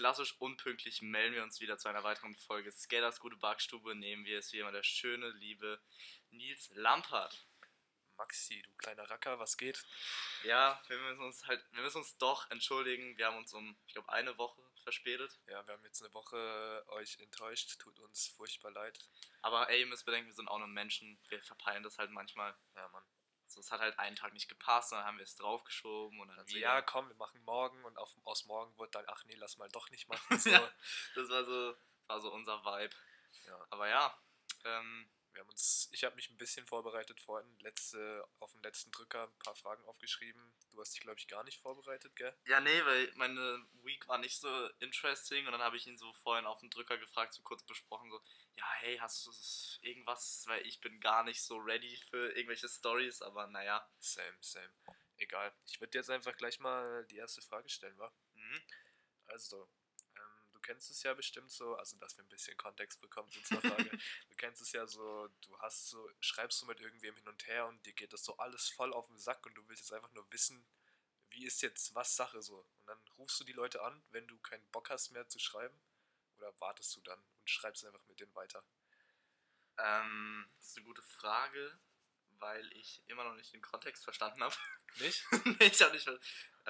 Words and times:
klassisch 0.00 0.34
unpünktlich 0.38 1.02
melden 1.02 1.34
wir 1.34 1.42
uns 1.42 1.60
wieder 1.60 1.76
zu 1.76 1.86
einer 1.86 2.02
weiteren 2.02 2.34
Folge 2.34 2.72
Skaters 2.72 3.20
gute 3.20 3.36
Backstube. 3.36 3.94
Nehmen 3.94 4.24
wir 4.24 4.38
es 4.38 4.50
wie 4.50 4.60
immer 4.60 4.72
der 4.72 4.82
schöne, 4.82 5.28
liebe 5.28 5.78
Nils 6.30 6.70
Lampert. 6.74 7.46
Maxi, 8.16 8.62
du 8.62 8.72
kleiner 8.78 9.10
Racker, 9.10 9.38
was 9.38 9.58
geht? 9.58 9.84
Ja, 10.44 10.80
wir 10.88 10.96
müssen 11.00 11.20
uns 11.20 11.46
halt, 11.46 11.62
wir 11.72 11.82
müssen 11.82 11.98
uns 11.98 12.16
doch 12.16 12.50
entschuldigen. 12.50 13.18
Wir 13.18 13.26
haben 13.26 13.36
uns 13.36 13.52
um, 13.52 13.76
ich 13.86 13.92
glaube, 13.92 14.10
eine 14.10 14.38
Woche 14.38 14.62
verspätet. 14.84 15.38
Ja, 15.48 15.66
wir 15.66 15.74
haben 15.74 15.84
jetzt 15.84 16.02
eine 16.02 16.14
Woche 16.14 16.82
euch 16.88 17.18
enttäuscht, 17.18 17.78
tut 17.78 17.98
uns 17.98 18.28
furchtbar 18.28 18.70
leid. 18.70 18.98
Aber 19.42 19.68
ey, 19.68 19.80
ihr 19.80 19.86
müsst 19.86 20.06
bedenken, 20.06 20.28
wir 20.28 20.34
sind 20.34 20.48
auch 20.48 20.60
nur 20.60 20.68
Menschen. 20.68 21.20
Wir 21.28 21.42
verpeilen 21.42 21.82
das 21.82 21.98
halt 21.98 22.10
manchmal. 22.10 22.56
Ja, 22.74 22.88
Mann. 22.88 23.04
So, 23.50 23.60
es 23.60 23.70
hat 23.72 23.80
halt 23.80 23.98
einen 23.98 24.14
Tag 24.16 24.32
nicht 24.32 24.48
gepasst, 24.48 24.92
dann 24.92 25.04
haben 25.04 25.18
wir 25.18 25.24
es 25.24 25.34
draufgeschoben 25.36 26.20
und 26.20 26.28
dann 26.28 26.38
Also 26.38 26.50
wieder. 26.54 26.60
ja, 26.60 26.82
komm, 26.82 27.08
wir 27.08 27.16
machen 27.16 27.42
morgen 27.42 27.84
und 27.84 27.98
auf, 27.98 28.10
aus 28.24 28.44
morgen 28.44 28.76
wurde 28.78 28.92
dann, 28.92 29.04
ach 29.08 29.24
nee, 29.24 29.34
lass 29.34 29.58
mal 29.58 29.68
doch 29.70 29.90
nicht 29.90 30.08
machen. 30.08 30.20
So. 30.38 30.50
Ja. 30.50 30.70
Das 31.14 31.28
war 31.28 31.44
so, 31.44 31.74
war 32.06 32.20
so 32.20 32.32
unser 32.32 32.64
Vibe. 32.64 32.94
Ja. 33.46 33.66
Aber 33.70 33.88
ja, 33.88 34.16
ähm, 34.64 35.10
Wir 35.32 35.40
haben 35.40 35.50
uns, 35.50 35.88
ich 35.92 36.04
habe 36.04 36.16
mich 36.16 36.28
ein 36.30 36.36
bisschen 36.36 36.66
vorbereitet 36.66 37.20
vorhin, 37.20 37.48
letzte, 37.60 38.26
auf 38.40 38.52
dem 38.52 38.62
letzten 38.62 38.90
Drücker 38.90 39.24
ein 39.24 39.38
paar 39.38 39.54
Fragen 39.54 39.84
aufgeschrieben. 39.84 40.52
Du 40.70 40.80
hast 40.80 40.92
dich, 40.94 41.00
glaube 41.00 41.18
ich, 41.18 41.28
gar 41.28 41.44
nicht 41.44 41.60
vorbereitet, 41.60 42.14
gell? 42.16 42.34
Ja, 42.46 42.60
nee, 42.60 42.84
weil 42.84 43.12
meine 43.16 43.66
Week 43.84 44.06
war 44.08 44.18
nicht 44.18 44.38
so 44.38 44.48
interesting 44.80 45.46
und 45.46 45.52
dann 45.52 45.62
habe 45.62 45.76
ich 45.76 45.86
ihn 45.86 45.98
so 45.98 46.12
vorhin 46.14 46.46
auf 46.46 46.60
den 46.60 46.70
Drücker 46.70 46.98
gefragt, 46.98 47.32
so 47.32 47.42
kurz 47.42 47.62
besprochen, 47.62 48.10
so, 48.10 48.20
ja, 48.56 48.66
hey, 48.78 48.98
hast 48.98 49.26
du 49.26 49.30
irgendwas, 49.86 50.44
weil 50.46 50.66
ich 50.66 50.80
bin 50.80 51.00
gar 51.00 51.24
nicht 51.24 51.42
so 51.42 51.56
ready 51.58 51.96
für 52.10 52.32
irgendwelche 52.32 52.68
Stories, 52.68 53.22
aber 53.22 53.46
naja. 53.46 53.88
Same, 53.98 54.36
same. 54.40 54.72
Egal. 55.16 55.52
Ich 55.66 55.80
würde 55.80 55.98
jetzt 55.98 56.10
einfach 56.10 56.36
gleich 56.36 56.58
mal 56.60 57.04
die 57.06 57.16
erste 57.16 57.42
Frage 57.42 57.68
stellen, 57.68 57.98
wa? 57.98 58.12
Mhm. 58.34 58.62
Also, 59.26 59.68
du 60.60 60.66
kennst 60.66 60.90
es 60.90 61.02
ja 61.02 61.14
bestimmt 61.14 61.50
so, 61.50 61.74
also 61.76 61.96
dass 61.96 62.16
wir 62.16 62.24
ein 62.24 62.28
bisschen 62.28 62.56
Kontext 62.56 63.00
bekommen 63.00 63.30
zu 63.30 63.38
unserer 63.40 63.60
Frage. 63.62 63.90
du 64.28 64.36
kennst 64.36 64.60
es 64.60 64.72
ja 64.72 64.86
so, 64.86 65.28
du 65.40 65.58
hast 65.60 65.88
so, 65.88 66.10
schreibst 66.20 66.60
du 66.60 66.66
mit 66.66 66.80
irgendwem 66.80 67.16
hin 67.16 67.28
und 67.28 67.46
her 67.46 67.66
und 67.66 67.84
dir 67.86 67.94
geht 67.94 68.12
das 68.12 68.24
so 68.24 68.36
alles 68.36 68.68
voll 68.68 68.92
auf 68.92 69.06
den 69.06 69.18
Sack 69.18 69.44
und 69.46 69.54
du 69.54 69.66
willst 69.68 69.84
jetzt 69.84 69.92
einfach 69.92 70.12
nur 70.12 70.30
wissen, 70.30 70.64
wie 71.30 71.46
ist 71.46 71.62
jetzt 71.62 71.94
was 71.94 72.14
Sache 72.14 72.42
so. 72.42 72.58
Und 72.58 72.86
dann 72.86 72.98
rufst 73.16 73.40
du 73.40 73.44
die 73.44 73.52
Leute 73.52 73.82
an, 73.82 74.02
wenn 74.10 74.26
du 74.26 74.38
keinen 74.38 74.66
Bock 74.70 74.90
hast 74.90 75.10
mehr 75.10 75.28
zu 75.28 75.38
schreiben, 75.38 75.80
oder 76.36 76.58
wartest 76.60 76.94
du 76.96 77.00
dann 77.02 77.18
und 77.18 77.50
schreibst 77.50 77.84
einfach 77.84 78.04
mit 78.06 78.20
denen 78.20 78.34
weiter. 78.34 78.64
Ähm, 79.78 80.46
das 80.58 80.68
ist 80.68 80.76
eine 80.76 80.86
gute 80.86 81.02
Frage, 81.02 81.78
weil 82.38 82.70
ich 82.74 83.02
immer 83.06 83.24
noch 83.24 83.34
nicht 83.34 83.52
den 83.52 83.62
Kontext 83.62 84.04
verstanden 84.04 84.42
habe. 84.42 84.54
Nicht? 84.98 85.24
nee, 85.60 85.66
ich 85.66 85.80
habe 85.80 85.92
nicht 85.92 86.04
ver- 86.04 86.20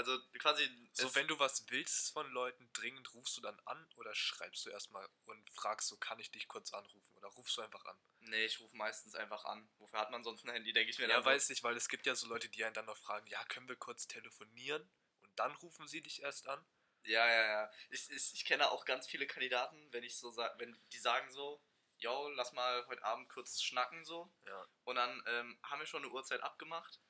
Also 0.01 0.19
quasi. 0.39 0.67
So, 0.93 1.15
wenn 1.15 1.29
du 1.29 1.39
was 1.39 1.69
willst 1.69 2.13
von 2.15 2.31
Leuten 2.33 2.71
dringend, 2.73 3.13
rufst 3.13 3.37
du 3.37 3.43
dann 3.43 3.61
an 3.67 3.87
oder 3.97 4.15
schreibst 4.15 4.65
du 4.65 4.71
erstmal 4.71 5.07
und 5.27 5.51
fragst 5.51 5.89
so, 5.89 5.99
kann 5.99 6.19
ich 6.19 6.31
dich 6.31 6.49
kurz 6.49 6.73
anrufen? 6.73 7.15
Oder 7.17 7.29
rufst 7.29 7.55
du 7.59 7.61
einfach 7.61 7.85
an? 7.85 8.01
Nee, 8.21 8.47
ich 8.47 8.61
rufe 8.61 8.75
meistens 8.75 9.15
einfach 9.15 9.45
an. 9.45 9.69
Wofür 9.77 10.01
hat 10.01 10.11
man 10.11 10.25
sonst 10.25 10.45
ein 10.47 10.53
Handy, 10.53 10.73
denke 10.73 10.91
ich 10.91 10.99
mir 10.99 11.05
Ja, 11.07 11.17
dann 11.17 11.23
so. 11.23 11.29
weiß 11.29 11.51
ich, 11.51 11.63
weil 11.63 11.77
es 11.77 11.91
gibt 11.91 12.07
ja 12.07 12.15
so 12.15 12.27
Leute, 12.29 12.49
die 12.49 12.65
einen 12.65 12.73
dann 12.73 12.87
noch 12.87 12.97
fragen, 12.97 13.27
ja, 13.27 13.45
können 13.45 13.69
wir 13.69 13.77
kurz 13.77 14.07
telefonieren? 14.07 14.91
Und 15.21 15.39
dann 15.39 15.53
rufen 15.57 15.87
sie 15.87 16.01
dich 16.01 16.23
erst 16.23 16.49
an? 16.49 16.65
Ja, 17.03 17.27
ja, 17.27 17.47
ja. 17.47 17.71
Ich, 17.91 18.11
ich, 18.11 18.33
ich 18.33 18.45
kenne 18.47 18.71
auch 18.71 18.87
ganz 18.87 19.07
viele 19.07 19.27
Kandidaten, 19.27 19.93
wenn 19.93 20.03
ich 20.03 20.17
so 20.17 20.31
sag, 20.31 20.59
wenn 20.59 20.81
die 20.93 20.99
sagen 20.99 21.31
so, 21.31 21.63
yo, 21.99 22.29
lass 22.31 22.53
mal 22.53 22.87
heute 22.87 23.05
Abend 23.05 23.29
kurz 23.29 23.61
schnacken 23.61 24.03
so. 24.05 24.33
Ja. 24.47 24.67
Und 24.85 24.97
dann 24.97 25.23
ähm, 25.27 25.59
haben 25.63 25.81
wir 25.81 25.87
schon 25.87 26.03
eine 26.03 26.13
Uhrzeit 26.13 26.43
abgemacht. 26.43 27.01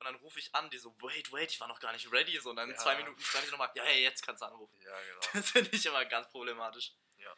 Und 0.00 0.06
dann 0.06 0.14
rufe 0.16 0.38
ich 0.38 0.54
an, 0.54 0.70
die 0.70 0.78
so, 0.78 0.94
wait, 1.02 1.30
wait, 1.30 1.50
ich 1.50 1.60
war 1.60 1.68
noch 1.68 1.78
gar 1.78 1.92
nicht 1.92 2.10
ready. 2.10 2.38
So, 2.40 2.50
und 2.50 2.56
dann 2.56 2.70
Ja. 2.70 2.76
zwei 2.76 2.96
Minuten 2.96 3.20
schreibe 3.20 3.44
ich 3.44 3.50
nochmal, 3.52 3.70
ja, 3.74 3.82
hey, 3.84 4.02
jetzt 4.02 4.22
kannst 4.24 4.40
du 4.42 4.46
anrufen. 4.46 4.80
Ja, 4.80 4.98
genau. 5.02 5.20
Das 5.34 5.50
finde 5.50 5.70
ich 5.76 5.84
immer 5.86 6.04
ganz 6.06 6.28
problematisch. 6.30 6.92
Ja. 7.18 7.34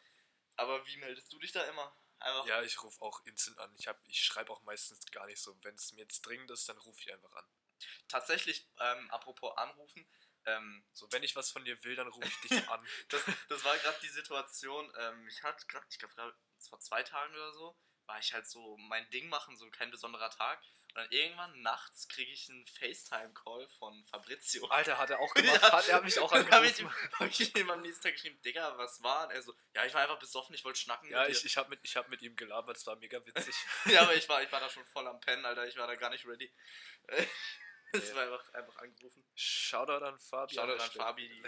Aber 0.55 0.85
wie 0.87 0.97
meldest 0.97 1.31
du 1.33 1.39
dich 1.39 1.51
da 1.51 1.61
immer? 1.65 1.95
Einfach. 2.19 2.45
ja, 2.47 2.61
ich 2.61 2.81
rufe 2.81 3.01
auch 3.01 3.19
instant 3.25 3.59
an. 3.59 3.75
Ich, 3.77 3.87
hab- 3.87 3.99
ich 4.07 4.17
schreibe 4.23 4.49
auch 4.53 4.61
meistens 4.61 5.05
gar 5.11 5.25
nicht 5.25 5.41
so. 5.41 5.57
Wenn 5.61 5.75
es 5.75 5.91
mir 5.91 6.01
jetzt 6.03 6.21
dringend 6.21 6.49
ist, 6.51 6.69
dann 6.69 6.77
rufe 6.77 7.01
ich 7.01 7.11
einfach 7.11 7.33
an. 7.33 7.45
Tatsächlich, 8.07 8.65
ähm, 8.79 9.11
apropos 9.11 9.57
anrufen, 9.57 10.09
ähm, 10.45 10.85
So, 10.93 11.11
wenn 11.11 11.23
ich 11.23 11.35
was 11.35 11.51
von 11.51 11.65
dir 11.65 11.81
will, 11.83 11.95
dann 11.95 12.07
rufe 12.07 12.27
ich 12.27 12.49
dich 12.49 12.51
an. 12.69 12.87
das, 13.09 13.23
das 13.49 13.63
war 13.65 13.77
gerade 13.77 13.97
die 14.01 14.07
Situation, 14.09 14.89
ähm, 14.97 15.27
ich 15.27 15.43
hatte 15.43 15.65
gerade, 15.67 15.85
ich 15.89 15.97
glaube, 15.99 16.13
es 16.57 16.71
war 16.71 16.79
zwei 16.79 17.03
Tagen 17.03 17.33
oder 17.33 17.51
so, 17.53 17.77
war 18.05 18.19
ich 18.19 18.33
halt 18.33 18.47
so 18.47 18.77
mein 18.77 19.09
Ding 19.09 19.27
machen, 19.27 19.57
so 19.57 19.69
kein 19.71 19.91
besonderer 19.91 20.29
Tag. 20.29 20.61
Und 20.95 21.01
dann 21.01 21.11
irgendwann 21.11 21.59
nachts 21.63 22.07
kriege 22.07 22.31
ich 22.31 22.47
einen 22.49 22.67
FaceTime-Call 22.67 23.67
von 23.79 24.05
Fabrizio. 24.05 24.67
Alter, 24.67 24.99
hat 24.99 25.09
er 25.09 25.19
auch 25.19 25.33
gemacht. 25.33 25.59
Ja. 25.59 25.71
Hat, 25.71 25.87
er 25.87 25.95
hat 25.95 26.03
mich 26.03 26.19
auch 26.19 26.31
Dann 26.31 26.47
habe 26.51 26.67
ich, 26.67 26.77
angerufen. 26.79 27.09
hab 27.19 27.27
ich 27.27 27.55
ihm 27.55 27.71
am 27.71 27.81
nächsten 27.81 28.03
Tag 28.03 28.13
geschrieben, 28.13 28.39
Digga, 28.43 28.77
was 28.77 29.01
war? 29.01 29.25
Und 29.25 29.31
er 29.31 29.41
so, 29.41 29.55
ja, 29.73 29.85
ich 29.85 29.93
war 29.95 30.01
einfach 30.03 30.19
besoffen, 30.19 30.53
ich 30.53 30.63
wollte 30.63 30.79
schnacken 30.79 31.09
Ja, 31.09 31.25
ich, 31.25 31.41
dir. 31.41 31.47
ich 31.47 31.57
habe 31.57 31.69
mit, 31.71 31.79
ich 31.81 31.95
hab 31.97 32.09
mit 32.09 32.21
ihm 32.21 32.35
gelabert, 32.35 32.77
es 32.77 32.85
war 32.85 32.95
mega 32.97 33.25
witzig. 33.25 33.55
ja, 33.85 34.03
aber 34.03 34.13
ich 34.15 34.29
war, 34.29 34.43
ich 34.43 34.51
war 34.51 34.59
da 34.59 34.69
schon 34.69 34.85
voll 34.85 35.07
am 35.07 35.19
Pennen, 35.19 35.43
Alter, 35.45 35.67
ich 35.67 35.77
war 35.77 35.87
da 35.87 35.95
gar 35.95 36.11
nicht 36.11 36.25
ready. 36.27 36.53
Es 37.95 38.15
war 38.15 38.23
einfach, 38.23 38.53
einfach 38.55 38.75
angerufen. 38.77 39.23
Shoutout 39.35 40.03
an 40.03 40.17
Fabi. 40.17 40.55
Shoutout 40.55 40.81
an. 40.81 40.89
Fabi, 40.89 41.29
die 41.29 41.43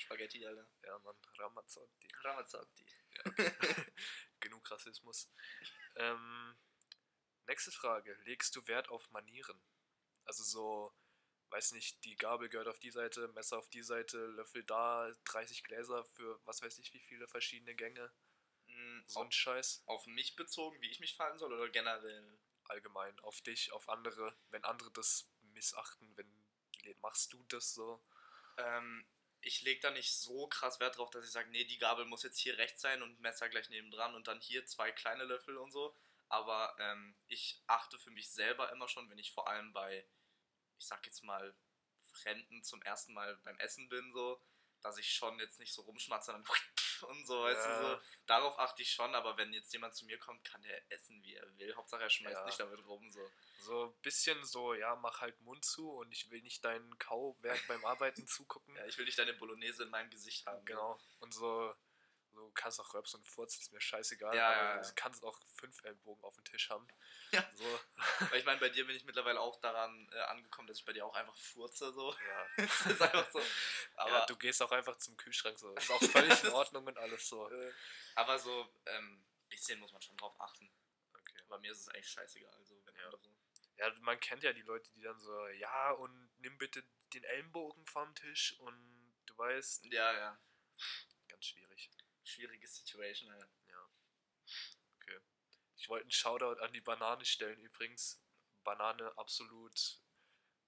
Spaghetti, 0.00 0.46
Alter. 0.46 0.66
Ja, 0.82 0.98
Mann, 1.00 1.14
Ramazzotti. 1.38 2.08
Ramazzotti. 2.24 2.86
Genug 4.40 4.70
Rassismus. 4.70 5.30
Ähm, 5.96 6.56
nächste 7.46 7.70
Frage. 7.72 8.14
Legst 8.24 8.54
du 8.56 8.66
Wert 8.66 8.88
auf 8.88 9.10
Manieren? 9.10 9.60
Also 10.24 10.44
so, 10.44 10.94
weiß 11.50 11.72
nicht, 11.72 12.04
die 12.04 12.16
Gabel 12.16 12.48
gehört 12.48 12.68
auf 12.68 12.78
die 12.78 12.90
Seite, 12.90 13.28
Messer 13.28 13.58
auf 13.58 13.68
die 13.68 13.82
Seite, 13.82 14.18
Löffel 14.26 14.64
da, 14.64 15.10
30 15.24 15.64
Gläser 15.64 16.04
für 16.04 16.40
was 16.44 16.62
weiß 16.62 16.78
ich 16.78 16.92
wie 16.94 17.00
viele 17.00 17.26
verschiedene 17.26 17.74
Gänge. 17.74 18.12
Mm, 18.66 19.00
So 19.06 19.20
ein 19.20 19.32
Scheiß. 19.32 19.82
auf 19.86 20.06
mich 20.06 20.36
bezogen, 20.36 20.80
wie 20.80 20.90
ich 20.90 21.00
mich 21.00 21.16
verhalten 21.16 21.38
soll 21.38 21.52
oder 21.52 21.68
generell? 21.68 22.38
Allgemein. 22.64 23.18
Auf 23.20 23.40
dich, 23.40 23.72
auf 23.72 23.88
andere. 23.88 24.36
Wenn 24.50 24.64
andere 24.64 24.92
das 24.92 25.28
missachten, 25.40 26.16
wenn 26.16 26.40
machst 27.00 27.32
du 27.32 27.42
das 27.48 27.74
so? 27.74 28.02
Ähm, 28.56 29.04
ich 29.42 29.62
lege 29.62 29.80
da 29.80 29.90
nicht 29.90 30.12
so 30.12 30.46
krass 30.48 30.80
Wert 30.80 30.98
drauf, 30.98 31.10
dass 31.10 31.24
ich 31.24 31.30
sage, 31.30 31.50
nee, 31.50 31.64
die 31.64 31.78
Gabel 31.78 32.04
muss 32.04 32.22
jetzt 32.22 32.38
hier 32.38 32.58
rechts 32.58 32.80
sein 32.80 33.02
und 33.02 33.20
Messer 33.20 33.48
gleich 33.48 33.68
nebendran 33.70 34.14
und 34.14 34.28
dann 34.28 34.40
hier 34.40 34.66
zwei 34.66 34.92
kleine 34.92 35.24
Löffel 35.24 35.56
und 35.56 35.70
so. 35.70 35.96
Aber 36.30 36.74
ähm, 36.78 37.16
ich 37.26 37.62
achte 37.66 37.98
für 37.98 38.10
mich 38.10 38.30
selber 38.30 38.70
immer 38.72 38.88
schon, 38.88 39.10
wenn 39.10 39.18
ich 39.18 39.32
vor 39.32 39.48
allem 39.48 39.72
bei, 39.72 40.06
ich 40.78 40.86
sag 40.86 41.04
jetzt 41.06 41.22
mal, 41.24 41.54
Fremden 42.12 42.62
zum 42.64 42.82
ersten 42.82 43.12
Mal 43.12 43.36
beim 43.44 43.58
Essen 43.58 43.88
bin, 43.88 44.12
so, 44.12 44.42
dass 44.80 44.96
ich 44.98 45.12
schon 45.12 45.38
jetzt 45.38 45.60
nicht 45.60 45.72
so 45.72 45.82
rumschmatze 45.82 46.32
und, 46.34 46.48
und 47.08 47.26
so, 47.26 47.42
weißt 47.42 47.66
du, 47.66 47.70
Ja. 47.70 47.80
so. 47.80 48.00
Darauf 48.26 48.58
achte 48.58 48.82
ich 48.82 48.90
schon, 48.92 49.14
aber 49.14 49.36
wenn 49.36 49.52
jetzt 49.52 49.72
jemand 49.72 49.94
zu 49.94 50.04
mir 50.06 50.18
kommt, 50.18 50.42
kann 50.44 50.62
der 50.62 50.90
essen, 50.92 51.22
wie 51.22 51.34
er 51.34 51.58
will. 51.58 51.74
Hauptsache 51.76 52.02
er 52.02 52.10
schmeißt 52.10 52.40
Ja. 52.40 52.46
nicht 52.46 52.58
damit 52.60 52.84
rum, 52.86 53.10
so. 53.10 53.30
So 53.60 53.84
ein 53.86 54.00
bisschen 54.02 54.44
so, 54.44 54.74
ja, 54.74 54.96
mach 54.96 55.20
halt 55.20 55.40
Mund 55.42 55.64
zu 55.64 55.90
und 55.92 56.10
ich 56.12 56.30
will 56.30 56.42
nicht 56.42 56.64
deinen 56.64 56.98
Kauwerk 56.98 57.66
beim 57.68 57.84
Arbeiten 57.84 58.26
zugucken. 58.26 58.74
Ja, 58.76 58.86
ich 58.86 58.96
will 58.98 59.04
nicht 59.04 59.18
deine 59.18 59.34
Bolognese 59.34 59.82
in 59.84 59.90
meinem 59.90 60.10
Gesicht 60.10 60.46
haben. 60.46 60.64
Genau. 60.64 60.98
Und 61.18 61.34
so, 61.34 61.74
so 62.32 62.50
kannst 62.54 62.80
auch 62.80 62.94
Röps 62.94 63.14
und 63.14 63.26
Furz, 63.26 63.56
ist 63.58 63.72
mir 63.72 63.80
scheißegal. 63.80 64.34
Ja, 64.34 64.48
aber 64.50 64.56
ja, 64.62 64.76
ja. 64.76 64.82
Du 64.82 64.92
kannst 64.94 65.24
auch 65.24 65.38
fünf 65.56 65.82
Ellbogen 65.84 66.22
auf 66.24 66.34
dem 66.34 66.44
Tisch 66.44 66.70
haben. 66.70 66.86
Ja. 67.32 67.48
So, 67.54 67.80
Weil 68.30 68.38
ich 68.40 68.44
meine, 68.44 68.60
bei 68.60 68.68
dir 68.68 68.86
bin 68.86 68.96
ich 68.96 69.04
mittlerweile 69.04 69.40
auch 69.40 69.60
daran 69.60 70.08
äh, 70.12 70.18
angekommen, 70.20 70.68
dass 70.68 70.78
ich 70.78 70.84
bei 70.84 70.92
dir 70.92 71.04
auch 71.06 71.14
einfach 71.14 71.36
furze 71.36 71.92
so. 71.92 72.12
ja. 72.12 72.46
das 72.56 72.86
ist 72.86 73.02
einfach 73.02 73.30
so. 73.30 73.40
Aber, 73.96 74.10
ja, 74.10 74.26
du 74.26 74.36
gehst 74.36 74.62
auch 74.62 74.72
einfach 74.72 74.96
zum 74.98 75.16
Kühlschrank 75.16 75.58
so. 75.58 75.74
Ist 75.74 75.90
auch 75.90 76.02
völlig 76.10 76.42
in 76.44 76.50
Ordnung 76.50 76.86
und 76.86 76.98
alles 76.98 77.28
so. 77.28 77.48
äh, 77.50 77.72
aber 78.14 78.38
so 78.38 78.62
ein 78.86 78.94
ähm, 78.96 79.24
bisschen 79.48 79.78
muss 79.80 79.92
man 79.92 80.02
schon 80.02 80.16
drauf 80.16 80.40
achten. 80.40 80.70
Okay. 81.14 81.42
Bei 81.48 81.58
mir 81.58 81.72
ist 81.72 81.80
es 81.80 81.88
eigentlich 81.88 82.08
scheißegal. 82.08 82.52
Also, 82.54 82.74
wenn 82.84 82.94
Ja. 82.96 83.04
andere, 83.04 83.20
Ja, 83.76 83.92
man 84.00 84.18
kennt 84.20 84.42
ja 84.42 84.52
die 84.52 84.62
Leute, 84.62 84.90
die 84.92 85.02
dann 85.02 85.18
so, 85.20 85.46
ja, 85.48 85.90
und 85.92 86.30
nimm 86.38 86.58
bitte 86.58 86.82
den 87.12 87.24
Ellenbogen 87.24 87.84
vom 87.86 88.14
Tisch 88.14 88.58
und 88.60 89.14
du 89.26 89.36
weißt, 89.38 89.86
ja, 89.86 90.12
ja. 90.12 90.38
ganz 91.28 91.46
schwierig. 91.46 91.90
Schwierige 92.24 92.66
Situation. 92.66 93.30
Ja. 93.30 93.46
Ja. 93.68 93.90
Okay. 95.02 95.20
Ich 95.76 95.88
wollte 95.88 96.04
einen 96.04 96.10
Shoutout 96.10 96.60
an 96.60 96.72
die 96.72 96.80
Banane 96.80 97.24
stellen 97.24 97.60
übrigens. 97.60 98.22
Banane 98.64 99.16
absolut 99.16 100.00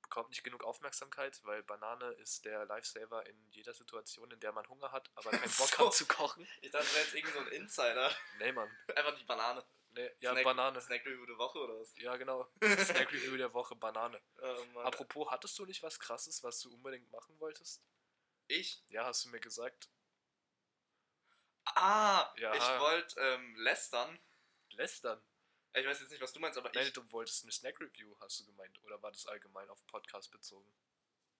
bekommt 0.02 0.28
nicht 0.30 0.44
genug 0.44 0.62
Aufmerksamkeit, 0.64 1.40
weil 1.44 1.62
Banane 1.62 2.12
ist 2.14 2.44
der 2.44 2.66
Lifesaver 2.66 3.24
in 3.26 3.48
jeder 3.50 3.72
Situation, 3.72 4.30
in 4.30 4.40
der 4.40 4.52
man 4.52 4.68
Hunger 4.68 4.92
hat, 4.92 5.10
aber 5.14 5.30
keinen 5.30 5.40
Bock 5.56 5.68
So. 5.68 5.86
hat 5.86 5.94
zu 5.94 6.06
kochen. 6.06 6.46
Ich 6.60 6.70
dachte, 6.70 6.84
das 6.84 6.94
wäre 6.94 7.04
jetzt 7.04 7.14
irgendwie 7.14 7.32
so 7.32 7.38
ein 7.40 7.48
Insider. 7.48 8.14
Nee, 8.38 8.52
Mann. 8.52 8.68
einfach 8.94 9.16
die 9.16 9.24
Banane. 9.24 9.64
Nee, 9.94 10.10
ja, 10.20 10.32
Snack, 10.32 10.44
Banane. 10.44 10.80
Snack 10.80 11.04
Review 11.06 11.26
der 11.26 11.38
Woche 11.38 11.58
oder 11.58 11.78
was? 11.80 11.94
Ja, 11.98 12.16
genau. 12.16 12.46
Snack 12.62 13.12
Review 13.12 13.36
der 13.36 13.52
Woche, 13.54 13.74
Banane. 13.76 14.20
Oh. 14.40 14.80
Apropos, 14.80 15.30
hattest 15.30 15.58
du 15.58 15.66
nicht 15.66 15.82
was 15.82 15.98
krasses, 15.98 16.42
was 16.42 16.60
du 16.60 16.72
unbedingt 16.74 17.10
machen 17.10 17.38
wolltest? 17.40 17.82
ich? 18.48 18.82
Ja, 18.88 19.06
hast 19.06 19.24
du 19.24 19.30
mir 19.30 19.40
gesagt. 19.40 19.88
Ah, 21.64 22.32
Ja. 22.36 22.54
ich 22.54 22.80
wollte 22.80 23.20
ähm, 23.20 23.54
lästern. 23.56 24.18
Lästern. 24.70 25.20
Ich 25.74 25.86
weiß 25.86 26.00
jetzt 26.00 26.10
nicht, 26.10 26.20
was 26.20 26.32
du 26.32 26.40
meinst, 26.40 26.58
aber 26.58 26.70
Nein, 26.74 26.86
ich. 26.86 26.92
du 26.92 27.10
wolltest 27.12 27.44
eine 27.44 27.52
Snack 27.52 27.80
Review, 27.80 28.14
hast 28.20 28.40
du 28.40 28.46
gemeint. 28.46 28.78
Oder 28.82 29.00
war 29.02 29.10
das 29.10 29.26
allgemein 29.26 29.68
auf 29.70 29.86
Podcast 29.86 30.30
bezogen? 30.30 30.70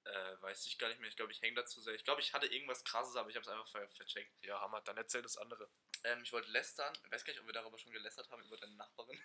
Äh, 0.04 0.40
weiß 0.42 0.66
ich 0.66 0.78
gar 0.78 0.88
nicht 0.88 1.00
mehr. 1.00 1.08
Ich 1.08 1.16
glaube, 1.16 1.32
ich 1.32 1.40
hänge 1.42 1.54
dazu 1.56 1.80
sehr. 1.80 1.94
Ich 1.94 2.02
glaube, 2.04 2.20
ich 2.22 2.32
hatte 2.32 2.46
irgendwas 2.46 2.82
krasses, 2.84 3.14
aber 3.16 3.28
ich 3.30 3.36
habe 3.36 3.42
es 3.44 3.48
einfach 3.48 3.68
ver 3.68 3.88
vercheckt. 3.90 4.32
Ja, 4.44 4.60
Hammer. 4.60 4.80
Dann 4.82 4.96
erzähl 4.96 5.22
das 5.22 5.36
andere. 5.36 5.68
Ähm, 6.04 6.22
ich 6.22 6.32
wollte 6.32 6.50
lästern. 6.50 6.92
Ich 7.04 7.12
weiß 7.12 7.24
gar 7.24 7.32
nicht, 7.32 7.40
ob 7.40 7.46
wir 7.46 7.52
darüber 7.52 7.78
schon 7.78 7.92
gelästert 7.92 8.28
haben, 8.30 8.42
über 8.42 8.56
deine 8.56 8.74
Nachbarin. 8.74 9.20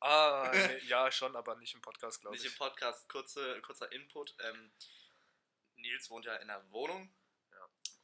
Ah, 0.00 0.50
nee, 0.54 0.78
ja, 0.86 1.12
schon, 1.12 1.36
aber 1.36 1.54
nicht 1.56 1.74
im 1.74 1.80
Podcast, 1.82 2.20
glaube 2.20 2.34
ich. 2.36 2.42
Nicht 2.42 2.52
im 2.52 2.58
Podcast. 2.58 3.08
Kurze, 3.08 3.60
kurzer 3.62 3.92
Input. 3.92 4.34
Ähm, 4.40 4.72
Nils 5.76 6.10
wohnt 6.10 6.24
ja 6.24 6.34
in 6.36 6.50
einer 6.50 6.68
Wohnung. 6.72 7.14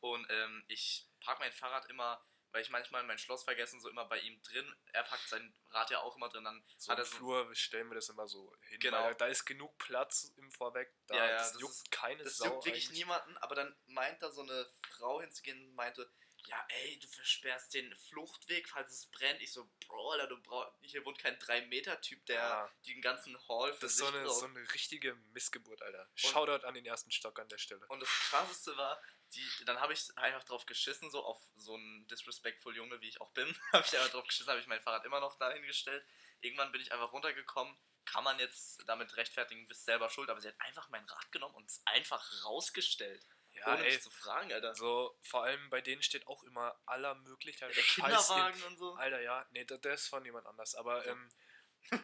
Und 0.00 0.26
ähm, 0.30 0.64
ich 0.68 1.08
parke 1.20 1.40
mein 1.42 1.52
Fahrrad 1.52 1.86
immer, 1.90 2.24
weil 2.50 2.62
ich 2.62 2.70
manchmal 2.70 3.02
mein 3.04 3.18
Schloss 3.18 3.44
vergessen, 3.44 3.80
so 3.80 3.88
immer 3.90 4.06
bei 4.06 4.18
ihm 4.20 4.40
drin. 4.42 4.74
Er 4.92 5.02
packt 5.02 5.28
sein 5.28 5.54
Rad 5.70 5.90
ja 5.90 6.00
auch 6.00 6.16
immer 6.16 6.28
drin. 6.28 6.44
Dann 6.44 6.64
So 6.78 6.90
hat 6.92 6.98
er 6.98 7.04
so, 7.04 7.16
Flur 7.16 7.54
stellen 7.54 7.88
wir 7.90 7.96
das 7.96 8.08
immer 8.08 8.26
so 8.26 8.54
hin. 8.62 8.80
Genau. 8.80 9.02
Weil 9.04 9.14
da 9.16 9.26
ist 9.26 9.44
genug 9.44 9.76
Platz 9.78 10.32
im 10.36 10.50
Vorweg. 10.52 10.90
Da, 11.08 11.16
Ja, 11.16 11.26
ja, 11.26 11.36
das, 11.38 11.52
das 11.52 11.60
juckt 11.60 11.74
ist- 11.74 11.90
keine 11.90 12.22
Das 12.24 12.36
Sau. 12.38 12.46
juckt 12.46 12.64
wirklich 12.66 12.86
eigentlich. 12.86 12.98
niemanden, 12.98 13.36
aber 13.38 13.54
dann 13.54 13.76
meint 13.86 14.22
da 14.22 14.30
so 14.30 14.42
eine 14.42 14.66
Frau 14.96 15.20
hinzugehen 15.20 15.60
und 15.68 15.74
meinte, 15.74 16.10
ja 16.48 16.66
ey, 16.68 16.98
du 16.98 17.06
versperrst 17.08 17.74
den 17.74 17.94
Fluchtweg, 17.96 18.68
falls 18.68 18.90
es 18.90 19.06
brennt. 19.06 19.40
Ich 19.42 19.52
so, 19.52 19.70
Bro, 19.86 20.12
Alter, 20.12 20.26
du 20.28 20.42
brauchst, 20.42 20.72
hier 20.82 21.04
wohnt 21.04 21.18
kein 21.18 21.38
3-Meter-Typ, 21.38 22.24
der 22.26 22.36
Ja. 22.36 22.72
den 22.86 23.00
ganzen 23.02 23.36
Hall 23.48 23.72
für 23.74 23.80
Das 23.80 23.92
ist 23.92 23.98
sich 23.98 24.06
so 24.06 24.12
eine, 24.12 24.24
braucht. 24.24 24.40
so 24.40 24.46
eine 24.46 24.72
richtige 24.74 25.14
Missgeburt, 25.32 25.82
Alter. 25.82 26.08
Shoutout 26.14 26.66
an 26.66 26.74
den 26.74 26.86
ersten 26.86 27.10
Stock 27.10 27.38
an 27.38 27.48
der 27.48 27.58
Stelle. 27.58 27.86
Und 27.88 28.00
das 28.00 28.08
krasseste 28.08 28.76
war, 28.76 29.00
die, 29.34 29.46
dann 29.66 29.78
habe 29.80 29.92
ich 29.92 30.16
einfach 30.16 30.44
drauf 30.44 30.64
geschissen, 30.66 31.10
so 31.10 31.22
auf 31.22 31.40
so 31.56 31.74
einen 31.74 32.06
disrespectful 32.08 32.74
Junge, 32.74 33.00
wie 33.00 33.08
ich 33.08 33.20
auch 33.20 33.30
bin. 33.32 33.46
habe 33.72 33.84
ich 33.86 33.96
einfach 33.96 34.10
drauf 34.10 34.26
geschissen, 34.26 34.48
habe 34.50 34.60
ich 34.60 34.66
mein 34.66 34.80
Fahrrad 34.80 35.04
immer 35.04 35.20
noch 35.20 35.36
dahingestellt. 35.38 36.04
Irgendwann 36.40 36.72
bin 36.72 36.80
ich 36.80 36.92
einfach 36.92 37.12
runtergekommen. 37.12 37.76
Kann 38.06 38.24
man 38.24 38.38
jetzt 38.38 38.82
damit 38.88 39.14
rechtfertigen, 39.18 39.68
bist 39.68 39.84
selber 39.84 40.08
schuld, 40.08 40.30
aber 40.30 40.40
sie 40.40 40.48
hat 40.48 40.58
einfach 40.60 40.88
mein 40.88 41.04
Rad 41.04 41.30
genommen 41.30 41.54
und 41.56 41.68
es 41.68 41.82
einfach 41.84 42.24
rausgestellt. 42.44 43.26
Ja, 43.60 43.74
ohne 43.74 43.86
ey, 43.86 44.00
zu 44.00 44.10
fragen, 44.10 44.52
Alter. 44.52 44.74
so, 44.74 45.16
vor 45.22 45.44
allem 45.44 45.70
bei 45.70 45.80
denen 45.80 46.02
steht 46.02 46.26
auch 46.26 46.42
immer 46.44 46.78
aller 46.86 47.14
möglicher 47.16 47.68
Der 47.68 47.74
Scheiß 47.82 47.94
Kinderwagen 47.94 48.62
und 48.64 48.76
so. 48.76 48.94
Alter, 48.94 49.20
ja, 49.20 49.46
nee, 49.50 49.64
da- 49.64 49.76
der 49.78 49.94
ist 49.94 50.08
von 50.08 50.24
jemand 50.24 50.46
anders, 50.46 50.74
aber 50.74 51.06
ähm, 51.06 51.28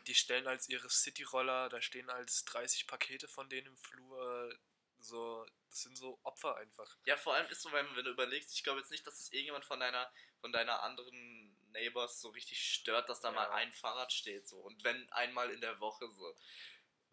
die 0.07 0.15
stellen 0.15 0.47
als 0.47 0.69
ihre 0.69 0.89
Cityroller, 0.89 1.69
da 1.69 1.81
stehen 1.81 2.11
als 2.11 2.45
30 2.45 2.87
Pakete 2.87 3.29
von 3.29 3.49
denen 3.49 3.69
im 3.69 3.77
Flur, 3.77 4.57
so, 4.99 5.45
das 5.69 5.83
sind 5.83 5.97
so 5.99 6.19
Opfer 6.23 6.57
einfach. 6.57 6.97
Ja, 7.05 7.17
vor 7.17 7.35
allem 7.35 7.47
ist 7.51 7.63
so, 7.63 7.71
wenn, 7.73 7.95
wenn 7.97 8.05
du 8.05 8.11
überlegst, 8.11 8.53
ich 8.55 8.63
glaube 8.63 8.81
jetzt 8.81 8.91
nicht, 8.91 9.07
dass 9.07 9.19
es 9.19 9.33
irgendjemand 9.33 9.65
von 9.65 9.81
deiner, 9.81 10.11
von 10.41 10.53
deiner 10.53 10.83
anderen 10.83 11.57
Neighbors 11.73 12.21
so 12.21 12.31
richtig 12.31 12.59
stört, 12.73 13.09
dass 13.09 13.21
da 13.21 13.29
Ja. 13.29 13.35
mal 13.35 13.51
ein 13.51 13.73
Fahrrad 13.73 14.13
steht. 14.13 14.49
so 14.49 14.59
Und 14.61 14.83
wenn 14.85 15.11
einmal 15.13 15.51
in 15.51 15.61
der 15.61 15.81
Woche 15.81 16.09
so. 16.11 16.37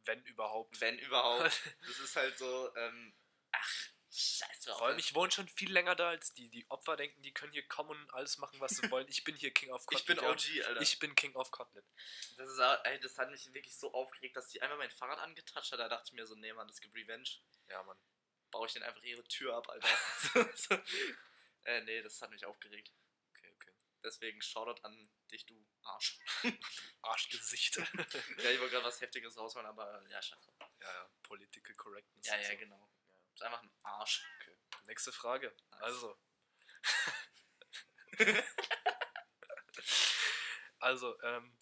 Wenn 0.06 0.24
überhaupt. 0.26 0.80
Wenn 0.80 0.98
überhaupt. 1.00 1.44
das 1.88 2.00
ist 2.00 2.16
halt 2.16 2.38
so, 2.38 2.74
ähm, 2.76 3.14
ach, 3.52 3.74
scheiß 4.12 4.62
drauf. 4.62 4.78
Vor 4.78 4.88
allem, 4.88 5.00
ich 5.00 5.16
wohne 5.16 5.32
schon 5.32 5.48
viel 5.48 5.72
länger 5.72 5.96
da 5.96 6.10
als 6.10 6.34
die. 6.34 6.50
Die 6.50 6.70
Opfer 6.70 6.98
denken, 6.98 7.22
die 7.22 7.34
können 7.34 7.52
hier 7.54 7.68
kommen 7.68 8.02
und 8.02 8.14
alles 8.14 8.38
machen, 8.38 8.60
was 8.60 8.72
sie 8.72 8.82
wollen. 8.92 9.08
Ich 9.08 9.24
bin 9.24 9.36
hier 9.36 9.52
King 9.52 9.72
of 9.72 9.82
ich 9.84 9.88
Cotlet. 9.88 10.06
bin 10.06 10.26
ja. 10.26 10.32
OG, 10.32 10.68
Alter. 10.68 10.82
Ich 10.82 11.00
bin 11.00 11.16
King 11.16 11.36
of 11.36 11.52
Cotlet. 11.52 11.86
das, 12.38 12.50
ist, 12.50 12.60
ey, 12.60 13.00
das 13.00 13.18
hat 13.18 13.32
mich 13.32 13.54
wirklich 13.54 13.76
so 13.76 13.94
aufgeregt, 13.94 14.36
dass 14.36 14.50
die 14.50 14.62
einfach 14.62 14.78
mein 14.78 14.92
Fahrrad 14.92 15.20
angetatscht 15.20 15.72
hat. 15.72 15.80
Da 15.80 15.88
dachte 15.88 16.08
ich 16.08 16.14
mir 16.14 16.26
so, 16.26 16.36
nee, 16.36 16.52
Mann, 16.54 16.68
das 16.68 16.82
gibt 16.82 16.96
Revenge. 16.96 17.30
Ja, 17.70 17.82
Mann. 17.84 17.98
Baue 18.52 18.68
ich 18.68 18.74
denen 18.74 18.84
einfach 18.86 19.04
ihre 19.04 19.24
Tür 19.24 19.56
ab, 19.56 19.70
Alter. 19.70 19.88
äh, 21.64 21.82
nee, 21.82 22.02
das 22.02 22.22
hat 22.22 22.32
mich 22.32 22.46
aufgeregt. 22.46 22.92
Okay, 23.30 23.50
okay. 23.56 23.74
Deswegen 24.04 24.42
Shoutout 24.42 24.82
an 24.84 25.10
dich, 25.32 25.46
du 25.46 25.66
Arsch. 25.84 26.20
Arschgesicht. 27.02 27.78
ja, 27.78 27.86
ja, 28.44 28.52
ich 28.52 28.60
wollte 28.60 28.74
gerade 28.74 28.86
was 28.86 29.00
Heftiges 29.00 29.38
rausholen, 29.38 29.68
aber 29.68 30.06
ja, 30.10 30.22
scheiße. 30.22 30.52
ja. 30.82 31.10
Political 31.24 31.76
Correctness. 31.76 32.28
Ja, 32.28 32.38
ja, 32.38 32.52
so. 32.52 32.58
genau. 32.58 32.92
Ist 33.34 33.44
einfach 33.44 33.62
ein 33.62 33.72
Arsch. 33.84 34.24
Okay. 34.40 34.58
Nächste 34.86 35.12
Frage. 35.12 35.56
Nice. 35.72 35.82
Also. 35.82 36.18
also, 40.80 41.22
ähm. 41.24 41.58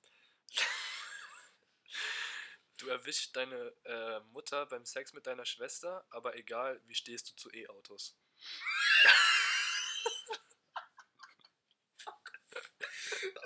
Du 2.77 2.87
erwischst 2.87 3.35
deine 3.35 3.75
äh, 3.83 4.21
Mutter 4.31 4.65
beim 4.65 4.85
Sex 4.85 5.11
mit 5.11 5.27
deiner 5.27 5.45
Schwester, 5.45 6.05
aber 6.11 6.35
egal, 6.35 6.81
wie 6.85 6.95
stehst 6.95 7.29
du 7.29 7.35
zu 7.35 7.51
E-Autos? 7.51 8.17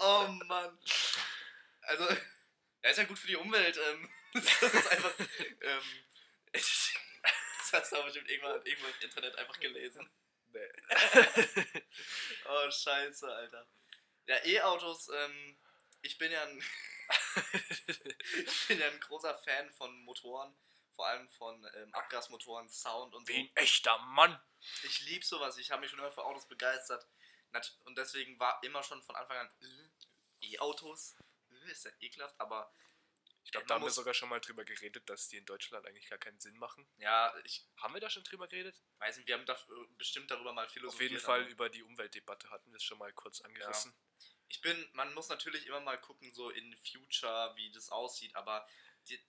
Oh 0.06 0.28
Mann. 0.28 0.78
Also, 1.82 2.08
er 2.82 2.92
ist 2.92 2.98
ja 2.98 3.06
gut 3.06 3.18
für 3.18 3.28
die 3.28 3.38
Umwelt. 3.38 3.78
Ähm, 3.78 4.10
das 4.34 4.62
ist 4.62 4.88
einfach. 4.88 5.14
Ähm, 5.20 5.82
das 7.74 7.82
hast 7.82 7.92
du 7.92 7.96
aber 7.98 8.06
bestimmt 8.06 8.30
irgendwann, 8.30 8.66
irgendwo 8.66 8.88
im 8.88 9.02
Internet 9.02 9.38
einfach 9.38 9.60
gelesen. 9.60 10.10
Nee. 10.48 10.72
Oh, 12.46 12.70
scheiße, 12.70 13.34
Alter. 13.34 13.68
Ja, 14.28 14.46
E-Autos, 14.46 15.10
ähm, 15.10 15.58
ich 16.02 16.18
bin 16.18 16.32
ja 16.32 16.44
ein. 16.44 16.64
ich 18.46 18.68
bin 18.68 18.80
ja 18.80 18.88
ein 18.88 19.00
großer 19.00 19.38
Fan 19.40 19.72
von 19.72 19.98
Motoren. 20.04 20.56
Vor 20.96 21.08
allem 21.08 21.28
von 21.30 21.68
ähm, 21.76 21.94
Abgasmotoren, 21.94 22.70
Sound 22.70 23.16
und 23.16 23.26
so. 23.26 23.34
Wie 23.34 23.40
ein 23.40 23.56
echter 23.56 23.98
Mann. 23.98 24.40
Ich 24.84 25.02
liebe 25.02 25.26
sowas. 25.26 25.58
Ich 25.58 25.72
habe 25.72 25.82
mich 25.82 25.90
schon 25.90 26.00
immer 26.00 26.12
für 26.12 26.24
Autos 26.24 26.48
begeistert. 26.48 27.08
Und 27.86 27.98
deswegen 27.98 28.40
war 28.40 28.62
immer 28.64 28.84
schon 28.84 29.02
von 29.02 29.16
Anfang 29.16 29.38
an 29.38 29.52
äh, 29.62 30.48
E-Autos. 30.54 31.16
Äh, 31.50 31.72
ist 31.72 31.86
ja 31.86 31.92
ekelhaft, 32.00 32.40
aber 32.40 32.72
Ich 32.92 32.93
glaube, 33.54 33.68
da 33.68 33.76
haben 33.76 33.84
wir 33.84 33.90
sogar 33.92 34.14
schon 34.14 34.30
mal 34.30 34.40
drüber 34.42 34.66
geredet, 34.66 35.10
dass 35.10 35.30
die 35.30 35.38
in 35.38 35.46
Deutschland 35.46 35.86
eigentlich 35.88 36.10
gar 36.10 36.20
keinen 36.20 36.40
Sinn 36.40 36.58
machen. 36.58 36.86
ja, 36.98 37.34
ich 37.46 37.66
Haben 37.78 37.94
wir 37.94 38.02
da 38.02 38.10
schon 38.10 38.24
drüber 38.24 38.48
geredet? 38.48 38.76
weiß 39.00 39.18
nicht, 39.18 39.28
wir 39.28 39.36
haben 39.36 39.46
da 39.46 39.58
bestimmt 39.98 40.30
darüber 40.30 40.52
mal 40.54 40.66
Auf 40.66 40.72
philosophiert. 40.74 41.12
jeden 41.12 41.24
Fall 41.24 41.48
über 41.48 41.70
die 41.70 41.84
Umweltdebatte 41.84 42.50
hatten 42.50 42.70
wir 42.72 42.78
es 42.78 42.84
schon 42.84 42.98
mal 42.98 43.14
kurz 43.14 43.42
angerissen. 43.42 43.94
Ich 44.50 44.62
bin, 44.62 44.88
man 44.94 45.14
muss 45.14 45.30
natürlich 45.30 45.66
immer 45.66 45.80
mal 45.80 45.98
gucken, 46.00 46.34
so 46.34 46.50
in 46.50 46.76
Future, 46.78 47.54
wie 47.56 47.72
das 47.72 47.90
aussieht, 47.90 48.36
aber 48.36 48.68
die, 49.08 49.20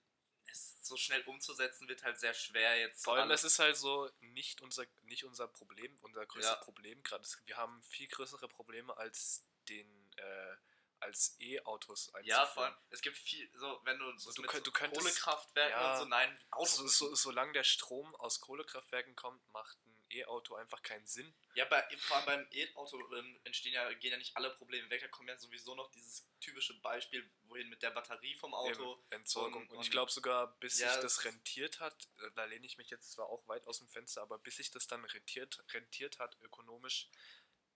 es 0.51 0.85
so 0.85 0.95
schnell 0.97 1.21
umzusetzen 1.23 1.87
wird 1.87 2.03
halt 2.03 2.19
sehr 2.19 2.33
schwer 2.33 2.77
jetzt. 2.79 3.03
Vor 3.03 3.15
allem, 3.17 3.31
es 3.31 3.43
ist 3.43 3.57
halt 3.59 3.75
so 3.75 4.09
nicht 4.21 4.61
unser, 4.61 4.85
nicht 5.03 5.23
unser 5.23 5.47
Problem, 5.47 5.97
unser 6.01 6.25
größtes 6.25 6.51
Ja. 6.51 6.63
Problem 6.63 7.01
gerade. 7.03 7.27
Wir 7.45 7.57
haben 7.57 7.81
viel 7.83 8.07
größere 8.07 8.47
Probleme 8.47 8.95
als 8.97 9.47
den, 9.67 10.11
äh, 10.17 10.55
als 10.99 11.35
E-Autos 11.39 12.11
ja, 12.23 12.45
vor 12.47 12.65
allem, 12.65 12.75
es 12.89 13.01
gibt 13.01 13.17
viel, 13.17 13.49
so, 13.57 13.79
wenn 13.83 13.99
du, 13.99 14.17
So, 14.17 14.27
das 14.29 14.35
du 14.35 14.41
mit 14.41 14.51
könnt- 14.51 14.65
so 14.65 14.71
du 14.71 14.77
könntest- 14.77 15.01
Kohlekraftwerken 15.01 15.79
ja, 15.79 15.93
und 15.93 15.99
so, 15.99 16.05
nein, 16.05 16.39
Autos. 16.51 16.75
So, 16.75 16.87
so, 16.87 17.15
solange 17.15 17.53
der 17.53 17.63
Strom 17.63 18.15
aus 18.15 18.41
Kohlekraftwerken 18.41 19.15
kommt, 19.15 19.47
macht 19.51 19.77
ein 19.85 19.95
E-Auto 20.09 20.55
einfach 20.55 20.81
keinen 20.81 21.05
Sinn. 21.05 21.35
Ja, 21.55 21.65
bei, 21.65 21.85
vor 21.97 22.17
allem 22.17 22.25
beim 22.25 22.47
E-Auto 22.51 22.99
ähm, 23.15 23.39
entstehen 23.43 23.73
ja, 23.73 23.91
gehen 23.93 24.11
ja 24.11 24.17
nicht 24.17 24.35
alle 24.37 24.51
Probleme 24.51 24.89
weg. 24.89 25.01
Da 25.01 25.07
kommt 25.07 25.27
ja 25.29 25.37
sowieso 25.37 25.75
noch 25.75 25.89
dieses 25.91 26.27
typische 26.39 26.79
Beispiel, 26.81 27.29
wohin 27.43 27.69
mit 27.69 27.81
der 27.81 27.91
Batterie 27.91 28.35
vom 28.35 28.53
Auto. 28.53 28.93
Eben, 28.93 29.11
Entsorgung. 29.11 29.61
und- 29.63 29.69
Und, 29.71 29.81
ich 29.81 29.87
und- 29.87 29.91
glaube 29.91 30.11
sogar, 30.11 30.55
bis 30.59 30.79
Ja, 30.79 30.91
sich 30.93 31.01
das 31.01 31.15
das- 31.15 31.25
rentiert 31.25 31.79
hat, 31.79 32.07
äh, 32.19 32.31
da 32.35 32.45
lehne 32.45 32.65
ich 32.65 32.77
mich 32.77 32.89
jetzt 32.89 33.11
zwar 33.11 33.27
auch 33.29 33.47
weit 33.47 33.65
aus 33.67 33.79
dem 33.79 33.87
Fenster, 33.89 34.21
aber 34.21 34.37
bis 34.39 34.57
sich 34.57 34.71
das 34.71 34.87
dann 34.87 35.03
rentiert, 35.05 35.63
rentiert 35.73 36.19
hat 36.19 36.37
ökonomisch, 36.41 37.09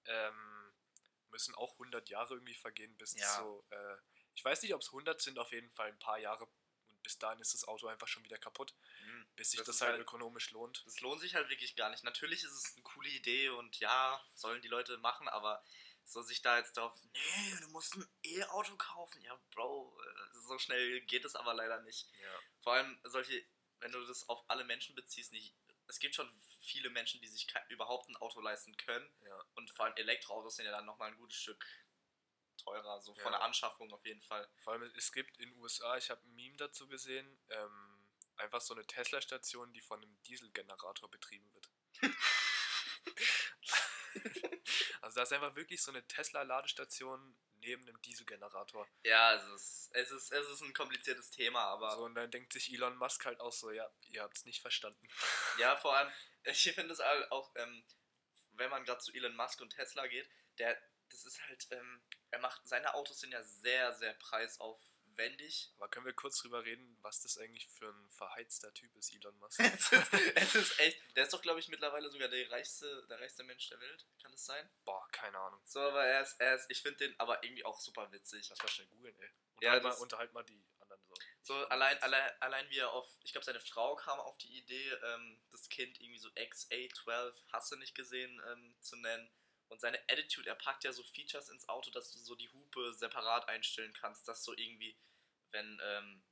ähm, 0.06 0.59
müssen 1.32 1.56
auch 1.56 1.74
100 1.80 2.10
Jahre 2.10 2.34
irgendwie 2.36 2.56
vergehen, 2.56 2.96
bis 2.98 3.14
Ja. 3.18 3.38
so, 3.40 3.66
äh, 3.70 3.96
ich 4.36 4.44
weiß 4.44 4.62
nicht, 4.62 4.74
ob 4.74 4.82
es 4.82 4.92
100 4.92 5.22
sind, 5.22 5.38
auf 5.40 5.52
jeden 5.52 5.72
Fall 5.72 5.88
ein 5.90 6.00
paar 6.00 6.18
Jahre 6.20 6.46
und 6.46 7.02
bis 7.04 7.18
dahin 7.18 7.40
ist 7.40 7.54
das 7.54 7.64
Auto 7.66 7.88
einfach 7.88 8.08
schon 8.08 8.24
wieder 8.24 8.38
kaputt, 8.38 8.76
Mhm. 9.02 9.28
bis 9.36 9.52
sich 9.52 9.60
Das 9.60 9.68
das, 9.68 9.82
halt, 9.82 9.92
halt- 9.94 10.02
ökonomisch 10.02 10.52
lohnt. 10.52 10.84
Das 10.86 11.00
lohnt 11.02 11.22
sich 11.22 11.36
halt 11.36 11.50
wirklich 11.50 11.76
gar 11.76 11.90
nicht. 11.90 12.04
Natürlich 12.04 12.44
ist 12.44 12.52
es 12.52 12.74
eine 12.74 12.84
coole 12.84 13.10
Idee 13.10 13.50
und 13.50 13.80
ja, 13.80 14.22
sollen 14.34 14.62
die 14.62 14.68
Leute 14.68 14.98
machen, 14.98 15.28
aber 15.30 15.64
so 16.04 16.22
sich 16.24 16.42
da 16.42 16.58
jetzt 16.58 16.76
drauf, 16.76 16.94
nee, 17.14 17.56
du 17.62 17.68
musst 17.70 17.96
ein 17.96 18.08
E-Auto 18.24 18.76
kaufen. 18.78 19.22
Ja, 19.22 19.40
Bro, 19.52 19.96
äh, 20.04 20.38
so 20.48 20.58
schnell 20.58 21.02
geht 21.02 21.24
es 21.24 21.36
aber 21.36 21.54
leider 21.54 21.82
nicht. 21.82 22.10
Ja. 22.20 22.40
Vor 22.64 22.74
allem 22.74 23.00
solche, 23.04 23.46
wenn 23.80 23.92
du 23.92 24.04
das 24.06 24.28
auf 24.28 24.44
alle 24.50 24.64
Menschen 24.64 24.96
beziehst, 24.96 25.32
nicht. 25.32 25.56
Es 25.90 26.00
gibt 26.00 26.16
schon 26.16 26.32
viele 26.62 26.90
Menschen, 26.92 27.20
die 27.20 27.28
sich 27.28 27.48
überhaupt 27.70 28.10
ein 28.10 28.16
Auto 28.18 28.40
leisten 28.42 28.78
können. 28.78 29.12
Ja. 29.26 29.44
Und 29.56 29.72
vor 29.72 29.86
allem 29.86 29.96
Elektroautos 29.96 30.56
sind 30.56 30.66
ja 30.66 30.72
dann 30.72 30.86
nochmal 30.86 31.10
ein 31.12 31.18
gutes 31.18 31.38
Stück 31.38 31.66
teurer, 32.58 33.02
so 33.02 33.16
von 33.16 33.32
Ja. 33.34 33.40
der 33.40 33.42
Anschaffung 33.42 33.92
auf 33.92 34.06
jeden 34.06 34.22
Fall. 34.22 34.48
Vor 34.58 34.74
allem, 34.74 34.84
es 34.96 35.12
gibt 35.12 35.38
in 35.40 35.50
den 35.50 35.60
USA, 35.60 35.98
ich 35.98 36.10
habe 36.10 36.22
ein 36.24 36.36
Meme 36.36 36.58
dazu 36.58 36.88
gesehen, 36.88 37.40
ähm, 37.50 38.08
einfach 38.36 38.62
so 38.62 38.74
eine 38.74 38.86
Tesla-Station, 38.86 39.74
die 39.74 39.82
von 39.82 40.02
einem 40.02 40.22
Dieselgenerator 40.24 41.10
betrieben 41.10 41.52
wird. 41.54 41.70
also 45.02 45.16
da 45.16 45.24
ist 45.24 45.34
einfach 45.34 45.56
wirklich 45.56 45.82
so 45.82 45.92
eine 45.92 46.06
Tesla-Ladestation 46.08 47.36
neben 47.60 47.88
einem 47.88 48.02
Dieselgenerator. 48.02 48.88
Ja, 49.04 49.36
es 49.36 49.44
ist, 49.48 49.90
es 49.94 50.12
ist, 50.12 50.32
es 50.32 50.50
ist 50.50 50.62
ein 50.62 50.74
kompliziertes 50.74 51.30
Thema, 51.30 51.64
aber 51.66 51.92
So, 51.92 52.06
und 52.06 52.16
dann 52.16 52.32
denkt 52.32 52.54
sich 52.54 52.72
Elon 52.74 52.98
Musk 52.98 53.26
halt 53.26 53.40
auch 53.40 53.52
so, 53.52 53.72
ja, 53.72 53.90
ihr 54.08 54.24
habt 54.24 54.38
es 54.38 54.46
nicht 54.46 54.62
verstanden. 54.62 55.08
ja, 55.58 55.76
vor 55.82 55.96
allem, 55.96 56.12
ich 56.44 56.72
finde 56.74 56.94
es 56.94 57.02
auch, 57.02 57.56
ähm, 57.56 57.86
wenn 58.54 58.70
man 58.70 58.84
gerade 58.84 59.00
zu 59.02 59.14
Elon 59.14 59.36
Musk 59.36 59.62
und 59.62 59.72
Tesla 59.72 60.08
geht, 60.08 60.30
der, 60.58 60.78
das 61.10 61.26
ist 61.26 61.42
halt, 61.48 61.68
ähm, 61.72 62.02
er 62.32 62.40
macht, 62.40 62.68
seine 62.68 62.94
Autos 62.94 63.20
sind 63.20 63.32
ja 63.32 63.42
sehr, 63.44 63.94
sehr 63.94 64.14
preisaufwendig 64.14 64.99
notwendig. 65.20 65.72
Aber 65.78 65.90
können 65.90 66.06
wir 66.06 66.14
kurz 66.14 66.40
drüber 66.42 66.64
reden, 66.64 66.98
was 67.02 67.22
das 67.22 67.38
eigentlich 67.38 67.68
für 67.68 67.90
ein 67.90 68.10
verheizter 68.10 68.74
Typ 68.74 68.96
ist, 68.96 69.14
Elon 69.14 69.38
Musk? 69.40 69.60
es, 69.64 69.92
ist, 69.92 70.14
es 70.36 70.56
ist 70.56 70.80
echt. 70.80 71.16
Der 71.16 71.24
ist 71.24 71.34
doch, 71.34 71.42
glaube 71.42 71.60
ich, 71.60 71.68
mittlerweile 71.68 72.10
sogar 72.10 72.28
der 72.28 72.50
reichste, 72.52 73.06
der 73.10 73.20
reichste 73.20 73.44
Mensch 73.44 73.68
der 73.70 73.80
Welt. 73.80 74.06
Kann 74.22 74.32
das 74.32 74.46
sein? 74.46 74.70
Boah, 74.86 75.08
keine 75.12 75.38
Ahnung. 75.38 75.62
So, 75.66 75.80
aber 75.82 76.06
er 76.06 76.22
ist, 76.24 76.40
er 76.40 76.56
ist 76.56 76.70
ich 76.70 76.82
finde 76.82 76.98
den 77.00 77.20
aber 77.20 77.44
irgendwie 77.44 77.66
auch 77.66 77.80
super 77.80 78.12
witzig. 78.12 78.48
Lass 78.50 78.60
mal 78.60 78.70
schnell 78.70 78.88
googeln, 78.88 79.18
ey. 79.20 79.30
Ja, 79.62 79.74
Unterhalt, 79.74 79.84
mal, 79.84 79.90
das- 79.90 80.00
unterhalt 80.00 80.34
mal 80.34 80.44
die 80.44 80.66
anderen 80.80 81.04
so. 81.06 81.14
So, 81.42 81.54
allein, 81.68 81.98
allein, 82.02 82.32
allein 82.42 82.70
wie 82.70 82.78
er 82.78 82.92
auf, 82.92 83.08
ich 83.24 83.32
glaube, 83.32 83.46
seine 83.46 83.60
Frau 83.60 83.96
kam 83.96 84.20
auf 84.20 84.38
die 84.38 84.58
Idee, 84.58 84.90
ähm, 85.04 85.42
das 85.52 85.68
Kind 85.70 86.00
irgendwie 86.00 86.20
so 86.20 86.30
XA12, 86.30 87.34
hast 87.52 87.72
du 87.72 87.76
nicht 87.78 87.96
gesehen, 87.96 88.42
ähm, 88.52 88.76
zu 88.82 88.96
nennen. 88.98 89.30
Und 89.70 89.80
seine 89.80 90.00
Attitude, 90.10 90.50
er 90.50 90.56
packt 90.56 90.84
ja 90.84 90.92
so 90.92 91.04
Features 91.04 91.50
ins 91.50 91.70
Auto, 91.70 91.92
dass 91.92 92.12
du 92.12 92.20
so 92.20 92.36
die 92.36 92.50
Hupe 92.50 92.94
separat 92.94 93.48
einstellen 93.48 93.94
kannst, 93.94 94.28
dass 94.28 94.44
so 94.44 94.54
irgendwie, 94.58 94.98
wenn, 95.52 95.80
ähm, 95.84 96.24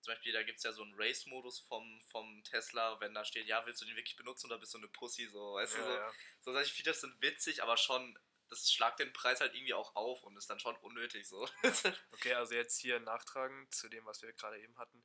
zum 0.00 0.12
Beispiel, 0.14 0.32
da 0.32 0.42
gibt 0.42 0.58
es 0.58 0.64
ja 0.64 0.72
so 0.72 0.82
einen 0.82 0.94
Race-Modus 0.96 1.60
vom, 1.60 2.00
vom 2.10 2.42
Tesla, 2.42 2.98
wenn 3.00 3.14
da 3.14 3.24
steht, 3.24 3.46
ja, 3.46 3.64
willst 3.66 3.80
du 3.80 3.86
den 3.86 3.94
wirklich 3.94 4.16
benutzen 4.16 4.46
oder 4.46 4.58
bist 4.58 4.74
du 4.74 4.78
eine 4.78 4.88
Pussy, 4.88 5.28
so, 5.28 5.54
weißt 5.54 5.74
du, 5.74 5.78
Ja, 5.78 5.84
so. 5.84 5.92
ja. 5.92 6.12
So 6.40 6.52
solche 6.52 6.74
Features 6.74 7.00
sind 7.00 7.22
witzig, 7.22 7.62
aber 7.62 7.76
schon, 7.76 8.18
das 8.48 8.70
schlagt 8.70 8.98
den 8.98 9.12
Preis 9.12 9.40
halt 9.40 9.54
irgendwie 9.54 9.74
auch 9.74 9.94
auf 9.94 10.24
und 10.24 10.36
ist 10.36 10.50
dann 10.50 10.58
schon 10.58 10.76
unnötig, 10.78 11.28
so. 11.28 11.48
Okay, 12.12 12.34
also 12.34 12.54
jetzt 12.54 12.78
hier 12.80 12.98
nachtragen 12.98 13.70
zu 13.70 13.88
dem, 13.88 14.04
was 14.04 14.22
wir 14.22 14.32
gerade 14.32 14.58
eben 14.60 14.76
hatten. 14.76 15.04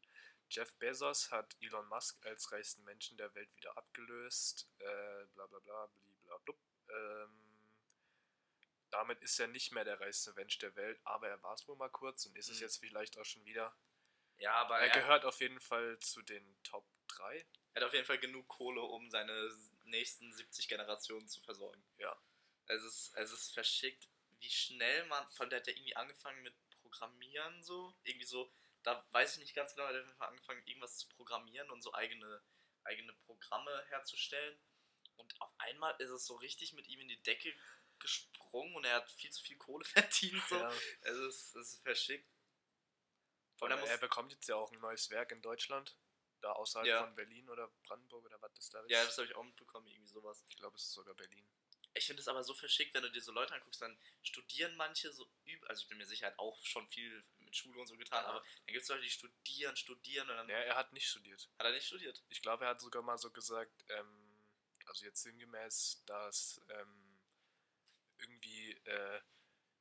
Jeff 0.49 0.73
Bezos 0.79 1.29
hat 1.29 1.55
Elon 1.61 1.87
Musk 1.89 2.25
als 2.25 2.51
reichsten 2.51 2.83
Menschen 2.83 3.17
der 3.17 3.33
Welt 3.35 3.53
wieder 3.55 3.77
abgelöst. 3.77 4.67
Äh, 4.79 5.25
bla 5.35 5.45
bla 5.45 5.59
bla, 5.59 5.87
bliblablub. 5.87 6.57
Ähm, 6.89 7.46
damit 8.89 9.21
ist 9.21 9.39
er 9.39 9.47
nicht 9.47 9.71
mehr 9.71 9.83
der 9.85 9.99
reichste 9.99 10.33
Mensch 10.33 10.57
der 10.59 10.75
Welt, 10.75 10.99
aber 11.03 11.27
er 11.27 11.41
war 11.43 11.53
es 11.53 11.67
wohl 11.67 11.75
mal 11.75 11.89
kurz 11.89 12.25
und 12.25 12.35
ist 12.37 12.49
es 12.49 12.57
Mhm. 12.57 12.61
jetzt 12.63 12.77
vielleicht 12.77 13.17
auch 13.17 13.25
schon 13.25 13.45
wieder. 13.45 13.75
ja, 14.37 14.53
aber 14.53 14.79
Er 14.79 14.89
gehört 14.89 15.25
auf 15.25 15.39
jeden 15.41 15.59
Fall 15.59 15.97
zu 15.99 16.21
den 16.21 16.61
Top 16.63 16.87
3. 17.07 17.45
Er 17.73 17.81
hat 17.81 17.87
auf 17.87 17.93
jeden 17.93 18.05
Fall 18.05 18.19
genug 18.19 18.47
Kohle, 18.47 18.81
um 18.81 19.09
seine 19.09 19.51
nächsten 19.85 20.31
70 20.31 20.67
Generationen 20.67 21.27
zu 21.27 21.41
versorgen. 21.41 21.83
Ja. 21.97 22.15
Es 22.67 22.83
ist, 22.83 23.13
es 23.15 23.31
ist 23.31 23.53
verschickt, 23.53 24.07
wie 24.39 24.49
schnell 24.49 25.05
man, 25.05 25.27
von 25.31 25.49
der 25.49 25.59
hat 25.59 25.67
er 25.67 25.75
irgendwie 25.75 25.95
angefangen 25.95 26.41
mit 26.43 26.53
Programmieren 26.81 27.63
so, 27.63 27.95
irgendwie 28.03 28.25
so, 28.25 28.51
da 28.83 29.05
weiß 29.11 29.33
ich 29.33 29.39
nicht 29.39 29.55
ganz 29.55 29.73
genau, 29.73 29.87
er 29.87 29.93
hat 29.95 30.01
auf 30.01 30.07
jeden 30.07 30.17
Fall 30.17 30.27
angefangen, 30.29 30.63
irgendwas 30.65 30.97
zu 30.97 31.07
programmieren 31.09 31.69
und 31.71 31.81
so 31.81 31.93
eigene, 31.93 32.41
eigene 32.83 33.13
Programme 33.25 33.83
herzustellen. 33.89 34.59
Und 35.15 35.41
auf 35.41 35.51
einmal 35.59 35.95
ist 35.99 36.09
es 36.11 36.25
so 36.25 36.35
richtig 36.35 36.73
mit 36.73 36.87
ihm 36.87 37.01
in 37.01 37.07
die 37.07 37.21
Decke 37.23 37.53
gesprungen 37.99 38.75
und 38.75 38.85
er 38.85 38.95
hat 38.95 39.11
viel 39.11 39.31
zu 39.31 39.43
viel 39.43 39.57
Kohle 39.57 39.83
verdient. 39.85 40.43
So. 40.49 40.55
Ja. 40.57 40.71
Es, 41.01 41.17
ist, 41.17 41.55
es 41.55 41.73
ist 41.73 41.83
verschickt. 41.83 42.29
Und 43.59 43.71
er 43.71 43.83
er, 43.87 43.97
bekommt 43.97 44.31
jetzt 44.31 44.47
ja 44.47 44.55
auch 44.55 44.71
ein 44.71 44.79
neues 44.79 45.09
Werk 45.09 45.31
in 45.31 45.41
Deutschland. 45.41 45.97
Da 46.41 46.51
außerhalb 46.51 46.87
Ja. 46.87 47.03
von 47.03 47.15
Berlin 47.15 47.49
oder 47.49 47.67
Brandenburg 47.83 48.25
oder 48.25 48.39
was 48.41 48.53
das 48.53 48.69
da 48.69 48.79
ist. 48.81 48.91
Ja, 48.91 49.03
das 49.03 49.17
habe 49.17 49.25
ich 49.27 49.35
auch 49.35 49.43
mitbekommen, 49.43 49.87
irgendwie 49.87 50.07
sowas. 50.07 50.43
ich 50.47 50.55
glaube, 50.55 50.75
es 50.75 50.83
ist 50.83 50.93
sogar 50.93 51.15
Berlin. 51.15 51.49
Ich 51.95 52.05
finde 52.05 52.21
es 52.21 52.27
aber 52.27 52.43
so 52.43 52.53
verschickt, 52.53 52.93
wenn 52.93 53.01
du 53.01 53.09
dir 53.09 53.21
so 53.21 53.31
Leute 53.31 53.55
anguckst, 53.55 53.81
dann 53.81 53.99
studieren 54.21 54.75
manche 54.75 55.11
so 55.11 55.27
üb 55.47 55.63
also 55.67 55.81
ich 55.81 55.87
bin 55.89 55.97
mir 55.97 56.05
sicher, 56.05 56.27
er 56.27 56.31
hat 56.33 56.37
auch 56.37 56.63
schon 56.63 56.87
viel 56.89 57.23
mit 57.39 57.55
Schule 57.55 57.79
und 57.79 57.87
so 57.87 57.97
getan, 57.97 58.23
Ja. 58.23 58.29
aber 58.29 58.39
dann 58.41 58.67
gibt 58.73 58.83
es 58.83 58.87
Leute, 58.89 59.01
die 59.01 59.09
studieren, 59.09 59.75
studieren 59.75 60.29
und 60.29 60.35
dann 60.37 60.47
Ja, 60.47 60.59
er 60.59 60.75
hat 60.75 60.93
nicht 60.93 61.07
studiert. 61.09 61.49
hat 61.57 61.65
er 61.65 61.71
nicht 61.71 61.87
studiert. 61.87 62.23
Ich 62.29 62.43
glaube, 62.43 62.65
er 62.65 62.69
hat 62.71 62.81
sogar 62.81 63.01
mal 63.01 63.17
so 63.17 63.31
gesagt, 63.31 63.83
ähm, 63.89 64.45
also 64.85 65.05
jetzt 65.05 65.23
sinngemäß, 65.23 66.03
dass 66.05 66.61
ähm, 66.69 67.06
irgendwie 68.19 68.71
äh, 68.85 69.21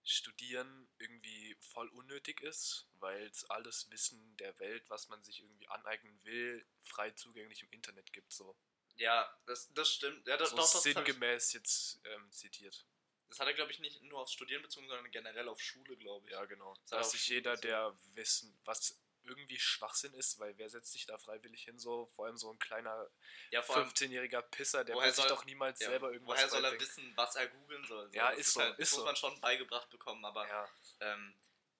Studieren 0.08 0.88
irgendwie 0.98 1.56
voll 1.58 1.88
unnötig 1.88 2.40
ist, 2.42 2.86
weil 3.00 3.26
es 3.26 3.44
alles 3.50 3.90
Wissen 3.90 4.36
der 4.36 4.56
Welt, 4.60 4.88
was 4.88 5.08
man 5.08 5.22
sich 5.24 5.40
irgendwie 5.40 5.68
aneignen 5.68 6.22
will, 6.24 6.64
frei 6.80 7.10
zugänglich 7.10 7.62
im 7.62 7.70
Internet 7.72 8.12
gibt. 8.12 8.32
So, 8.32 8.56
Ja, 8.96 9.28
das, 9.46 9.72
das 9.74 9.92
stimmt. 9.92 10.24
Ja, 10.28 10.36
das, 10.36 10.50
so 10.50 10.56
doch, 10.56 10.70
das, 10.70 10.82
sinngemäß 10.82 11.52
jetzt 11.54 12.00
ähm, 12.04 12.30
zitiert. 12.30 12.86
das 13.28 13.40
hat 13.40 13.48
er, 13.48 13.54
glaube 13.54 13.72
ich, 13.72 13.80
nicht 13.80 14.00
nur 14.02 14.20
aufs 14.20 14.32
Studieren 14.32 14.62
bezogen, 14.62 14.86
sondern 14.86 15.10
generell 15.10 15.48
auf 15.48 15.60
Schule, 15.60 15.96
glaube 15.96 16.26
ich. 16.28 16.32
Ja, 16.32 16.44
genau. 16.44 16.74
Das 16.82 16.90
Dass 16.90 17.10
sich 17.10 17.26
jeder, 17.26 17.56
so. 17.56 17.62
der 17.62 17.98
Wissen, 18.14 18.56
was 18.64 18.96
irgendwie 19.26 19.58
Schwachsinn 19.58 20.14
ist, 20.14 20.38
weil 20.38 20.56
wer 20.58 20.68
setzt 20.68 20.92
sich 20.92 21.06
da 21.06 21.18
freiwillig 21.18 21.62
hin, 21.64 21.78
so 21.78 22.06
vor 22.14 22.26
allem 22.26 22.36
so 22.36 22.50
ein 22.50 22.58
kleiner 22.58 23.10
ja 23.50 23.62
vor 23.62 23.76
allem, 23.76 23.88
15-jähriger 23.88 24.42
Pisser, 24.42 24.84
der 24.84 24.96
wird 24.96 25.06
sich 25.06 25.16
soll- 25.16 25.28
doch 25.28 25.44
niemals 25.44 25.80
ja, 25.80 25.88
selber 25.88 26.12
irgendwas 26.12 26.38
woher 26.38 26.48
soll 26.48 26.64
er 26.64 26.80
wissen, 26.80 27.12
was 27.16 27.36
er 27.36 27.48
googeln 27.48 27.84
soll? 27.84 28.10
Ja, 28.12 28.30
das 28.30 28.38
ist 28.40 28.52
so, 28.54 28.60
Halt, 28.60 28.78
ist 28.78 28.92
muss 28.92 29.00
so. 29.00 29.04
man 29.04 29.16
schon 29.16 29.40
beigebracht 29.40 29.90
bekommen, 29.90 30.24
aber 30.24 30.46
Ja, 30.48 30.68
ähm, 31.00 31.34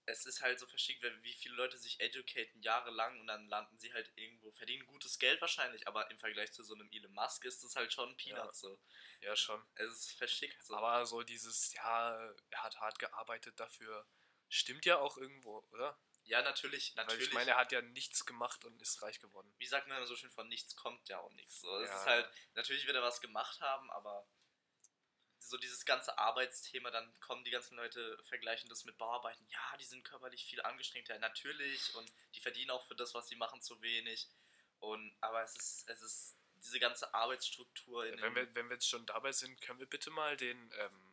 es 0.07 0.25
ist 0.25 0.41
halt 0.41 0.59
so 0.59 0.67
verschickt, 0.67 1.03
wie 1.23 1.33
viele 1.35 1.57
Leute 1.57 1.76
sich 1.79 2.00
educaten 2.00 2.62
jahrelang 2.62 3.19
und 3.21 3.26
dann 3.26 3.49
landen 3.49 3.76
sie 3.76 3.93
halt 3.93 4.11
irgendwo, 4.15 4.53
verdienen 4.53 4.87
gutes 4.87 5.19
Geld 5.19 5.41
wahrscheinlich, 5.41 5.87
aber 5.88 6.11
im 6.11 6.19
Vergleich 6.19 6.53
zu 6.53 6.62
so 6.62 6.75
einem 6.75 6.88
Elon 6.93 7.12
Musk 7.12 7.45
ist 7.45 7.65
das 7.65 7.75
halt 7.75 7.93
schon 7.93 8.17
Peanuts 8.17 8.61
so. 8.61 8.81
ja 9.21 9.35
schon. 9.35 9.61
Es 9.75 9.91
ist 9.91 10.12
verschickt 10.12 10.62
so. 10.65 10.76
Aber 10.76 11.05
so 11.07 11.23
dieses, 11.23 11.73
ja, 11.75 12.33
er 12.50 12.62
hat 12.62 12.79
hart 12.81 12.99
gearbeitet 13.00 13.59
dafür, 13.59 14.07
stimmt 14.49 14.85
ja 14.87 14.99
auch 14.99 15.17
irgendwo, 15.17 15.59
oder? 15.73 15.99
Ja, 16.26 16.42
natürlich, 16.42 16.95
Weil 16.97 17.04
natürlich. 17.04 17.28
ich 17.28 17.35
meine, 17.35 17.52
er 17.52 17.56
hat 17.56 17.73
ja 17.73 17.80
nichts 17.83 18.26
gemacht 18.26 18.64
und 18.64 18.80
ist 18.83 19.02
reich 19.02 19.21
geworden. 19.21 19.52
wie 19.59 19.66
sagt 19.66 19.87
man 19.88 20.04
so 20.06 20.16
schön, 20.16 20.30
von 20.30 20.49
nichts 20.49 20.76
kommt 20.76 21.09
ja 21.09 21.18
auch 21.18 21.33
nichts. 21.33 21.61
So, 21.61 21.78
es 21.78 21.88
Ja. 21.90 21.97
ist 21.99 22.06
halt, 22.06 22.30
natürlich 22.54 22.87
wird 22.87 22.97
er 22.97 23.02
was 23.02 23.21
gemacht 23.21 23.61
haben, 23.61 23.90
aber 23.90 24.26
so 25.38 25.56
dieses 25.56 25.85
ganze 25.85 26.18
Arbeitsthema, 26.18 26.90
dann 26.90 27.21
kommen 27.21 27.45
die 27.45 27.50
ganzen 27.50 27.76
Leute, 27.76 28.18
vergleichen 28.25 28.68
das 28.68 28.85
mit 28.85 28.97
Bauarbeiten. 28.99 29.47
Ja, 29.49 29.76
die 29.78 29.85
sind 29.85 30.04
körperlich 30.04 30.45
viel 30.45 30.61
angestrengter, 30.62 31.14
ja, 31.14 31.21
natürlich, 31.21 31.95
und 31.95 32.12
die 32.35 32.40
verdienen 32.40 32.71
auch 32.71 32.87
für 32.88 32.97
das, 32.97 33.14
was 33.14 33.28
sie 33.28 33.37
machen, 33.37 33.62
zu 33.62 33.80
wenig. 33.80 34.28
Und, 34.80 35.16
aber 35.21 35.42
es 35.42 35.56
ist, 35.56 35.88
es 35.88 36.02
ist 36.02 36.38
diese 36.56 36.80
ganze 36.80 37.14
Arbeitsstruktur 37.14 38.06
in 38.06 38.21
Wenn 38.21 38.35
wir, 38.35 38.54
wenn 38.54 38.68
wir 38.68 38.75
jetzt 38.75 38.88
schon 38.88 39.06
dabei 39.06 39.30
sind, 39.33 39.61
können 39.61 39.78
wir 39.78 39.87
bitte 39.87 40.11
mal 40.11 40.37
den 40.37 40.71
ähm, 40.78 41.05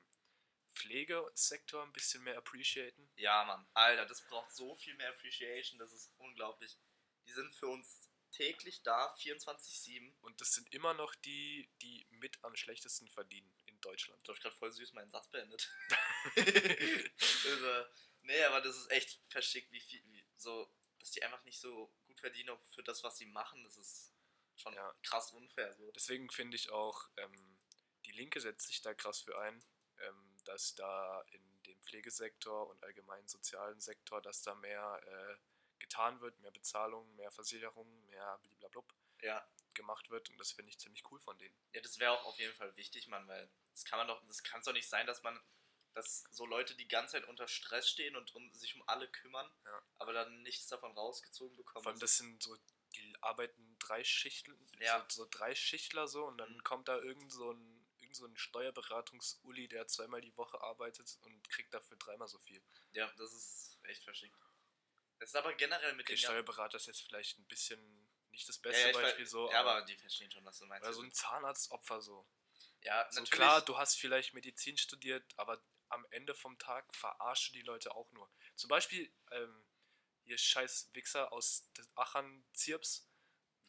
Pflegesektor 0.74 1.84
ein 1.84 1.94
bisschen 1.94 2.24
mehr 2.24 2.38
appreciaten. 2.38 3.12
Ja, 3.15 3.44
Mann, 3.46 3.65
Alter, 3.74 4.06
das 4.06 4.25
braucht 4.27 4.51
so 4.51 4.75
viel 4.75 4.96
mehr 4.96 5.10
Appreciation, 5.10 5.80
das 5.80 5.92
ist 5.94 6.13
unglaublich. 6.18 6.77
Die 7.25 7.32
sind 7.32 7.53
für 7.53 7.68
uns 7.68 8.10
täglich 8.34 8.82
da, 8.84 9.13
24-7. 9.15 10.13
Und 10.22 10.42
das 10.42 10.53
sind 10.53 10.74
immer 10.74 10.94
noch 10.94 11.15
die, 11.15 11.70
die 11.82 12.06
mit 12.10 12.44
am 12.44 12.56
schlechtesten 12.56 13.08
verdienen 13.08 13.53
in 13.68 13.80
Deutschland. 13.82 14.27
Du 14.27 14.34
hast 14.34 14.42
gerade 14.42 14.56
voll 14.56 14.72
süß 14.72 14.94
meinen 14.94 15.12
Satz 15.12 15.30
beendet. 15.30 15.72
also, 16.36 17.86
nee, 18.22 18.44
aber 18.44 18.62
das 18.62 18.75
ist 18.75 18.92
echt 18.92 19.22
verschickt, 19.30 19.72
wie 19.72 19.80
viel, 19.80 20.03
wie, 20.06 20.25
so, 20.36 20.74
dass 21.00 21.12
die 21.12 21.24
einfach 21.24 21.44
nicht 21.44 21.60
so 21.60 21.94
gut 22.08 22.20
verdienen 22.20 22.58
für 22.74 22.84
das, 22.84 23.03
was 23.03 23.18
sie 23.18 23.27
machen. 23.27 23.63
Das 23.63 23.77
ist 23.77 24.13
schon 24.56 24.74
Ja. 24.74 24.94
krass 25.03 25.32
unfair. 25.32 25.74
So. 25.75 25.92
Deswegen 25.92 26.30
finde 26.30 26.56
ich 26.58 26.70
auch, 26.72 27.10
ähm, 27.18 27.60
die 28.06 28.12
Linke 28.12 28.42
setzt 28.42 28.68
sich 28.68 28.82
da 28.82 28.94
krass 28.94 29.22
für 29.22 29.38
ein, 29.39 29.63
ähm, 30.00 30.33
dass 30.45 30.75
da 30.75 31.21
in 31.31 31.63
dem 31.63 31.81
Pflegesektor 31.81 32.67
und 32.69 32.83
allgemeinen 32.83 33.27
sozialen 33.27 33.79
Sektor, 33.79 34.21
dass 34.21 34.41
da 34.41 34.55
mehr 34.55 35.01
äh, 35.05 35.38
getan 35.79 36.19
wird, 36.21 36.39
mehr 36.39 36.51
Bezahlung, 36.51 37.13
mehr 37.15 37.31
Versicherung, 37.31 38.05
mehr 38.05 38.39
bliblablub 38.43 38.93
Ja. 39.21 39.45
gemacht 39.73 40.09
wird 40.09 40.29
und 40.29 40.38
das 40.38 40.51
finde 40.51 40.69
ich 40.69 40.79
ziemlich 40.79 41.03
cool 41.12 41.19
von 41.19 41.38
denen. 41.38 41.55
ja, 41.73 41.81
das 41.81 42.00
wäre 42.00 42.12
auch 42.12 42.25
auf 42.25 42.38
jeden 42.39 42.53
Fall 42.53 42.75
wichtig, 42.77 43.07
Mann, 43.07 43.27
weil 43.27 43.50
das 43.71 43.85
kann 43.85 43.97
man 44.00 44.07
doch, 44.07 44.25
das 44.27 44.43
kann 44.43 44.59
es 44.59 44.65
doch 44.65 44.73
nicht 44.73 44.88
sein, 44.88 45.07
dass 45.07 45.23
man, 45.23 45.39
dass 45.93 46.23
so 46.31 46.45
Leute 46.45 46.75
die 46.75 46.88
ganze 46.88 47.13
Zeit 47.13 47.25
unter 47.27 47.47
Stress 47.47 47.89
stehen 47.89 48.15
und 48.15 48.33
um, 48.35 48.53
sich 48.53 48.75
um 48.75 48.83
alle 48.88 49.09
kümmern, 49.09 49.51
Ja. 49.65 49.81
aber 49.97 50.13
dann 50.13 50.41
nichts 50.43 50.67
davon 50.67 50.91
rausgezogen 50.93 51.55
bekommen. 51.57 51.83
Vor 51.83 51.91
allem, 51.91 52.00
das 52.00 52.17
sind 52.17 52.41
so, 52.43 52.55
die 52.95 53.15
arbeiten 53.21 53.75
drei 53.79 54.03
Schichten, 54.03 54.55
Ja. 54.79 55.05
so, 55.09 55.23
so 55.23 55.27
drei 55.31 55.55
Schichtler 55.55 56.07
so 56.07 56.25
und 56.25 56.38
dann 56.38 56.53
Mhm. 56.53 56.63
kommt 56.63 56.88
da 56.88 56.97
irgend 57.00 57.31
so 57.31 57.51
ein, 57.51 57.73
irgend 58.13 58.15
so 58.15 58.25
ein 58.25 58.38
Steuerberatungs-Uli, 58.38 59.67
der 59.67 59.88
zweimal 59.88 60.22
die 60.22 60.36
Woche 60.38 60.60
arbeitet 60.62 61.17
und 61.22 61.50
kriegt 61.50 61.74
dafür 61.74 61.98
dreimal 61.98 62.27
so 62.27 62.39
viel. 62.39 62.63
ja, 62.91 63.12
das 63.17 63.34
ist 63.34 63.79
echt 63.86 64.03
verschickt. 64.03 64.36
Das 65.20 65.29
ist 65.29 65.36
aber 65.36 65.53
generell 65.53 65.93
mit 65.93 66.05
Okay, 66.05 66.13
den 66.13 66.17
Steuerberater 66.20 66.77
ist 66.77 66.88
jetzt 66.88 67.01
vielleicht 67.01 67.38
ein 67.39 67.46
bisschen 67.48 68.10
nicht 68.32 68.48
das 68.50 68.58
Ja, 68.58 68.62
beste 68.63 68.82
ja, 68.82 68.89
ich 68.89 68.93
Beispiel 68.93 69.25
weiß- 69.25 69.29
so, 69.29 69.51
Ja, 69.51 69.62
aber 69.62 69.82
die 69.86 69.96
verstehen 69.98 70.32
schon, 70.32 70.43
was 70.46 70.58
du 70.60 70.65
meinst. 70.65 70.84
oder 70.86 70.93
so 70.93 71.01
ein 71.01 71.12
Zahnarztopfer 71.12 72.01
so. 72.01 72.27
ja, 72.82 73.08
So 73.12 73.22
natürlich. 73.22 73.29
klar, 73.32 73.62
du 73.62 73.77
hast 73.77 73.96
vielleicht 73.96 74.34
Medizin 74.34 74.77
studiert, 74.77 75.24
aber 75.38 75.63
am 75.89 76.05
Ende 76.10 76.34
vom 76.34 76.58
Tag 76.58 76.93
verarschst 76.96 77.50
du 77.50 77.53
die 77.53 77.62
Leute 77.62 77.96
auch 77.96 78.12
nur. 78.12 78.29
Zum 78.55 78.67
Beispiel, 78.67 79.13
ähm, 79.32 79.65
ihr 80.25 80.38
scheiß 80.38 80.89
Wichser 80.93 81.32
aus 81.32 81.70
Aachen 81.96 82.46
Zirps. 82.53 83.08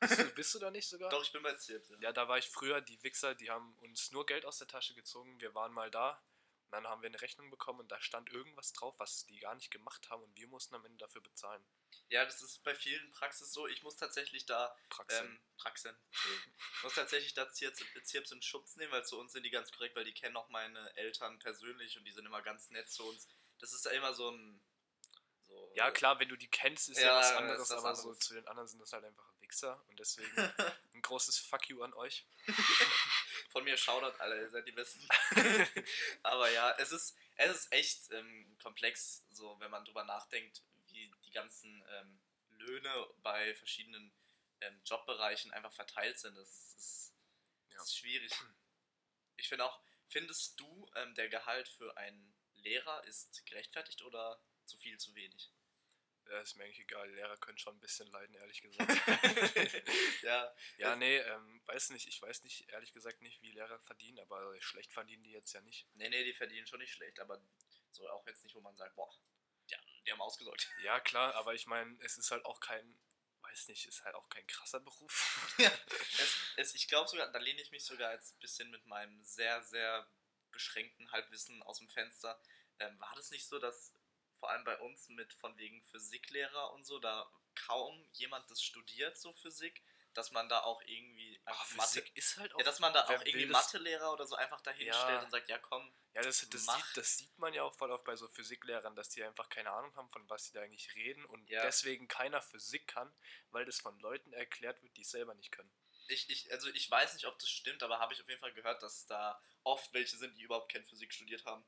Bist 0.08 0.18
du, 0.20 0.30
bist 0.34 0.54
du 0.54 0.58
da 0.58 0.70
nicht 0.70 0.88
sogar? 0.88 1.10
Doch, 1.10 1.22
ich 1.22 1.32
bin 1.32 1.42
bei 1.42 1.54
Zirp. 1.54 1.88
Ja. 1.90 1.96
Ja, 2.00 2.12
da 2.12 2.28
war 2.28 2.38
ich 2.38 2.48
früher, 2.48 2.80
die 2.80 3.02
Wichser, 3.02 3.34
die 3.34 3.50
haben 3.50 3.76
uns 3.78 4.10
nur 4.12 4.26
Geld 4.26 4.44
aus 4.44 4.58
der 4.58 4.68
Tasche 4.68 4.94
gezogen. 4.94 5.40
Wir 5.40 5.54
waren 5.54 5.72
mal 5.72 5.90
da 5.90 6.22
und 6.66 6.72
dann 6.72 6.86
haben 6.88 7.02
wir 7.02 7.08
eine 7.08 7.20
Rechnung 7.20 7.50
bekommen 7.50 7.80
und 7.80 7.88
da 7.92 8.00
stand 8.00 8.30
irgendwas 8.30 8.72
drauf, 8.72 8.94
was 8.98 9.26
die 9.26 9.38
gar 9.38 9.54
nicht 9.54 9.70
gemacht 9.70 10.08
haben 10.10 10.22
und 10.22 10.34
wir 10.36 10.48
mussten 10.48 10.74
am 10.74 10.84
Ende 10.84 10.98
dafür 10.98 11.20
bezahlen. 11.22 11.64
ja, 12.08 12.24
das 12.24 12.42
ist 12.42 12.62
bei 12.64 12.74
vielen 12.74 13.10
Praxis 13.12 13.52
so. 13.52 13.66
Ich 13.68 13.82
muss 13.82 13.96
tatsächlich 13.96 14.46
da. 14.46 14.76
Praxen. 14.90 15.26
Ähm, 15.26 15.40
Praxen. 15.58 15.96
Ich 16.76 16.82
muss 16.82 16.94
tatsächlich 16.94 17.34
da 17.34 17.48
Zirps, 17.50 17.82
Zirps 18.04 18.32
in 18.32 18.42
Schutz 18.42 18.76
nehmen, 18.76 18.92
weil 18.92 19.04
zu 19.04 19.18
uns 19.18 19.32
sind 19.32 19.42
die 19.44 19.50
ganz 19.50 19.70
korrekt, 19.72 19.94
weil 19.96 20.04
die 20.04 20.14
kennen 20.14 20.36
auch 20.36 20.48
meine 20.48 20.94
Eltern 20.96 21.38
persönlich 21.38 21.96
und 21.98 22.04
die 22.04 22.12
sind 22.12 22.26
immer 22.26 22.42
ganz 22.42 22.70
nett 22.70 22.88
zu 22.90 23.04
uns. 23.08 23.28
Das 23.58 23.72
ist 23.72 23.84
ja 23.84 23.92
immer 23.92 24.12
so 24.12 24.30
ein. 24.30 24.60
So, 25.46 25.72
Ja, 25.76 25.90
klar, 25.90 26.18
wenn 26.18 26.28
du 26.28 26.36
die 26.36 26.48
kennst, 26.50 26.88
ist 26.88 26.98
ja, 26.98 27.06
Ja, 27.06 27.18
was 27.18 27.32
anderes, 27.32 27.70
aber 27.70 27.94
so 27.94 28.02
anderes. 28.08 28.18
zu 28.20 28.34
den 28.34 28.46
anderen 28.48 28.68
sind 28.68 28.80
das 28.80 28.92
halt 28.92 29.04
einfach 29.04 29.32
Wichser 29.44 29.82
und 29.88 29.98
deswegen 30.00 30.30
ein 30.94 31.02
großes 31.02 31.38
Fuck 31.38 31.68
you 31.68 31.82
an 31.82 31.92
euch. 31.94 32.26
Von 33.50 33.64
mir 33.64 33.76
Shoutout, 33.76 34.18
alle, 34.18 34.40
ihr 34.40 34.50
seid 34.50 34.66
die 34.66 34.72
Besten. 34.72 35.06
Aber 36.22 36.50
ja, 36.50 36.72
es 36.78 36.90
ist, 36.92 37.16
es 37.36 37.50
ist 37.54 37.72
echt 37.72 38.10
ähm, 38.12 38.56
komplex, 38.62 39.24
so 39.30 39.58
wenn 39.60 39.70
man 39.70 39.84
drüber 39.84 40.04
nachdenkt, 40.04 40.62
wie 40.88 41.12
die 41.24 41.30
ganzen 41.30 41.84
ähm, 41.88 42.20
Löhne 42.58 43.06
bei 43.22 43.54
verschiedenen 43.54 44.12
ähm, 44.60 44.80
Jobbereichen 44.84 45.52
einfach 45.52 45.72
verteilt 45.72 46.18
sind. 46.18 46.34
Das 46.36 46.48
ist, 46.76 47.14
Ja. 47.70 47.76
das 47.78 47.88
ist 47.88 47.98
schwierig. 47.98 48.32
Ich 49.36 49.48
finde 49.48 49.64
auch, 49.64 49.80
findest 50.08 50.58
du, 50.58 50.90
ähm, 50.96 51.14
der 51.14 51.28
Gehalt 51.28 51.68
für 51.68 51.96
einen 51.96 52.34
Lehrer 52.54 53.04
ist 53.04 53.44
gerechtfertigt 53.46 54.02
oder 54.02 54.40
zu 54.64 54.76
viel, 54.78 54.98
zu 54.98 55.14
wenig? 55.14 55.52
Ja, 56.30 56.40
ist 56.40 56.56
mir 56.56 56.64
eigentlich 56.64 56.80
egal, 56.80 57.10
Lehrer 57.10 57.36
können 57.36 57.58
schon 57.58 57.76
ein 57.76 57.80
bisschen 57.80 58.10
leiden, 58.10 58.34
ehrlich 58.36 58.62
gesagt. 58.62 58.90
ja, 60.22 60.54
ja, 60.78 60.96
nee, 60.96 61.18
ähm, 61.18 61.60
weiß 61.66 61.90
nicht, 61.90 62.08
ich 62.08 62.20
weiß 62.20 62.42
nicht, 62.44 62.68
ehrlich 62.70 62.92
gesagt 62.92 63.20
nicht, 63.20 63.42
wie 63.42 63.52
Lehrer 63.52 63.78
verdienen, 63.80 64.18
aber 64.20 64.60
schlecht 64.60 64.92
verdienen 64.92 65.22
die 65.22 65.32
jetzt 65.32 65.52
ja 65.52 65.60
nicht. 65.60 65.86
nee, 65.94 66.08
nee, 66.08 66.24
die 66.24 66.32
verdienen 66.32 66.66
schon 66.66 66.80
nicht 66.80 66.92
schlecht, 66.92 67.20
aber 67.20 67.40
so 67.90 68.08
auch 68.08 68.26
jetzt 68.26 68.42
nicht, 68.42 68.54
wo 68.54 68.60
man 68.60 68.76
sagt, 68.76 68.94
boah, 68.96 69.10
die 69.70 69.76
haben, 69.76 69.86
die 70.06 70.12
haben 70.12 70.20
ausgesorgt. 70.20 70.68
Ja, 70.82 70.98
klar, 71.00 71.34
aber 71.34 71.54
ich 71.54 71.66
meine, 71.66 71.96
es 72.02 72.18
ist 72.18 72.30
halt 72.30 72.44
auch 72.44 72.60
kein, 72.60 72.98
weiß 73.42 73.68
nicht, 73.68 73.86
ist 73.86 74.04
halt 74.04 74.14
auch 74.14 74.28
kein 74.28 74.46
krasser 74.46 74.80
Beruf. 74.80 75.54
Ja, 75.58 75.70
es, 76.18 76.54
es, 76.56 76.74
ich 76.74 76.88
glaube 76.88 77.08
sogar, 77.08 77.30
da 77.30 77.38
lehne 77.38 77.60
ich 77.60 77.70
mich 77.70 77.84
sogar 77.84 78.12
jetzt 78.12 78.34
ein 78.34 78.40
bisschen 78.40 78.70
mit 78.70 78.84
meinem 78.86 79.22
sehr, 79.22 79.62
sehr 79.62 80.08
beschränkten 80.50 81.12
Halbwissen 81.12 81.62
aus 81.62 81.78
dem 81.78 81.88
Fenster. 81.88 82.40
Ähm, 82.80 82.98
war 82.98 83.12
das 83.14 83.30
nicht 83.30 83.46
so, 83.46 83.58
dass 83.58 83.92
vor 84.44 84.50
allem 84.50 84.64
bei 84.64 84.76
uns 84.80 85.08
mit 85.08 85.32
von 85.32 85.56
wegen 85.56 85.80
Physiklehrer 85.84 86.70
und 86.74 86.84
so, 86.84 86.98
da 86.98 87.26
kaum 87.54 88.06
jemand 88.12 88.50
das 88.50 88.62
studiert, 88.62 89.16
so 89.16 89.32
Physik, 89.32 89.82
dass 90.12 90.32
man 90.32 90.50
da 90.50 90.60
auch 90.64 90.82
irgendwie 90.82 91.40
einfach 91.46 91.74
Mathe. 91.76 92.00
ist 92.12 92.36
halt 92.36 92.52
auch. 92.52 92.58
Ja, 92.58 92.64
dass 92.66 92.78
man 92.78 92.92
da 92.92 93.06
auch 93.06 93.24
irgendwie 93.24 93.46
Mathelehrer 93.46 94.12
oder 94.12 94.26
so 94.26 94.36
einfach 94.36 94.60
dahin 94.60 94.86
Ja. 94.86 95.02
stellt 95.02 95.22
und 95.24 95.30
sagt, 95.30 95.48
ja 95.48 95.56
komm, 95.56 95.94
Ja, 96.12 96.20
das, 96.20 96.46
das, 96.50 96.66
Mach. 96.66 96.76
sieht, 96.76 96.96
das 96.98 97.16
sieht 97.16 97.38
man 97.38 97.54
ja 97.54 97.62
auch 97.62 97.74
voll 97.74 97.90
oft 97.90 98.04
bei 98.04 98.16
so 98.16 98.28
Physiklehrern, 98.28 98.94
dass 98.94 99.08
die 99.08 99.24
einfach 99.24 99.48
keine 99.48 99.70
Ahnung 99.70 99.96
haben, 99.96 100.10
von 100.10 100.28
was 100.28 100.44
sie 100.44 100.52
da 100.52 100.60
eigentlich 100.60 100.94
reden 100.94 101.24
und 101.24 101.48
Ja. 101.48 101.62
deswegen 101.62 102.06
keiner 102.06 102.42
Physik 102.42 102.86
kann, 102.86 103.16
weil 103.50 103.64
das 103.64 103.80
von 103.80 103.98
Leuten 104.00 104.34
erklärt 104.34 104.82
wird, 104.82 104.94
die 104.98 105.02
es 105.02 105.10
selber 105.10 105.34
nicht 105.34 105.52
können. 105.52 105.72
ich, 106.08 106.28
ich, 106.28 106.52
also 106.52 106.68
ich 106.68 106.90
weiß 106.90 107.14
nicht, 107.14 107.24
ob 107.26 107.38
das 107.38 107.48
stimmt, 107.48 107.82
aber 107.82 107.98
habe 107.98 108.12
ich 108.12 108.20
auf 108.20 108.28
jeden 108.28 108.42
Fall 108.42 108.52
gehört, 108.52 108.82
dass 108.82 109.06
da 109.06 109.40
oft 109.62 109.90
welche 109.94 110.18
sind, 110.18 110.36
die 110.36 110.42
überhaupt 110.42 110.70
kein 110.70 110.84
Physik 110.84 111.14
studiert 111.14 111.46
haben, 111.46 111.64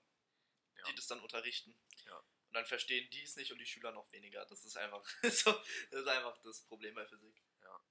Ja. 0.76 0.84
die 0.84 0.94
das 0.94 1.06
dann 1.06 1.20
unterrichten. 1.20 1.74
Ja. 2.04 2.22
Und 2.56 2.62
dann 2.62 2.68
verstehen 2.68 3.06
die 3.10 3.22
es 3.22 3.36
nicht 3.36 3.52
und 3.52 3.58
die 3.58 3.66
Schüler 3.66 3.92
noch 3.92 4.10
weniger. 4.12 4.46
Das 4.46 4.64
ist 4.64 4.78
einfach 4.78 5.04
so, 5.22 5.52
das 5.90 6.00
ist 6.00 6.08
einfach 6.08 6.38
das 6.38 6.62
Problem 6.62 6.94
bei 6.94 7.04
Physik. 7.04 7.42
Ja. 7.60 7.84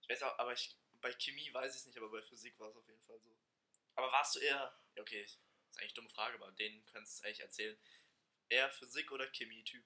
Ich 0.00 0.08
weiß 0.08 0.22
auch, 0.22 0.38
aber 0.38 0.52
ich, 0.52 0.78
bei 1.00 1.12
Chemie 1.14 1.52
weiß 1.52 1.74
ich 1.74 1.80
es 1.80 1.86
nicht, 1.86 1.98
aber 1.98 2.08
bei 2.08 2.22
Physik 2.22 2.56
war 2.60 2.68
es 2.70 2.76
auf 2.76 2.86
jeden 2.86 3.02
Fall 3.02 3.18
so. 3.18 3.36
Aber 3.96 4.12
warst 4.12 4.36
du 4.36 4.38
eher, 4.38 4.78
ja 4.94 5.02
okay, 5.02 5.24
ist 5.24 5.40
eigentlich 5.74 5.90
eine 5.90 5.94
dumme 5.94 6.10
Frage, 6.10 6.36
aber 6.36 6.52
denen 6.52 6.86
kannst 6.86 7.14
du 7.14 7.18
es 7.18 7.24
eigentlich 7.24 7.40
erzählen. 7.40 7.76
Eher 8.48 8.70
Physik 8.70 9.10
oder 9.10 9.26
Chemie-Typ? 9.26 9.84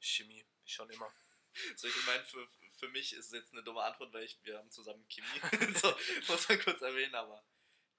Chemie, 0.00 0.44
schon 0.64 0.90
immer. 0.90 1.14
So, 1.76 1.86
ich 1.86 2.06
meine, 2.06 2.24
für, 2.24 2.50
für 2.72 2.88
mich 2.88 3.12
ist 3.12 3.26
es 3.26 3.32
jetzt 3.32 3.52
eine 3.52 3.62
dumme 3.62 3.84
Antwort, 3.84 4.12
weil 4.12 4.24
ich, 4.24 4.42
wir 4.42 4.58
haben 4.58 4.72
zusammen 4.72 5.06
Chemie. 5.06 5.40
so, 5.80 5.96
muss 6.26 6.48
man 6.48 6.58
kurz 6.58 6.80
erwähnen, 6.80 7.14
aber 7.14 7.46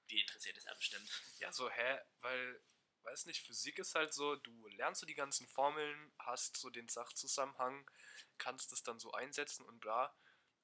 die 0.09 0.19
interessiert 0.19 0.57
es 0.57 0.65
ja 0.65 0.74
bestimmt. 0.74 1.09
Ja, 1.39 1.53
so, 1.53 1.69
hä? 1.69 2.00
Weil, 2.19 2.62
weiß 3.05 3.25
nicht, 3.25 3.45
Physik 3.45 3.79
ist 3.79 3.95
halt 3.95 4.13
so, 4.13 4.35
du 4.35 4.67
lernst 4.69 5.01
so 5.01 5.05
die 5.05 5.15
ganzen 5.15 5.47
Formeln, 5.47 6.12
hast 6.19 6.57
so 6.57 6.69
den 6.69 6.89
Sachzusammenhang, 6.89 7.89
kannst 8.38 8.71
es 8.74 8.83
dann 8.83 9.00
so 9.00 9.12
einsetzen 9.12 9.65
und 9.65 9.79
bla. 9.79 10.15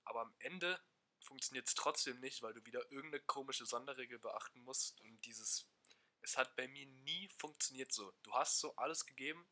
Aber 0.03 0.21
am 0.21 0.33
Ende 0.39 0.79
funktioniert 1.19 1.67
es 1.67 1.75
trotzdem 1.75 2.19
nicht, 2.19 2.41
weil 2.41 2.53
du 2.53 2.65
wieder 2.65 2.91
irgendeine 2.91 3.23
komische 3.23 3.65
Sonderregel 3.65 4.19
beachten 4.19 4.61
musst. 4.61 4.99
Und 5.01 5.21
dieses, 5.25 5.67
es 6.21 6.37
hat 6.37 6.55
bei 6.55 6.67
mir 6.67 6.85
nie 6.87 7.29
funktioniert 7.37 7.91
so. 7.91 8.11
Du 8.23 8.33
hast 8.33 8.59
so 8.59 8.75
alles 8.75 9.05
gegeben, 9.05 9.47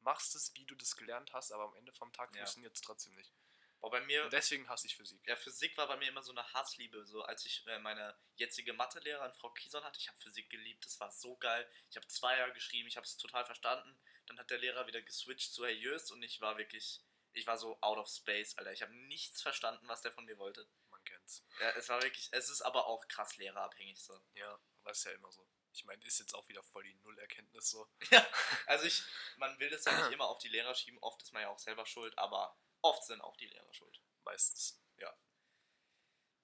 machst 0.00 0.34
es, 0.34 0.54
wie 0.54 0.64
du 0.64 0.74
das 0.74 0.96
gelernt 0.96 1.32
hast, 1.32 1.52
aber 1.52 1.64
am 1.64 1.74
Ende 1.74 1.92
vom 1.92 2.12
Tag 2.12 2.34
Ja. 2.34 2.40
funktioniert 2.42 2.74
es 2.76 2.82
trotzdem 2.82 3.14
nicht. 3.14 3.32
Boah, 3.80 3.90
bei 3.90 4.00
mir, 4.00 4.24
Und 4.24 4.32
deswegen 4.32 4.68
hasse 4.68 4.86
ich 4.88 4.96
Physik. 4.96 5.20
ja, 5.26 5.36
Physik 5.36 5.76
war 5.76 5.86
bei 5.86 5.96
mir 5.96 6.08
immer 6.08 6.22
so 6.22 6.32
eine 6.32 6.52
Hassliebe. 6.52 7.04
So, 7.06 7.22
als 7.22 7.44
ich 7.44 7.64
äh, 7.66 7.78
meine 7.78 8.16
jetzige 8.34 8.72
Mathelehrerin, 8.72 9.32
Frau 9.34 9.50
Kieson, 9.50 9.84
hatte, 9.84 9.98
ich 10.00 10.08
habe 10.08 10.18
Physik 10.18 10.50
geliebt, 10.50 10.84
das 10.84 10.98
war 10.98 11.12
so 11.12 11.36
geil. 11.36 11.70
Ich 11.90 11.96
habe 11.96 12.06
zwei 12.08 12.36
Jahre 12.36 12.52
geschrieben, 12.52 12.88
ich 12.88 12.96
habe 12.96 13.06
es 13.06 13.16
total 13.16 13.44
verstanden. 13.44 13.98
Dann 14.26 14.38
hat 14.38 14.50
der 14.50 14.58
Lehrer 14.58 14.86
wieder 14.86 15.00
geswitcht 15.00 15.52
zu 15.52 15.64
Herr 15.64 15.72
Jöst 15.72 16.10
und 16.12 16.22
ich 16.22 16.40
war 16.40 16.58
wirklich, 16.58 17.00
ich 17.32 17.46
war 17.46 17.56
so 17.56 17.80
out 17.80 17.98
of 17.98 18.08
space, 18.08 18.58
Alter. 18.58 18.72
Ich 18.72 18.82
habe 18.82 18.92
nichts 18.94 19.42
verstanden, 19.42 19.86
was 19.86 20.02
der 20.02 20.12
von 20.12 20.24
mir 20.24 20.38
wollte. 20.38 20.68
Man 20.90 21.02
kennt's. 21.04 21.44
Ja, 21.60 21.70
es 21.70 21.88
war 21.88 22.02
wirklich, 22.02 22.28
es 22.32 22.50
ist 22.50 22.62
aber 22.62 22.86
auch 22.86 23.06
krass 23.06 23.36
lehrerabhängig 23.36 24.02
so. 24.02 24.20
Ja, 24.34 24.60
aber 24.82 24.90
ist 24.90 25.04
ja 25.04 25.12
immer 25.12 25.30
so. 25.30 25.46
Ich 25.72 25.84
meine, 25.84 26.04
ist 26.04 26.18
jetzt 26.18 26.34
auch 26.34 26.48
wieder 26.48 26.62
voll 26.64 26.82
die 26.82 26.94
Nullerkenntnis 26.96 27.70
so. 27.70 27.88
Ja, 28.10 28.26
also 28.66 28.86
ich, 28.86 29.02
man 29.36 29.56
will 29.60 29.70
das 29.70 29.84
ja 29.84 29.96
nicht 29.96 30.12
immer 30.12 30.26
auf 30.26 30.38
die 30.38 30.48
Lehrer 30.48 30.74
schieben, 30.74 30.98
oft 31.00 31.22
ist 31.22 31.32
man 31.32 31.42
ja 31.42 31.48
auch 31.48 31.58
selber 31.58 31.86
schuld, 31.86 32.18
aber 32.18 32.58
oft 32.82 33.04
sind 33.04 33.20
auch 33.20 33.36
die 33.36 33.46
Lehrer 33.46 33.72
schuld. 33.72 34.02
Meistens. 34.24 34.80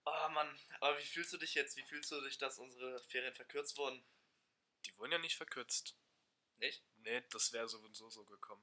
Oh 0.07 0.29
Mann, 0.31 0.61
aber 0.81 0.99
wie 0.99 1.05
fühlst 1.07 1.33
du 1.33 1.39
dich 1.39 1.55
jetzt? 1.55 1.77
Wie 1.77 1.83
fühlst 1.83 2.11
du 2.11 2.21
dich, 2.21 2.37
dass 2.37 2.59
unsere 2.59 3.01
Ferien 3.05 3.35
verkürzt 3.35 3.79
wurden? 3.79 4.05
Die 4.85 4.97
wurden 4.99 5.13
ja 5.13 5.19
nicht 5.19 5.37
verkürzt. 5.37 5.97
Nicht? 6.59 6.85
Nee, 6.97 7.23
das 7.31 7.53
wäre 7.53 7.69
so 7.69 7.79
und 7.79 7.95
so 7.95 8.25
gekommen. 8.25 8.63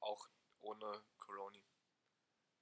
Auch 0.00 0.28
ohne 0.58 1.04
Corona. 1.18 1.60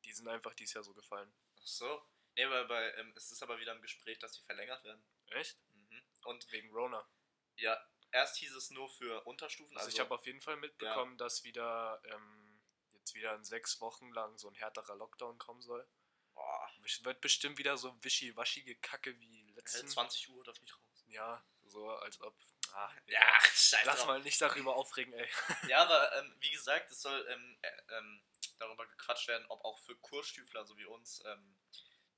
Die 0.04 0.12
sind 0.12 0.28
einfach 0.28 0.54
dieses 0.54 0.74
Jahr 0.74 0.84
so 0.84 0.92
gefallen. 0.92 1.32
Ach 1.58 1.66
so. 1.66 2.06
Nee, 2.34 2.48
weil 2.50 2.66
bei, 2.66 2.92
ähm, 2.96 3.14
es 3.16 3.32
ist 3.32 3.42
aber 3.42 3.58
wieder 3.58 3.72
im 3.72 3.80
Gespräch, 3.80 4.18
dass 4.18 4.32
die 4.32 4.42
verlängert 4.42 4.84
werden. 4.84 5.02
Echt? 5.28 5.58
Mhm. 5.72 6.02
Und 6.24 6.52
Wegen 6.52 6.70
Rona. 6.72 7.08
ja, 7.56 7.82
erst 8.12 8.36
hieß 8.36 8.54
es 8.54 8.70
nur 8.70 8.90
für 8.90 9.24
Unterstufen. 9.26 9.74
Also, 9.74 9.86
Also, 9.86 9.96
ich 9.96 10.00
habe 10.00 10.14
auf 10.14 10.26
jeden 10.26 10.42
Fall 10.42 10.56
mitbekommen, 10.58 11.16
dass 11.16 11.44
wieder 11.44 12.00
ähm, 12.04 12.35
jetzt 13.06 13.14
wieder 13.14 13.34
in 13.34 13.44
sechs 13.44 13.80
Wochen 13.80 14.12
lang 14.12 14.36
so 14.36 14.48
ein 14.48 14.54
härterer 14.54 14.96
Lockdown 14.96 15.38
kommen 15.38 15.62
soll. 15.62 15.86
boah, 16.34 16.70
wird 17.02 17.20
bestimmt 17.20 17.58
wieder 17.58 17.76
so 17.76 17.96
wischiwaschige 18.02 18.74
Kacke 18.76 19.18
wie 19.20 19.52
letzten. 19.52 19.86
20 19.88 20.28
Uhr 20.30 20.44
darf 20.44 20.60
nicht 20.60 20.74
raus. 20.74 21.04
Ja, 21.06 21.44
so 21.66 21.88
als 21.90 22.20
ob. 22.20 22.36
Ah, 22.72 22.90
Ja, 23.06 23.40
scheiße. 23.42 23.86
Lass 23.86 24.06
mal 24.06 24.20
nicht 24.22 24.40
darüber 24.40 24.74
aufregen, 24.74 25.12
ey. 25.12 25.28
Ja, 25.70 25.82
aber 25.82 26.16
ähm, 26.16 26.34
wie 26.40 26.50
gesagt, 26.50 26.90
es 26.90 27.00
soll 27.00 27.26
ähm, 27.30 27.58
äh, 27.62 27.96
ähm, 27.96 28.22
darüber 28.58 28.86
gequatscht 28.86 29.28
werden, 29.28 29.46
ob 29.48 29.64
auch 29.64 29.78
für 29.78 29.96
Kursstüfler, 29.96 30.66
so 30.66 30.76
wie 30.76 30.84
uns, 30.84 31.22
ähm, 31.26 31.56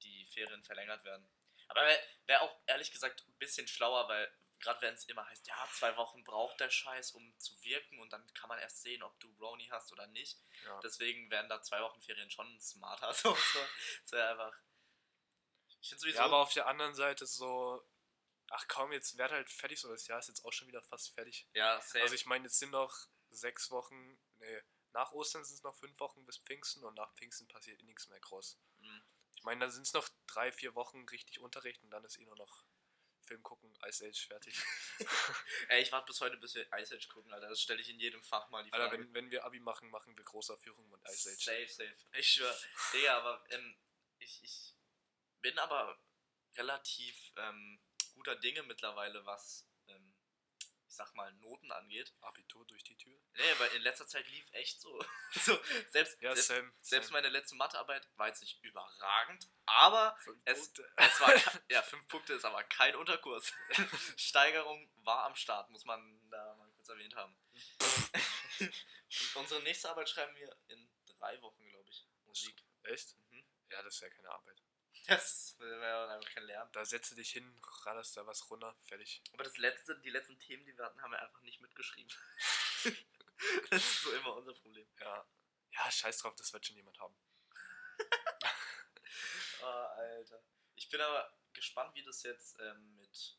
die 0.02 0.26
Ferien 0.26 0.64
verlängert 0.64 1.04
werden. 1.04 1.28
Aber 1.68 1.82
wäre 1.82 2.00
wär 2.26 2.42
auch 2.42 2.56
ehrlich 2.66 2.90
gesagt 2.90 3.24
ein 3.26 3.38
bisschen 3.38 3.68
schlauer, 3.68 4.08
weil 4.08 4.32
gerade 4.60 4.82
wenn 4.82 4.94
es 4.94 5.04
immer 5.04 5.24
heißt, 5.26 5.46
ja, 5.46 5.68
zwei 5.72 5.96
Wochen 5.96 6.24
braucht 6.24 6.58
der 6.60 6.70
Scheiß, 6.70 7.12
um 7.12 7.38
zu 7.38 7.60
wirken 7.62 7.98
und 8.00 8.12
dann 8.12 8.26
kann 8.34 8.48
man 8.48 8.58
erst 8.58 8.82
sehen, 8.82 9.02
ob 9.02 9.18
du 9.20 9.32
Brony 9.34 9.68
hast 9.68 9.92
oder 9.92 10.06
nicht. 10.08 10.40
Ja. 10.64 10.80
Deswegen 10.80 11.30
wären 11.30 11.48
da 11.48 11.62
zwei 11.62 11.80
Wochen 11.80 12.00
Ferien 12.00 12.30
schon 12.30 12.60
smarter. 12.60 13.12
So, 13.12 13.34
so. 13.52 13.58
Das 14.02 14.12
wäre 14.12 14.28
einfach. 14.30 14.58
Ich 15.80 15.88
finde 15.88 16.00
sowieso. 16.00 16.18
Ja, 16.18 16.24
aber 16.24 16.38
auf 16.38 16.52
der 16.52 16.66
anderen 16.66 16.94
Seite 16.94 17.26
so, 17.26 17.88
ach 18.50 18.66
komm, 18.68 18.92
jetzt 18.92 19.16
wird 19.16 19.30
halt 19.30 19.50
fertig, 19.50 19.80
so 19.80 19.88
das 19.88 20.06
Jahr 20.06 20.18
ist 20.18 20.28
jetzt 20.28 20.44
auch 20.44 20.52
schon 20.52 20.68
wieder 20.68 20.82
fast 20.82 21.14
fertig. 21.14 21.48
ja, 21.54 21.80
safe. 21.80 22.02
Also 22.02 22.14
ich 22.14 22.26
meine, 22.26 22.44
jetzt 22.44 22.58
sind 22.58 22.70
noch 22.70 23.08
sechs 23.30 23.70
Wochen, 23.70 24.18
nee, 24.38 24.62
nach 24.92 25.12
Ostern 25.12 25.44
sind 25.44 25.56
es 25.56 25.62
noch 25.62 25.74
fünf 25.74 25.98
Wochen 26.00 26.24
bis 26.24 26.38
Pfingsten 26.38 26.84
und 26.84 26.94
nach 26.94 27.14
Pfingsten 27.14 27.46
passiert 27.46 27.80
eh 27.80 27.84
nichts 27.84 28.08
mehr 28.08 28.20
groß. 28.20 28.58
Mhm. 28.78 29.02
Ich 29.34 29.44
meine, 29.44 29.60
dann 29.60 29.70
sind 29.70 29.86
es 29.86 29.92
noch 29.92 30.08
drei, 30.26 30.50
vier 30.50 30.74
Wochen 30.74 31.04
richtig 31.08 31.38
Unterricht 31.38 31.82
und 31.84 31.90
dann 31.90 32.04
ist 32.04 32.18
eh 32.18 32.24
nur 32.24 32.36
noch 32.36 32.64
Film 33.28 33.42
gucken, 33.42 33.72
Ice 33.86 34.04
Age 34.06 34.26
fertig. 34.26 34.56
Ey, 35.68 35.82
ich 35.82 35.92
warte 35.92 36.06
bis 36.06 36.20
heute, 36.20 36.36
bis 36.38 36.54
wir 36.54 36.66
Ice 36.78 36.94
Age 36.94 37.08
gucken, 37.08 37.32
Alter. 37.32 37.48
Das 37.48 37.60
stelle 37.60 37.80
ich 37.80 37.88
in 37.90 38.00
jedem 38.00 38.22
Fach 38.22 38.48
mal 38.48 38.64
die 38.64 38.70
Frage. 38.70 38.84
Alter, 38.84 38.98
wenn, 38.98 39.14
wenn 39.14 39.30
wir 39.30 39.44
Abi 39.44 39.60
machen, 39.60 39.90
machen 39.90 40.16
wir 40.16 40.24
Großaufführungen 40.24 40.90
und 40.92 41.08
Ice 41.08 41.30
Age. 41.30 41.44
Safe, 41.44 41.68
safe. 41.68 41.96
Ich 42.16 42.32
schwör. 42.32 42.58
Digga, 42.92 43.18
aber 43.18 43.44
ähm, 43.50 43.78
ich, 44.18 44.42
ich 44.42 44.74
bin 45.42 45.58
aber 45.58 46.00
relativ 46.56 47.32
ähm, 47.36 47.80
guter 48.14 48.36
Dinge 48.36 48.62
mittlerweile, 48.62 49.24
was, 49.26 49.67
sag 50.98 51.14
mal, 51.14 51.32
Noten 51.34 51.72
angeht. 51.72 52.12
Abitur 52.20 52.66
durch 52.66 52.84
die 52.84 52.96
Tür. 52.96 53.18
Nee, 53.34 53.42
weil 53.58 53.70
in 53.76 53.82
letzter 53.82 54.06
Zeit 54.06 54.28
lief 54.28 54.44
echt 54.52 54.80
so. 54.80 55.00
so 55.30 55.58
selbst, 55.90 56.20
Ja, 56.20 56.34
selbst, 56.34 56.48
Sam. 56.48 56.72
selbst 56.82 57.10
meine 57.12 57.28
letzte 57.30 57.54
Mathearbeit 57.54 58.06
war 58.16 58.26
jetzt 58.28 58.40
nicht 58.42 58.62
überragend, 58.62 59.48
aber 59.66 60.16
es- 60.44 60.70
es 60.96 61.20
war, 61.20 61.32
ja, 61.70 61.82
fünf 61.82 62.06
Punkte 62.08 62.34
ist 62.34 62.44
aber 62.44 62.62
kein 62.64 62.94
Unterkurs. 62.96 63.52
Steigerung 64.16 64.90
war 65.04 65.24
am 65.24 65.34
Start, 65.36 65.70
muss 65.70 65.84
man 65.84 66.28
da 66.30 66.54
mal 66.56 66.70
kurz 66.72 66.88
erwähnt 66.90 67.14
haben. 67.16 67.34
Unsere 69.36 69.62
nächste 69.62 69.88
Arbeit 69.90 70.08
schreiben 70.10 70.34
wir 70.36 70.54
in 70.68 70.90
drei 71.06 71.40
Wochen, 71.42 71.66
glaube 71.68 71.88
ich. 71.88 72.06
Musik. 72.26 72.62
Echt? 72.82 73.16
Mhm. 73.30 73.44
Ja, 73.70 73.82
das 73.82 73.94
ist 73.94 74.00
ja 74.00 74.10
keine 74.10 74.30
Arbeit. 74.30 74.62
Das 75.08 75.56
wäre 75.58 76.10
einfach 76.10 76.30
kein 76.34 76.44
Lernen. 76.44 76.70
Da 76.72 76.84
setze 76.84 77.14
dich 77.14 77.30
hin, 77.30 77.58
radest 77.84 78.14
da 78.14 78.26
was 78.26 78.50
runter, 78.50 78.76
fertig. 78.82 79.22
Aber 79.32 79.42
das 79.42 79.56
letzte, 79.56 79.98
die 80.00 80.10
letzten 80.10 80.38
Themen, 80.38 80.66
die 80.66 80.76
wir 80.76 80.84
hatten, 80.84 81.00
haben 81.00 81.12
wir 81.12 81.22
einfach 81.22 81.40
nicht 81.40 81.62
mitgeschrieben. 81.62 82.12
das 83.70 83.82
ist 83.82 84.02
so 84.02 84.12
immer 84.12 84.36
unser 84.36 84.52
Problem. 84.52 84.86
Ja. 85.00 85.26
Ja, 85.70 85.90
scheiß 85.90 86.18
drauf, 86.18 86.34
das 86.36 86.52
wird 86.52 86.66
schon 86.66 86.76
jemand 86.76 86.98
haben. 87.00 87.16
Oh, 89.62 89.64
Alter. 89.96 90.42
Ich 90.74 90.90
bin 90.90 91.00
aber 91.00 91.34
gespannt, 91.54 91.94
wie 91.94 92.02
das 92.02 92.22
jetzt 92.22 92.58
ähm, 92.60 92.96
mit 92.96 93.38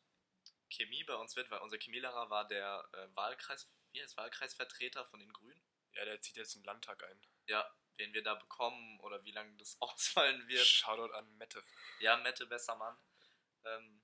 Chemie 0.69 1.03
bei 1.03 1.15
uns 1.15 1.36
wird, 1.36 1.51
weil 1.51 1.60
unser 1.60 1.77
Chemielehrer 1.77 2.32
war 2.32 2.47
der 2.47 2.89
äh, 2.93 3.15
Wahlkreis, 3.15 3.69
wie 3.91 4.01
heißt 4.01 4.17
Wahlkreisvertreter 4.17 5.05
von 5.05 5.19
den 5.19 5.32
Grünen. 5.32 5.62
Ja, 5.93 6.05
der 6.05 6.19
zieht 6.19 6.38
jetzt 6.38 6.55
den 6.55 6.63
Landtag 6.63 7.03
ein. 7.03 7.21
Ja, 7.45 7.71
wen 7.99 8.13
wir 8.13 8.23
da 8.23 8.35
bekommen 8.35 8.99
oder 9.01 9.23
wie 9.23 9.31
lange 9.31 9.55
das 9.57 9.77
ausfallen 9.81 10.47
wird. 10.47 10.65
Shoutout 10.65 11.13
an 11.13 11.38
Mette. 11.38 11.63
Ja, 11.99 12.17
Mette 12.17 12.45
Bessermann. 12.47 12.97
Ähm, 13.65 14.01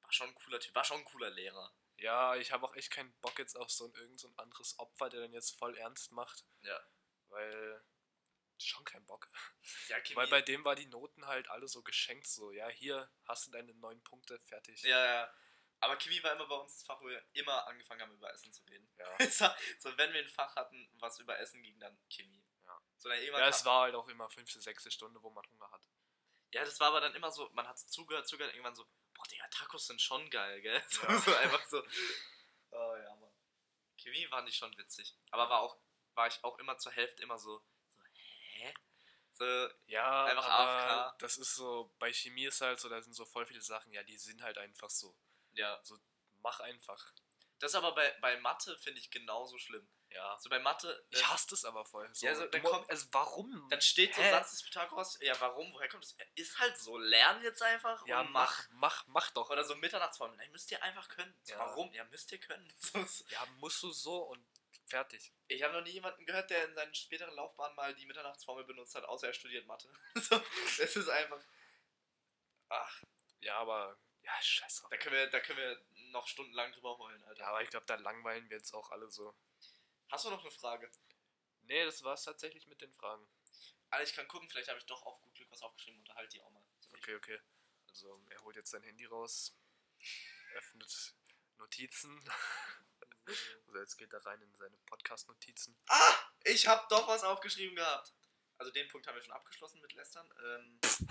war 0.00 0.12
schon 0.12 0.28
ein 0.28 0.34
cooler 0.34 0.60
Typ, 0.60 0.74
war 0.74 0.84
schon 0.84 0.98
ein 0.98 1.04
cooler 1.04 1.30
Lehrer. 1.30 1.74
Ja, 1.96 2.36
ich 2.36 2.52
habe 2.52 2.64
auch 2.64 2.74
echt 2.76 2.90
keinen 2.92 3.12
Bock 3.20 3.38
jetzt 3.38 3.56
auf 3.56 3.70
so 3.70 3.86
ein 3.86 3.94
irgend 3.94 4.20
so 4.20 4.28
ein 4.28 4.38
anderes 4.38 4.78
Opfer, 4.78 5.10
der 5.10 5.20
dann 5.20 5.32
jetzt 5.32 5.58
voll 5.58 5.76
ernst 5.76 6.12
macht. 6.12 6.44
Ja. 6.62 6.80
Weil. 7.28 7.84
Schon 8.60 8.84
kein 8.84 9.04
Bock. 9.06 9.28
Ja, 9.88 10.00
Chemie. 10.00 10.16
Weil 10.16 10.26
bei 10.28 10.42
dem 10.42 10.64
war 10.64 10.74
die 10.74 10.86
Noten 10.86 11.26
halt 11.26 11.48
alle 11.48 11.68
so 11.68 11.82
geschenkt, 11.82 12.26
so, 12.26 12.50
ja, 12.50 12.68
hier 12.68 13.08
hast 13.24 13.46
du 13.46 13.52
deine 13.52 13.72
neun 13.74 14.02
Punkte, 14.02 14.40
fertig. 14.40 14.82
ja, 14.82 15.04
ja. 15.04 15.34
Aber 15.80 15.96
Chemie 15.96 16.20
war 16.24 16.32
immer 16.32 16.46
bei 16.48 16.56
uns 16.56 16.74
das 16.74 16.82
Fach, 16.82 17.00
wo 17.00 17.06
wir 17.06 17.24
immer 17.34 17.66
angefangen 17.68 18.02
haben, 18.02 18.12
über 18.12 18.32
Essen 18.32 18.52
zu 18.52 18.64
reden. 18.64 18.90
Ja. 18.96 19.16
So, 19.78 19.96
wenn 19.96 20.12
wir 20.12 20.20
ein 20.20 20.28
Fach 20.28 20.56
hatten, 20.56 20.88
was 20.94 21.20
über 21.20 21.38
Essen 21.38 21.62
ging, 21.62 21.78
dann 21.78 21.96
Chemie. 22.08 22.44
Ja. 22.98 23.02
So, 23.02 23.08
dann 23.08 23.18
irgendwann 23.18 23.40
Ja, 23.42 23.48
es 23.48 23.64
war 23.64 23.82
halt 23.82 23.94
auch 23.94 24.08
immer 24.08 24.28
fünfte, 24.28 24.60
sechste 24.60 24.90
Stunde, 24.90 25.22
wo 25.22 25.30
man 25.30 25.44
Hunger 25.50 25.70
hat. 25.70 25.82
Ja, 26.52 26.64
das 26.64 26.80
war 26.80 26.88
aber 26.88 27.00
dann 27.00 27.14
immer 27.14 27.30
so, 27.30 27.48
man 27.52 27.66
hat 27.68 27.78
zugehört, 27.78 28.26
zugehört, 28.26 28.54
irgendwann 28.54 28.74
so, 28.74 28.84
boah, 29.14 29.24
Digga, 29.30 29.46
Tacos 29.48 29.86
sind 29.86 30.00
schon 30.00 30.28
geil, 30.30 30.60
gell? 30.62 30.82
So, 30.88 31.06
Ja. 31.06 31.18
so 31.18 31.34
einfach 31.36 31.64
so. 31.66 31.82
Oh 32.70 32.96
ja, 32.96 33.14
Mann. 33.16 33.30
Chemie 33.96 34.26
fand 34.28 34.48
ich 34.48 34.56
schon 34.56 34.76
witzig. 34.78 35.16
Aber 35.30 35.48
war 35.50 35.60
auch, 35.60 35.76
war 36.14 36.26
ich 36.26 36.42
auch 36.44 36.58
immer 36.58 36.78
zur 36.78 36.92
Hälfte 36.92 37.22
immer 37.22 37.38
so, 37.38 37.58
so 37.96 38.02
hä? 38.14 38.74
So, 39.30 39.44
Ja, 39.86 40.24
Einfach 40.24 40.48
aber 40.48 41.06
AFK. 41.08 41.18
das 41.18 41.36
ist 41.38 41.54
so, 41.54 41.94
bei 41.98 42.12
Chemie 42.12 42.46
ist 42.46 42.60
halt 42.60 42.80
so, 42.80 42.88
da 42.88 43.00
sind 43.02 43.12
so 43.14 43.24
voll 43.24 43.46
viele 43.46 43.60
Sachen, 43.60 43.92
ja, 43.92 44.02
die 44.02 44.18
sind 44.18 44.42
halt 44.42 44.58
einfach 44.58 44.90
so. 44.90 45.16
ja. 45.52 45.78
So, 45.84 45.98
mach 46.40 46.60
einfach. 46.60 47.12
Das 47.58 47.72
ist 47.72 47.74
aber 47.76 47.92
bei, 47.94 48.10
bei 48.20 48.38
Mathe, 48.40 48.76
finde 48.78 49.00
ich, 49.00 49.10
genauso 49.10 49.58
schlimm. 49.58 49.88
Ja. 50.10 50.32
Also 50.32 50.48
bei 50.48 50.58
Mathe, 50.58 51.04
Ich 51.10 51.20
äh, 51.20 51.24
hasse 51.24 51.48
das 51.50 51.64
aber 51.64 51.84
voll. 51.84 52.08
So, 52.14 52.26
Ja, 52.26 52.34
so, 52.34 52.46
dann 52.46 52.62
kommt- 52.62 52.88
also 52.90 53.06
warum? 53.12 53.68
dann 53.68 53.80
steht 53.80 54.14
so 54.14 54.22
Hä? 54.22 54.30
Satz 54.30 54.52
des 54.52 54.62
Pythagoras, 54.62 55.18
ja, 55.20 55.38
warum, 55.40 55.72
woher 55.74 55.88
kommt 55.88 56.02
das? 56.04 56.16
Ja, 56.18 56.24
Ist 56.34 56.58
halt 56.58 56.78
so, 56.78 56.96
lern 56.98 57.42
jetzt 57.42 57.62
einfach 57.62 58.06
Ja, 58.06 58.22
und 58.22 58.32
mach, 58.32 58.68
mach, 58.70 59.06
mach 59.08 59.30
doch. 59.32 59.50
Oder 59.50 59.64
so 59.64 59.74
Mitternachtsformel, 59.76 60.36
nein, 60.38 60.50
müsst 60.50 60.70
ihr 60.70 60.82
einfach 60.82 61.08
können. 61.08 61.38
So, 61.42 61.52
Ja. 61.52 61.58
Warum? 61.60 61.92
Ja, 61.92 62.04
müsst 62.04 62.32
ihr 62.32 62.38
können. 62.38 62.72
So, 62.80 63.04
so. 63.04 63.24
Ja, 63.28 63.44
musst 63.58 63.82
du 63.82 63.90
so 63.90 64.22
und 64.22 64.44
fertig. 64.86 65.30
Ich 65.48 65.62
habe 65.62 65.74
noch 65.74 65.82
nie 65.82 65.90
jemanden 65.90 66.24
gehört, 66.24 66.48
der 66.48 66.64
in 66.64 66.74
seinen 66.74 66.94
späteren 66.94 67.34
Laufbahn 67.34 67.74
mal 67.74 67.94
die 67.94 68.06
Mitternachtsformel 68.06 68.64
benutzt 68.64 68.94
hat, 68.94 69.04
außer 69.04 69.26
er 69.26 69.34
studiert 69.34 69.66
Mathe. 69.66 69.92
so, 70.14 70.40
es 70.80 70.96
ist 70.96 71.08
einfach. 71.10 71.40
Ach, 72.70 73.02
Ja, 73.40 73.58
aber, 73.58 73.98
ja, 74.22 74.32
scheiß 74.40 74.80
drauf. 74.80 74.90
da 74.90 74.96
können 74.96 75.14
wir, 75.16 75.26
da 75.28 75.40
können 75.40 75.58
wir 75.58 75.78
noch 76.12 76.26
stundenlang 76.26 76.72
drüber 76.72 76.96
heulen, 76.98 77.22
Alter. 77.24 77.40
Ja, 77.40 77.48
aber 77.48 77.62
ich 77.62 77.68
glaube, 77.70 77.86
da 77.86 77.96
langweilen 77.96 78.48
wir 78.48 78.56
jetzt 78.56 78.72
auch 78.72 78.90
alle 78.90 79.10
so. 79.10 79.34
Hast 80.08 80.24
du 80.24 80.30
noch 80.30 80.40
eine 80.40 80.50
Frage? 80.50 80.90
Nee, 81.62 81.84
das 81.84 82.02
war's 82.02 82.24
tatsächlich 82.24 82.66
mit 82.66 82.80
den 82.80 82.92
Fragen. 82.94 83.26
Alter, 83.90 84.04
ich 84.04 84.14
kann 84.14 84.28
gucken, 84.28 84.48
vielleicht 84.48 84.68
habe 84.68 84.78
ich 84.78 84.86
doch 84.86 85.02
auf 85.02 85.20
gut 85.20 85.34
Glück 85.34 85.50
was 85.50 85.62
aufgeschrieben, 85.62 86.00
unterhalte 86.00 86.36
die 86.36 86.42
auch 86.42 86.50
mal. 86.50 86.62
Okay, 86.96 87.14
okay. 87.14 87.40
Also, 87.88 88.22
er 88.30 88.42
holt 88.42 88.56
jetzt 88.56 88.70
sein 88.70 88.82
Handy 88.82 89.04
raus, 89.06 89.56
öffnet 90.54 91.14
Notizen. 91.56 92.22
Also, 93.66 93.80
jetzt 93.80 93.98
geht 93.98 94.10
er 94.10 94.24
rein 94.24 94.40
in 94.40 94.54
seine 94.54 94.78
Podcast-Notizen. 94.86 95.78
Ah! 95.88 96.14
Ich 96.44 96.66
habe 96.66 96.86
doch 96.88 97.06
was 97.08 97.22
aufgeschrieben 97.24 97.76
gehabt. 97.76 98.14
Also 98.56 98.72
den 98.72 98.88
Punkt 98.88 99.06
haben 99.06 99.14
wir 99.14 99.22
schon 99.22 99.34
abgeschlossen 99.34 99.80
mit 99.80 99.92
Lästern. 99.92 100.28
Ähm, 100.42 100.80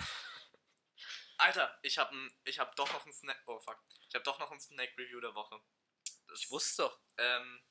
Alter, 1.38 1.78
ich 1.82 1.96
habe 1.96 2.28
ich 2.44 2.58
hab 2.58 2.74
doch 2.76 2.92
noch 2.92 3.06
ein 3.06 3.12
Snack. 3.12 3.40
Oh 3.46 3.58
fuck. 3.60 3.80
Ich 4.08 4.14
habe 4.14 4.24
doch 4.24 4.38
noch 4.38 4.50
ein 4.50 4.60
Snack-Review 4.60 5.20
der 5.20 5.34
Woche. 5.34 5.60
Das, 6.26 6.40
Ich 6.40 6.50
wusste 6.50 6.82
doch. 6.82 7.00
Ähm, 7.16 7.62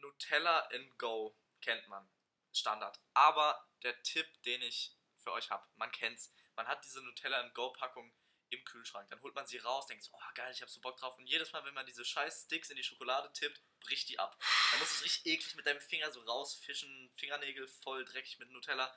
Nutella 0.00 0.60
in 0.70 0.96
Go 0.98 1.36
kennt 1.60 1.86
man. 1.88 2.08
Standard. 2.52 2.98
Aber 3.14 3.68
der 3.82 4.02
Tipp, 4.02 4.26
den 4.42 4.62
ich 4.62 4.96
für 5.16 5.32
euch 5.32 5.50
habe, 5.50 5.66
man 5.76 5.92
kennt's. 5.92 6.32
Man 6.56 6.66
hat 6.66 6.84
diese 6.84 7.02
Nutella 7.02 7.40
in 7.40 7.52
Go 7.54 7.72
Packung 7.72 8.12
im 8.50 8.64
Kühlschrank. 8.64 9.08
Dann 9.10 9.20
holt 9.22 9.34
man 9.34 9.46
sie 9.46 9.58
raus, 9.58 9.86
denkt 9.86 10.04
so, 10.04 10.12
oh 10.14 10.34
geil, 10.34 10.50
ich 10.52 10.62
hab 10.62 10.70
so 10.70 10.80
Bock 10.80 10.96
drauf. 10.96 11.16
Und 11.18 11.26
jedes 11.26 11.52
Mal, 11.52 11.64
wenn 11.64 11.74
man 11.74 11.86
diese 11.86 12.04
scheiß 12.04 12.44
Sticks 12.44 12.70
in 12.70 12.76
die 12.76 12.82
Schokolade 12.82 13.32
tippt, 13.32 13.62
bricht 13.80 14.08
die 14.08 14.18
ab. 14.18 14.36
Dann 14.70 14.80
musst 14.80 14.92
du 14.92 14.96
es 14.96 15.04
richtig 15.04 15.26
eklig 15.26 15.54
mit 15.54 15.66
deinem 15.66 15.80
Finger 15.80 16.10
so 16.10 16.20
rausfischen, 16.20 17.10
Fingernägel 17.16 17.68
voll 17.68 18.04
dreckig 18.04 18.38
mit 18.38 18.50
Nutella. 18.50 18.94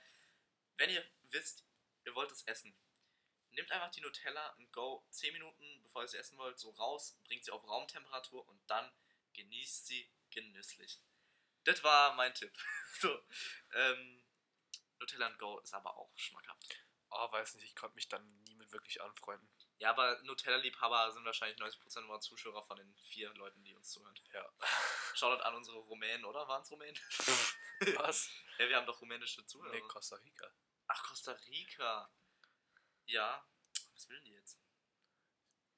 Wenn 0.78 0.90
ihr 0.90 1.06
wisst, 1.24 1.66
ihr 2.06 2.16
wollt 2.16 2.32
es 2.32 2.44
essen, 2.44 2.76
nehmt 3.52 3.72
einfach 3.72 3.92
die 3.92 4.02
Nutella 4.02 4.50
und 4.54 4.72
go 4.72 5.06
10 5.12 5.34
Minuten, 5.34 5.82
bevor 5.84 6.04
ihr 6.04 6.08
sie 6.08 6.18
essen 6.18 6.38
wollt, 6.38 6.58
so 6.58 6.72
raus, 6.72 7.20
bringt 7.26 7.44
sie 7.44 7.52
auf 7.52 7.68
Raumtemperatur 7.68 8.48
und 8.48 8.60
dann 8.70 8.92
genießt 9.34 9.88
sie 9.88 10.10
genüsslich. 10.32 11.02
Das 11.64 11.84
war 11.84 12.16
mein 12.16 12.34
Tipp. 12.34 12.52
so, 13.00 13.24
ähm, 13.74 14.24
Nutella 15.00 15.28
and 15.28 15.40
Go 15.40 15.60
ist 15.60 15.74
aber 15.74 15.96
auch 15.98 16.12
schmackhaft. 16.18 16.78
Oh, 17.10 17.32
weiß 17.32 17.56
nicht, 17.56 17.66
ich 17.66 17.76
konnte 17.76 17.96
mich 17.96 18.08
dann 18.08 18.26
nie 18.44 18.56
mit 18.56 18.72
wirklich 18.72 19.02
anfreunden. 19.02 19.50
Ja, 19.80 19.90
aber 19.90 20.22
Nutella-Liebhaber 20.22 21.12
sind 21.12 21.26
wahrscheinlich 21.26 21.60
90% 21.60 21.98
unserer 22.02 22.22
Zuschauer 22.22 22.64
von 22.64 22.78
den 22.78 22.96
vier 23.10 23.34
Leuten, 23.34 23.64
die 23.64 23.76
uns 23.76 23.90
zuhören. 23.90 24.18
Ja. 24.32 24.48
Shoutout 25.16 25.44
an 25.44 25.56
unsere 25.56 25.78
Rumänen, 25.78 26.24
oder? 26.24 26.48
Waren 26.48 26.62
es 26.62 26.72
Rumänen? 26.72 26.96
Was? 27.98 28.30
ja, 28.60 28.70
wir 28.70 28.78
haben 28.78 28.86
doch 28.86 29.02
rumänische 29.02 29.44
Zuhörer. 29.46 29.74
Nee, 29.74 29.82
Costa 29.82 30.16
Rica. 30.18 30.54
Ach, 30.88 31.04
Costa 31.04 31.32
Rica. 31.32 32.14
Ja. 33.06 33.44
Was 33.94 34.08
will 34.08 34.18
denn 34.18 34.26
die 34.26 34.34
jetzt? 34.34 34.62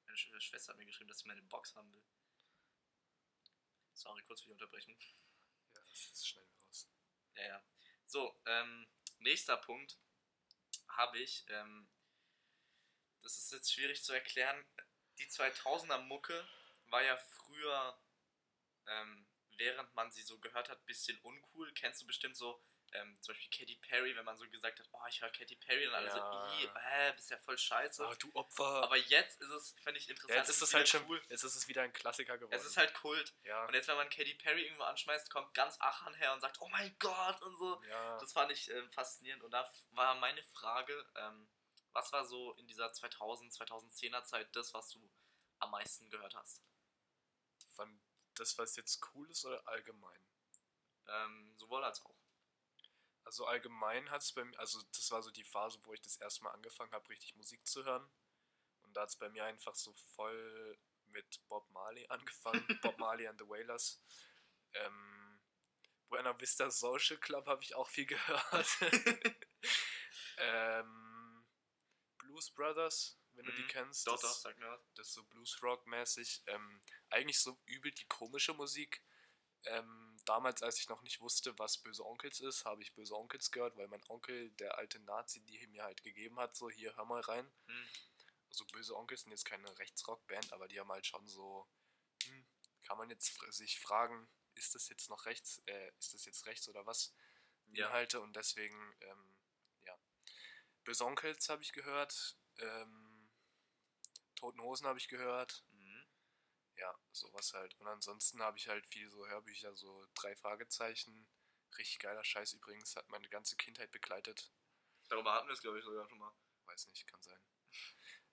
Meine 0.04 0.16
Sch 0.18 0.30
Schwester 0.38 0.72
hat 0.72 0.78
mir 0.78 0.86
geschrieben, 0.86 1.08
dass 1.08 1.20
sie 1.20 1.26
meine 1.26 1.42
Box 1.42 1.74
haben 1.74 1.90
will. 1.92 2.04
Sorry, 3.94 4.22
kurz 4.24 4.40
für 4.40 4.46
die 4.46 4.52
Unterbrechung. 4.52 4.96
Ja, 5.00 5.80
das 5.80 6.10
ist 6.10 6.28
schnell 6.28 6.46
raus. 6.66 6.90
Ja, 7.36 7.42
ja. 7.44 7.64
So, 8.06 8.40
ähm, 8.46 8.86
nächster 9.18 9.56
Punkt 9.56 9.98
habe 10.88 11.18
ich, 11.18 11.44
ähm, 11.48 11.88
das 13.22 13.38
ist 13.38 13.52
jetzt 13.52 13.72
schwierig 13.72 14.02
zu 14.04 14.12
erklären. 14.12 14.64
Die 15.18 15.26
2000er 15.26 15.98
Mucke 15.98 16.46
war 16.86 17.02
ja 17.02 17.16
früher, 17.16 17.98
ähm, 18.86 19.26
während 19.56 19.94
man 19.94 20.10
sie 20.12 20.22
so 20.22 20.38
gehört 20.38 20.68
hat, 20.68 20.84
bisschen 20.86 21.18
uncool. 21.22 21.72
Kennst 21.74 22.02
du 22.02 22.06
bestimmt 22.06 22.36
so, 22.36 22.62
ähm, 22.94 23.16
zum 23.20 23.34
Beispiel 23.34 23.50
Katy 23.58 23.76
Perry, 23.76 24.16
wenn 24.16 24.24
man 24.24 24.36
so 24.36 24.48
gesagt 24.48 24.78
hat, 24.78 24.88
oh, 24.92 25.00
ich 25.08 25.20
höre 25.20 25.30
Katy 25.30 25.56
Perry, 25.56 25.86
und 25.86 25.94
alle 25.94 26.06
Ja. 26.06 26.12
so, 26.48 26.54
"Ih, 26.56 26.68
äh, 26.74 27.12
bist 27.12 27.30
ja 27.30 27.38
voll 27.38 27.58
scheiße. 27.58 28.06
Ah, 28.06 28.14
du 28.14 28.30
Opfer. 28.34 28.82
Aber 28.84 28.96
jetzt 28.96 29.40
ist 29.40 29.50
es, 29.50 29.72
finde 29.82 29.98
ich, 29.98 30.08
interessant. 30.08 30.30
ja, 30.30 30.36
jetzt 30.36 30.48
ist 30.48 30.62
es 30.62 30.72
halt 30.74 30.88
schon 30.88 31.04
cool. 31.08 31.20
Jetzt 31.28 31.42
ist 31.44 31.54
es 31.56 31.68
wieder 31.68 31.82
ein 31.82 31.92
Klassiker 31.92 32.38
geworden. 32.38 32.54
Es 32.54 32.64
ist 32.64 32.76
halt 32.76 32.94
Kult. 32.94 33.34
ja. 33.42 33.66
Und 33.66 33.74
jetzt, 33.74 33.88
wenn 33.88 33.96
man 33.96 34.08
Katy 34.08 34.34
Perry 34.34 34.62
irgendwo 34.64 34.84
anschmeißt, 34.84 35.30
kommt 35.30 35.52
ganz 35.54 35.76
Achan 35.80 36.14
her 36.14 36.32
und 36.32 36.40
sagt, 36.40 36.60
oh 36.60 36.68
mein 36.68 36.96
Gott 36.98 37.42
und 37.42 37.56
so. 37.56 37.82
Das 38.20 38.32
fand 38.32 38.50
ich 38.52 38.70
ähm, 38.70 38.90
faszinierend. 38.92 39.42
Und 39.42 39.50
da 39.50 39.70
war 39.90 40.14
meine 40.16 40.42
Frage, 40.42 41.06
ähm, 41.16 41.48
was 41.92 42.12
war 42.12 42.24
so 42.24 42.54
in 42.54 42.66
dieser 42.66 42.92
2000, 42.92 43.52
2010er 43.52 44.24
Zeit 44.24 44.54
das, 44.56 44.72
was 44.74 44.90
du 44.90 45.10
am 45.58 45.70
meisten 45.70 46.08
gehört 46.10 46.34
hast? 46.34 46.62
Von 47.74 48.00
das, 48.34 48.56
was 48.58 48.76
jetzt 48.76 49.00
cool 49.14 49.30
ist 49.30 49.44
oder 49.44 49.66
allgemein? 49.68 50.24
Ähm, 51.06 51.52
sowohl 51.56 51.84
als 51.84 52.04
auch. 52.04 52.14
Also 53.24 53.46
allgemein 53.46 54.10
hat 54.10 54.22
es 54.22 54.32
bei 54.32 54.44
mir, 54.44 54.58
also 54.58 54.82
das 54.92 55.10
war 55.10 55.22
so 55.22 55.30
die 55.30 55.44
Phase, 55.44 55.78
wo 55.84 55.92
ich 55.94 56.02
das 56.02 56.16
erste 56.18 56.44
Mal 56.44 56.50
angefangen 56.52 56.92
habe, 56.92 57.08
richtig 57.08 57.34
Musik 57.36 57.66
zu 57.66 57.84
hören. 57.84 58.06
Und 58.82 58.94
da 58.94 59.02
hat 59.02 59.08
es 59.08 59.16
bei 59.16 59.28
mir 59.30 59.44
einfach 59.44 59.74
so 59.74 59.94
voll 60.14 60.78
mit 61.06 61.40
Bob 61.48 61.68
Marley 61.70 62.06
angefangen. 62.10 62.66
Bob 62.82 62.98
Marley 62.98 63.26
and 63.26 63.38
the 63.40 63.48
Wailers. 63.48 64.00
Ähm, 64.74 65.40
Buena 66.08 66.38
Vista 66.38 66.70
Social 66.70 67.16
Club 67.18 67.46
habe 67.46 67.62
ich 67.62 67.74
auch 67.74 67.88
viel 67.88 68.06
gehört. 68.06 68.66
ähm, 70.38 71.46
Blues 72.18 72.50
Brothers, 72.50 73.18
wenn 73.32 73.46
du 73.46 73.52
die 73.52 73.62
Mhm. 73.62 73.68
kennst. 73.68 74.06
Doch, 74.06 74.20
das, 74.20 74.22
doch, 74.22 74.38
sag 74.38 74.58
mir 74.58 74.68
was. 74.68 74.80
das 74.94 75.08
ist 75.08 75.14
so 75.14 75.24
Blues-Rock-mäßig. 75.24 76.42
Ähm, 76.46 76.82
eigentlich 77.10 77.40
so 77.40 77.58
übel 77.66 77.90
die 77.92 78.06
komische 78.06 78.52
Musik. 78.54 79.02
Ähm, 79.64 80.03
damals, 80.24 80.62
als 80.62 80.78
ich 80.78 80.88
noch 80.88 81.02
nicht 81.02 81.20
wusste, 81.20 81.58
was 81.58 81.78
Böse 81.78 82.04
Onkels 82.04 82.40
ist, 82.40 82.64
habe 82.64 82.82
ich 82.82 82.94
Böse 82.94 83.14
Onkels 83.16 83.50
gehört, 83.50 83.76
weil 83.76 83.88
mein 83.88 84.02
Onkel, 84.08 84.50
der 84.52 84.78
alte 84.78 85.00
Nazi, 85.00 85.40
die 85.40 85.66
mir 85.68 85.84
halt 85.84 86.02
gegeben 86.02 86.38
hat, 86.38 86.56
so 86.56 86.70
hier, 86.70 86.96
hör 86.96 87.04
mal 87.04 87.20
rein. 87.20 87.50
Hm. 87.66 87.88
Also 88.48 88.64
Böse 88.66 88.96
Onkels 88.96 89.22
sind 89.22 89.32
jetzt 89.32 89.44
keine 89.44 89.78
Rechtsrock-Band, 89.78 90.52
aber 90.52 90.68
die 90.68 90.78
haben 90.78 90.90
halt 90.90 91.06
schon 91.06 91.26
so, 91.26 91.68
hm, 92.24 92.46
kann 92.84 92.98
man 92.98 93.10
jetzt 93.10 93.38
sich 93.50 93.80
fragen, 93.80 94.28
ist 94.54 94.74
das 94.74 94.88
jetzt 94.88 95.10
noch 95.10 95.26
rechts, 95.26 95.62
äh, 95.66 95.90
ist 95.98 96.14
das 96.14 96.24
jetzt 96.24 96.46
rechts 96.46 96.68
oder 96.68 96.86
was? 96.86 97.14
Ja. 97.72 97.86
Inhalte 97.86 98.20
und 98.20 98.36
deswegen, 98.36 98.94
ähm, 99.00 99.36
ja. 99.84 99.98
Besonkels 100.84 101.48
habe 101.48 101.62
ich 101.62 101.72
gehört. 101.72 102.38
Ähm, 102.58 103.32
Toten 104.36 104.60
Hosen 104.60 104.86
habe 104.86 104.98
ich 104.98 105.08
gehört. 105.08 105.64
Ja, 106.76 106.98
sowas 107.12 107.52
halt. 107.52 107.74
Und 107.80 107.86
ansonsten 107.86 108.42
habe 108.42 108.58
ich 108.58 108.68
halt 108.68 108.86
viel 108.86 109.08
so 109.10 109.26
Hörbücher, 109.26 109.74
so 109.76 110.06
drei 110.14 110.34
Fragezeichen. 110.36 111.28
Richtig 111.78 111.98
geiler 111.98 112.24
Scheiß 112.24 112.52
übrigens, 112.54 112.96
hat 112.96 113.08
meine 113.08 113.28
ganze 113.28 113.56
Kindheit 113.56 113.90
begleitet. 113.90 114.52
Darüber 115.08 115.34
hatten 115.34 115.48
wir 115.48 115.54
es, 115.54 115.60
glaube 115.60 115.78
ich, 115.78 115.84
sogar 115.84 116.08
schon 116.08 116.18
mal. 116.18 116.34
Weiß 116.66 116.86
nicht, 116.88 117.06
kann 117.06 117.22
sein. 117.22 117.38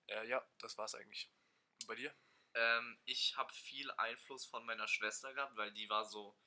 Äh, 0.07 0.27
ja, 0.27 0.45
das 0.57 0.77
war's 0.77 0.93
eigentlich. 0.95 1.31
Und 1.79 1.87
bei 1.87 1.95
dir? 1.95 2.13
Ähm, 2.53 2.99
ich 3.05 3.37
habe 3.37 3.53
viel 3.53 3.89
Einfluss 3.91 4.45
von 4.45 4.65
meiner 4.65 4.87
Schwester 4.87 5.33
gehabt, 5.33 5.55
weil 5.55 5.71
die 5.71 5.89
war 5.89 6.03
so, 6.03 6.37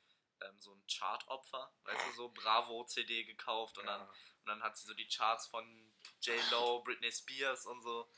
ähm, 0.42 0.58
so 0.58 0.74
ein 0.74 0.84
Chartopfer. 0.86 1.74
Weißt 1.84 2.06
du, 2.08 2.12
so 2.12 2.28
Bravo-CD 2.30 3.24
gekauft 3.24 3.78
und, 3.78 3.86
dann, 3.86 4.06
und 4.06 4.46
dann 4.46 4.62
hat 4.62 4.76
sie 4.76 4.86
so 4.86 4.92
die 4.92 5.08
Charts 5.08 5.46
von 5.46 5.94
J-Lo, 6.20 6.82
Britney 6.82 7.10
Spears 7.10 7.64
und 7.64 7.80
so. 7.80 8.10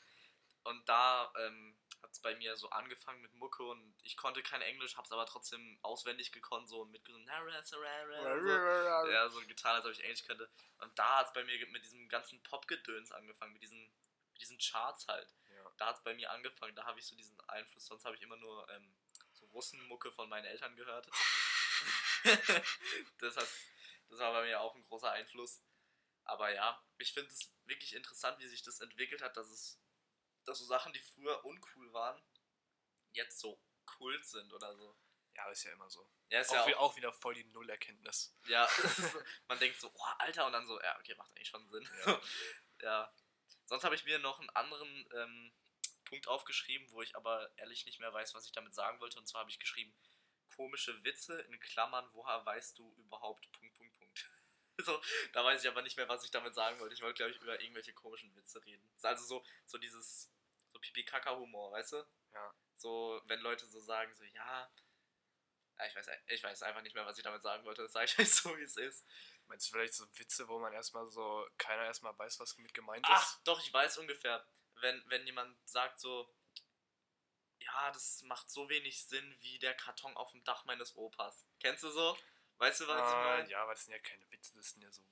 Und 0.63 0.89
da 0.89 1.31
ähm, 1.37 1.79
hat 2.01 2.11
es 2.11 2.19
bei 2.19 2.35
mir 2.35 2.55
so 2.55 2.69
angefangen 2.69 3.21
mit 3.21 3.33
Mucke 3.35 3.63
und 3.63 3.95
ich 4.03 4.17
konnte 4.17 4.41
kein 4.43 4.61
Englisch, 4.61 4.95
hab's 4.97 5.11
aber 5.11 5.25
trotzdem 5.25 5.79
auswendig 5.81 6.31
gekonnt, 6.31 6.69
so 6.69 6.85
mitgesungen. 6.85 7.27
So. 9.03 9.11
Ja, 9.11 9.29
so 9.29 9.41
getan, 9.41 9.75
als 9.75 9.85
ob 9.85 9.91
ich 9.91 10.03
Englisch 10.03 10.23
könnte. 10.23 10.49
Und 10.79 10.97
da 10.97 11.19
hat 11.19 11.27
es 11.27 11.33
bei 11.33 11.43
mir 11.43 11.67
mit 11.67 11.83
diesem 11.83 12.07
ganzen 12.09 12.41
Popgedöns 12.43 13.11
angefangen, 13.11 13.53
mit 13.53 13.61
diesen, 13.61 13.81
mit 14.33 14.41
diesen 14.41 14.57
Charts 14.59 15.07
halt. 15.07 15.33
Ja. 15.49 15.71
Da 15.77 15.87
hat 15.87 15.97
es 15.97 16.03
bei 16.03 16.13
mir 16.13 16.31
angefangen, 16.31 16.75
da 16.75 16.85
habe 16.85 16.99
ich 16.99 17.05
so 17.05 17.15
diesen 17.15 17.39
Einfluss. 17.49 17.85
Sonst 17.85 18.05
habe 18.05 18.15
ich 18.15 18.21
immer 18.21 18.37
nur 18.37 18.69
ähm, 18.69 18.93
so 19.33 19.45
Russenmucke 19.47 20.11
von 20.11 20.29
meinen 20.29 20.45
Eltern 20.45 20.75
gehört. 20.75 21.07
das, 23.19 23.37
hat, 23.37 23.47
das 24.09 24.19
war 24.19 24.33
bei 24.33 24.45
mir 24.45 24.59
auch 24.61 24.75
ein 24.75 24.83
großer 24.83 25.11
Einfluss. 25.11 25.61
Aber 26.23 26.53
ja, 26.53 26.81
ich 26.97 27.13
finde 27.13 27.29
es 27.29 27.51
wirklich 27.65 27.95
interessant, 27.95 28.37
wie 28.39 28.47
sich 28.47 28.61
das 28.61 28.81
entwickelt 28.81 29.21
hat, 29.21 29.37
dass 29.37 29.49
es, 29.49 29.79
dass 30.47 30.59
so 30.59 30.65
Sachen, 30.65 30.93
die 30.93 30.99
früher 30.99 31.43
uncool 31.45 31.91
waren, 31.93 32.21
jetzt 33.13 33.39
so 33.39 33.61
Kult 33.85 34.25
sind 34.25 34.51
oder 34.53 34.75
so. 34.75 34.97
Ja, 35.35 35.49
ist 35.51 35.63
ja 35.63 35.71
immer 35.71 35.89
so. 35.89 36.09
Ja, 36.29 36.41
ist 36.41 36.49
Auch, 36.49 36.55
ja 36.55 36.67
wie- 36.67 36.75
auch, 36.75 36.91
auch 36.91 36.95
wieder 36.97 37.13
voll 37.13 37.35
die 37.35 37.43
Nullerkenntnis. 37.45 38.35
ja, 38.47 38.67
man 39.47 39.59
denkt 39.59 39.79
so, 39.79 39.91
oh, 39.93 40.03
Alter, 40.19 40.45
und 40.47 40.53
dann 40.53 40.65
so, 40.65 40.81
ja, 40.81 40.97
okay, 40.99 41.13
macht 41.15 41.29
eigentlich 41.35 41.47
schon 41.49 41.67
Sinn. 41.67 41.87
Ja. 42.05 42.21
Ja. 42.81 43.11
Sonst 43.65 43.83
habe 43.83 43.95
ich 43.95 44.05
mir 44.05 44.19
noch 44.19 44.39
einen 44.39 44.51
anderen 44.51 45.09
ähm, 45.15 45.51
Punkt 46.05 46.27
aufgeschrieben, 46.27 46.89
wo 46.91 47.01
ich 47.01 47.15
aber 47.15 47.51
ehrlich 47.57 47.85
nicht 47.87 47.99
mehr 47.99 48.13
weiß, 48.13 48.35
was 48.35 48.45
ich 48.45 48.51
damit 48.51 48.75
sagen 48.75 48.99
wollte. 48.99 49.17
Und 49.17 49.25
zwar 49.27 49.41
habe 49.41 49.49
ich 49.49 49.57
geschrieben, 49.59 49.97
komische 50.55 51.03
Witze 51.03 51.41
in 51.41 51.59
Klammern, 51.59 52.07
woher 52.13 52.45
weißt 52.45 52.77
du 52.77 52.93
überhaupt 52.97 53.51
Punkt, 53.53 53.75
Punkt, 53.75 53.97
Punkt. 53.97 54.25
So, 54.79 55.01
da 55.33 55.43
weiß 55.43 55.63
ich 55.63 55.67
aber 55.69 55.81
nicht 55.81 55.97
mehr, 55.97 56.07
was 56.07 56.23
ich 56.23 56.29
damit 56.29 56.53
sagen 56.53 56.79
wollte. 56.79 56.93
Ich 56.93 57.01
wollte, 57.01 57.15
glaube 57.17 57.31
ich, 57.31 57.41
über 57.41 57.59
irgendwelche 57.59 57.93
komischen 57.93 58.33
Witze 58.35 58.63
reden. 58.63 58.87
Also 59.01 59.25
so, 59.25 59.45
so 59.65 59.79
dieses, 59.79 60.31
so 60.77 60.81
Pipi-Kaka-Humor, 60.81 61.71
weißt 61.71 61.93
du? 61.93 62.05
Ja. 62.33 62.53
So, 62.75 63.21
wenn 63.25 63.39
Leute 63.39 63.65
so 63.65 63.79
sagen, 63.79 64.13
so, 64.15 64.23
ja, 64.23 64.71
ich 65.85 65.95
weiß, 65.95 66.07
ich 66.27 66.43
weiß 66.43 66.63
einfach 66.63 66.81
nicht 66.81 66.95
mehr, 66.95 67.05
was 67.05 67.17
ich 67.17 67.23
damit 67.23 67.41
sagen 67.41 67.63
wollte. 67.65 67.83
Das 67.83 67.91
sage 67.91 68.05
ich 68.05 68.19
euch 68.19 68.31
so, 68.33 68.57
wie 68.57 68.63
es 68.63 68.77
ist. 68.77 69.05
Meinst 69.47 69.67
du 69.67 69.71
vielleicht 69.73 69.93
so 69.93 70.05
Witze, 70.17 70.47
wo 70.47 70.59
man 70.59 70.73
erstmal 70.73 71.07
so, 71.07 71.47
keiner 71.57 71.85
erstmal 71.85 72.17
weiß, 72.17 72.39
was 72.39 72.57
mit 72.57 72.73
gemeint 72.73 73.05
Ach, 73.07 73.21
ist? 73.23 73.47
doch, 73.47 73.59
ich 73.59 73.71
weiß 73.73 73.97
ungefähr. 73.99 74.45
Wenn, 74.81 75.03
wenn 75.07 75.25
jemand 75.25 75.57
sagt 75.67 75.99
so, 75.99 76.33
ja, 77.59 77.91
das 77.91 78.21
macht 78.23 78.49
so 78.49 78.69
wenig 78.69 79.03
Sinn 79.05 79.35
wie 79.39 79.59
der 79.59 79.73
Karton 79.73 80.15
auf 80.15 80.31
dem 80.31 80.43
Dach 80.43 80.65
meines 80.65 80.95
Opas. 80.95 81.47
Kennst 81.59 81.83
du 81.83 81.89
so? 81.89 82.17
Weißt 82.57 82.81
du, 82.81 82.87
was 82.87 82.97
ich 82.97 83.17
Ah, 83.17 83.23
meine? 83.37 83.49
ja, 83.49 83.61
aber 83.63 83.73
das 83.73 83.85
sind 83.85 83.93
ja 83.93 83.99
keine 83.99 84.29
Witze, 84.31 84.55
das 84.55 84.69
sind 84.71 84.81
ja 84.81 84.91
so, 84.91 85.03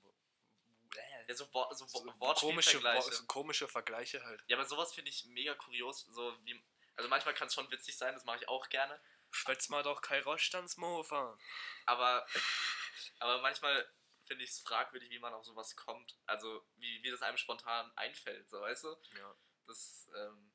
Ja, 1.28 1.34
so, 1.34 1.48
Wo 1.52 1.66
so, 1.72 1.86
so 1.86 2.04
komische, 2.34 2.80
so 3.10 3.26
komische 3.26 3.68
Vergleiche 3.68 4.24
halt. 4.24 4.44
Ja, 4.46 4.56
aber 4.56 4.66
sowas 4.66 4.94
finde 4.94 5.10
ich 5.10 5.24
mega 5.26 5.54
kurios. 5.54 6.02
So 6.02 6.36
wie, 6.44 6.62
also 6.94 7.08
manchmal 7.08 7.34
kann 7.34 7.48
es 7.48 7.54
schon 7.54 7.70
witzig 7.70 7.96
sein, 7.96 8.14
das 8.14 8.24
mache 8.24 8.38
ich 8.38 8.48
auch 8.48 8.68
gerne. 8.68 9.00
Schwätz 9.30 9.68
mal 9.68 9.82
doch 9.82 10.00
kein 10.02 10.22
Rostandsmofa. 10.22 11.36
Aber, 11.86 12.26
aber 13.18 13.40
manchmal 13.40 13.88
finde 14.24 14.44
ich 14.44 14.50
es 14.50 14.60
fragwürdig, 14.60 15.10
wie 15.10 15.18
man 15.18 15.34
auf 15.34 15.44
sowas 15.44 15.76
kommt. 15.76 16.16
Also 16.26 16.66
wie, 16.76 17.02
wie 17.02 17.10
das 17.10 17.22
einem 17.22 17.36
spontan 17.36 17.90
einfällt, 17.96 18.48
so 18.48 18.60
weißt 18.60 18.84
du? 18.84 18.96
Ja. 19.18 19.34
Das 19.66 20.08
ähm, 20.16 20.52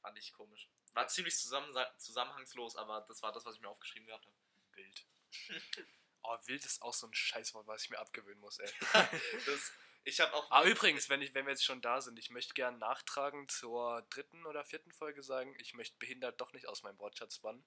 fand 0.00 0.18
ich 0.18 0.32
komisch. 0.32 0.68
War 0.94 1.06
ziemlich 1.08 1.36
zusammen, 1.36 1.74
zusammenhangslos, 1.96 2.76
aber 2.76 3.02
das 3.02 3.22
war 3.22 3.32
das, 3.32 3.44
was 3.44 3.54
ich 3.54 3.60
mir 3.60 3.68
aufgeschrieben 3.68 4.06
gehabt 4.06 4.26
habe. 4.26 4.36
Wild. 4.72 5.06
Oh, 6.24 6.36
wild 6.46 6.64
ist 6.64 6.82
auch 6.82 6.92
so 6.92 7.06
ein 7.06 7.14
Scheißwort, 7.14 7.66
was 7.68 7.84
ich 7.84 7.90
mir 7.90 7.98
abgewöhnen 7.98 8.40
muss, 8.40 8.58
ey. 8.58 8.70
Das, 9.46 9.72
ich 10.04 10.20
habe 10.20 10.32
auch. 10.34 10.50
Ah, 10.50 10.64
übrigens, 10.64 11.08
wenn, 11.08 11.22
ich, 11.22 11.34
wenn 11.34 11.46
wir 11.46 11.52
jetzt 11.52 11.64
schon 11.64 11.80
da 11.80 12.00
sind, 12.00 12.18
ich 12.18 12.30
möchte 12.30 12.54
gern 12.54 12.78
nachtragen 12.78 13.48
zur 13.48 14.02
dritten 14.10 14.46
oder 14.46 14.64
vierten 14.64 14.92
Folge 14.92 15.22
sagen, 15.22 15.54
ich 15.58 15.74
möchte 15.74 15.98
behindert 15.98 16.40
doch 16.40 16.52
nicht 16.52 16.66
aus 16.66 16.82
meinem 16.82 16.98
Wortschatz 16.98 17.38
bannen, 17.38 17.64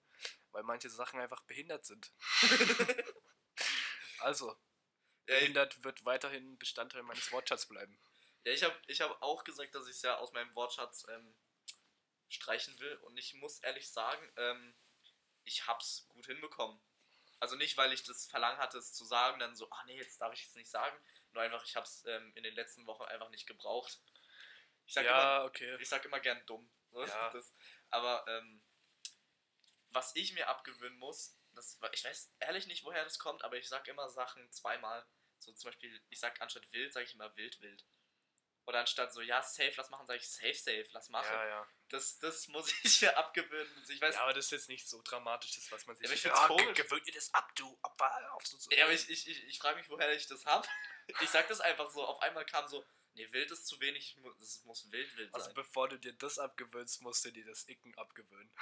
weil 0.52 0.64
manche 0.64 0.90
Sachen 0.90 1.20
einfach 1.20 1.42
behindert 1.44 1.86
sind. 1.86 2.12
also, 4.20 4.50
ja, 5.28 5.36
behindert 5.36 5.84
wird 5.84 6.06
weiterhin 6.06 6.58
Bestandteil 6.58 7.04
meines 7.04 7.32
Wortschatzes 7.32 7.68
bleiben. 7.68 7.98
ja, 8.46 8.54
ich 8.54 8.64
habe 8.64 8.76
ich 8.88 9.02
hab 9.02 9.22
auch 9.22 9.44
gesagt, 9.44 9.76
dass 9.76 9.88
ich 9.88 9.96
es 9.96 10.02
ja 10.02 10.18
aus 10.18 10.34
meinem 10.34 10.54
Wortschatz 10.56 11.06
ähm, 11.10 11.36
streichen 12.30 12.78
will. 12.80 12.96
Und 12.98 13.18
ich 13.18 13.34
muss 13.36 13.60
ehrlich 13.60 13.90
sagen, 13.90 14.32
ähm, 14.38 14.74
ich 15.44 15.68
hab's 15.68 16.08
gut 16.10 16.26
hinbekommen. 16.26 16.80
Also 17.40 17.56
nicht, 17.56 17.78
weil 17.78 17.92
ich 17.92 18.04
das 18.04 18.28
Verlangen 18.28 18.60
hatte, 18.60 18.78
es 18.78 18.94
zu 18.94 19.04
sagen, 19.04 19.40
dann 19.40 19.56
so, 19.56 19.70
ah 19.72 19.84
nee, 19.86 19.98
jetzt 19.98 20.22
darf 20.22 20.34
ich 20.34 20.46
es 20.46 20.56
nicht 20.56 20.70
sagen. 20.70 20.96
Nur 21.34 21.44
einfach, 21.44 21.64
ich 21.66 21.76
hab's 21.76 22.04
ähm, 22.06 22.32
in 22.36 22.44
den 22.44 22.56
letzten 22.56 22.86
Wochen 22.88 23.04
einfach 23.04 23.30
nicht 23.30 23.48
gebraucht. 23.48 24.00
Ich 24.86 24.94
sag 24.94 25.06
immer, 25.06 25.12
ja, 25.14 25.44
okay. 25.46 25.78
ich 25.80 25.88
sag 25.88 26.04
immer 26.06 26.20
gern 26.20 26.46
dumm. 26.46 26.70
So, 26.92 27.04
Ja. 27.04 27.30
Das, 27.34 27.56
aber 27.90 28.26
ähm, 28.28 28.62
was 29.90 30.16
ich 30.16 30.34
mir 30.34 30.48
abgewöhnen 30.48 30.98
muss, 30.98 31.38
das, 31.54 31.80
ich 31.92 32.04
weiß 32.04 32.34
ehrlich 32.40 32.68
nicht, 32.68 32.84
woher 32.84 33.04
das 33.04 33.20
kommt, 33.20 33.44
aber 33.44 33.58
ich 33.58 33.68
sag 33.68 33.88
immer 33.88 34.10
Sachen 34.10 34.52
zweimal. 34.52 35.06
So 35.40 35.52
zum 35.54 35.70
Beispiel, 35.70 36.02
ich 36.10 36.20
sag 36.20 36.40
anstatt 36.42 36.72
wild, 36.72 36.94
sage 36.94 37.06
ich 37.06 37.14
immer 37.16 37.36
wild, 37.36 37.60
wild. 37.62 37.86
Oder 38.66 38.80
anstatt 38.82 39.12
so, 39.12 39.22
ja, 39.22 39.42
safe, 39.42 39.74
lass 39.76 39.90
machen, 39.90 40.06
sage 40.06 40.20
ich 40.20 40.30
safe, 40.30 40.54
safe, 40.54 40.86
lass 40.92 41.10
machen. 41.10 41.34
Ja, 41.34 41.48
ja. 41.48 41.68
Das, 41.90 42.20
das 42.20 42.48
muss 42.48 42.72
ich 42.84 43.02
mir 43.02 43.18
abgewöhnen. 43.18 43.76
Also 43.80 43.92
Ich 43.92 44.02
weiß, 44.02 44.16
Ja, 44.16 44.22
aber 44.22 44.34
das 44.34 44.46
ist 44.46 44.52
jetzt 44.52 44.70
nicht 44.70 44.88
so 44.88 45.02
dramatisch, 45.02 45.56
das, 45.56 45.72
was 45.72 45.86
man 45.88 45.96
sich 45.96 46.06
Ja, 46.06 46.10
aber 46.10 46.16
ich 46.16 46.24
Ja, 46.24 46.36
find's 46.36 46.64
komisch. 46.64 46.78
Gewöhnt 46.78 47.08
ihr 47.08 47.14
das 47.14 47.34
ab, 47.34 47.52
du 47.56 47.78
Opfer. 47.82 48.34
Auf 48.34 48.46
so, 48.46 48.58
so. 48.58 48.70
ja, 48.72 48.86
aber 48.86 48.94
ich, 48.94 49.10
ich, 49.10 49.28
ich, 49.28 49.44
ich 49.46 49.60
frage 49.60 49.78
mich, 49.78 49.90
woher 49.90 50.14
ich 50.14 50.28
das 50.28 50.46
hab. 50.46 50.68
Ich 51.22 51.30
sag 51.30 51.48
das 51.48 51.62
einfach 51.62 51.90
so. 51.90 52.06
Auf 52.06 52.22
einmal 52.22 52.46
kam 52.46 52.68
so, 52.68 52.86
nee, 53.14 53.32
wild 53.32 53.52
ist 53.52 53.68
zu 53.68 53.80
wenig, 53.80 54.18
es 54.42 54.64
muss 54.66 54.92
wild, 54.92 55.16
wild 55.18 55.34
Also 55.34 55.48
sein. 55.48 55.56
bevor 55.56 55.90
du 55.90 55.98
dir 55.98 56.14
das 56.14 56.40
abgewöhnst, 56.40 57.02
musst 57.02 57.26
du 57.26 57.32
dir 57.32 57.46
das 57.46 57.68
Icken 57.68 57.98
abgewöhnen. 57.98 58.52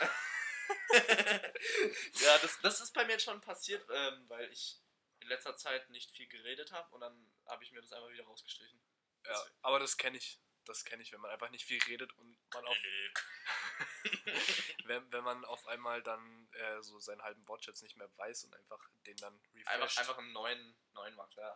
ja, 2.22 2.38
das, 2.40 2.60
das 2.62 2.82
ist 2.82 2.94
bei 2.94 3.06
mir 3.06 3.20
schon 3.20 3.42
passiert, 3.42 3.86
ähm, 3.92 4.26
weil 4.28 4.52
ich 4.52 4.80
in 5.22 5.28
letzter 5.28 5.56
Zeit 5.56 5.90
nicht 5.90 6.12
viel 6.12 6.28
geredet 6.28 6.72
habe 6.72 6.94
und 6.94 7.02
dann 7.02 7.32
habe 7.46 7.64
ich 7.64 7.72
mir 7.72 7.82
das 7.82 7.92
einfach 7.92 8.10
wieder 8.10 8.24
rausgestrichen. 8.24 8.80
Ja, 9.26 9.46
aber 9.62 9.80
das 9.80 9.98
kenne 9.98 10.18
ich. 10.18 10.40
Das 10.66 10.86
kenne 10.86 11.02
ich, 11.02 11.12
wenn 11.12 11.22
man 11.22 11.32
einfach 11.32 11.50
nicht 11.50 11.66
viel 11.66 11.82
redet 11.84 12.16
und 12.18 12.38
man 12.54 12.66
auf, 12.66 12.78
wenn, 14.86 15.12
wenn 15.12 15.24
man 15.24 15.44
auf 15.46 15.66
einmal 15.68 16.04
dann 16.04 16.48
äh, 16.52 16.82
so 16.84 17.00
seinen 17.00 17.24
halben 17.24 17.48
Wortschatz 17.48 17.82
nicht 17.82 17.98
mehr 17.98 18.10
weiß 18.18 18.44
und 18.44 18.54
einfach 18.54 18.88
den 19.08 19.18
dann 19.18 19.34
refresht. 19.54 19.68
Einfach, 19.68 19.98
einfach 19.98 20.18
einen 20.20 20.32
neuen, 20.32 20.76
neuen 20.94 21.16
macht, 21.16 21.36
ja. 21.38 21.54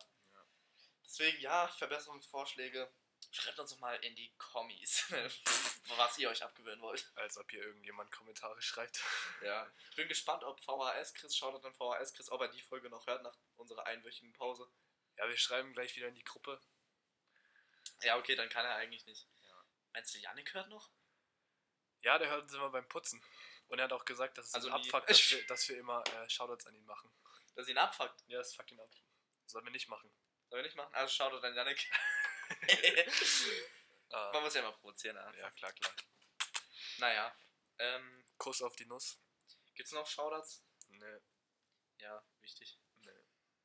Deswegen, 1.04 1.40
ja, 1.40 1.68
Verbesserungsvorschläge. 1.68 2.92
Schreibt 3.30 3.58
uns 3.58 3.70
doch 3.70 3.78
mal 3.80 3.96
in 4.04 4.14
die 4.14 4.32
Kommis, 4.36 5.06
was 5.96 6.18
ihr 6.18 6.28
euch 6.28 6.42
abgewöhnen 6.44 6.80
wollt. 6.82 7.10
Als 7.16 7.36
ob 7.38 7.50
hier 7.50 7.62
irgendjemand 7.62 8.12
Kommentare 8.12 8.60
schreibt. 8.62 9.02
Ja. 9.42 9.68
Ich 9.90 9.96
bin 9.96 10.06
gespannt, 10.08 10.44
ob 10.44 10.60
VHS 10.60 11.14
Chris, 11.14 11.36
schaut 11.36 11.64
dann 11.64 11.74
VHS 11.74 12.12
Chris, 12.14 12.30
ob 12.30 12.40
er 12.42 12.48
die 12.48 12.62
Folge 12.62 12.88
noch 12.90 13.06
hört 13.06 13.22
nach 13.22 13.36
unserer 13.56 13.86
einwöchigen 13.86 14.32
Pause. 14.34 14.70
Ja, 15.16 15.28
wir 15.28 15.36
schreiben 15.36 15.72
gleich 15.72 15.96
wieder 15.96 16.08
in 16.08 16.14
die 16.14 16.24
Gruppe. 16.24 16.60
Ja, 18.02 18.18
okay, 18.18 18.36
dann 18.36 18.48
kann 18.48 18.64
er 18.66 18.74
eigentlich 18.76 19.06
nicht. 19.06 19.26
Ja. 19.42 19.64
Meinst 19.92 20.14
du, 20.14 20.18
Yannick 20.18 20.52
hört 20.54 20.68
noch? 20.68 20.90
Ja, 22.02 22.18
der 22.18 22.28
hört 22.30 22.42
uns 22.42 22.52
immer 22.52 22.70
beim 22.70 22.86
Putzen. 22.88 23.24
Und 23.68 23.78
er 23.78 23.84
hat 23.84 23.92
auch 23.92 24.04
gesagt, 24.04 24.36
dass 24.38 24.48
es 24.48 24.54
Also 24.54 24.68
nie. 24.68 24.74
abfuckt, 24.74 25.08
dass 25.08 25.18
wir, 25.30 25.46
dass 25.46 25.68
wir 25.68 25.78
immer 25.78 26.04
äh, 26.06 26.28
Shoutouts 26.28 26.66
an 26.66 26.74
ihn 26.74 26.84
machen. 26.84 27.10
Dass 27.54 27.66
ihn 27.68 27.78
abfuckt. 27.78 28.22
Ja, 28.26 28.38
das 28.38 28.54
fuckt 28.54 28.70
ihn 28.70 28.80
ab. 28.80 28.90
Sollen 29.46 29.64
wir 29.64 29.72
nicht 29.72 29.88
machen. 29.88 30.12
Sollen 30.54 30.62
wir 30.62 30.68
nicht 30.68 30.76
machen? 30.76 30.94
Also 30.94 31.12
schaut 31.12 31.42
dann 31.42 31.52
Yannick. 31.56 31.90
Ah, 34.10 34.30
Man 34.34 34.44
muss 34.44 34.54
ja 34.54 34.62
mal 34.62 34.70
provozieren. 34.70 35.16
Ja. 35.16 35.34
ja, 35.34 35.50
klar, 35.50 35.72
klar. 35.72 35.92
Naja. 36.98 37.36
Ähm, 37.80 38.24
Kuss 38.38 38.62
auf 38.62 38.76
die 38.76 38.86
Nuss. 38.86 39.18
gibt's 39.74 39.90
noch 39.90 40.06
Shoutouts? 40.06 40.64
Nee, 40.90 41.18
Ja, 41.98 42.24
wichtig. 42.40 42.78
nee. 42.98 43.10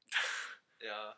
Ja. 0.79 1.15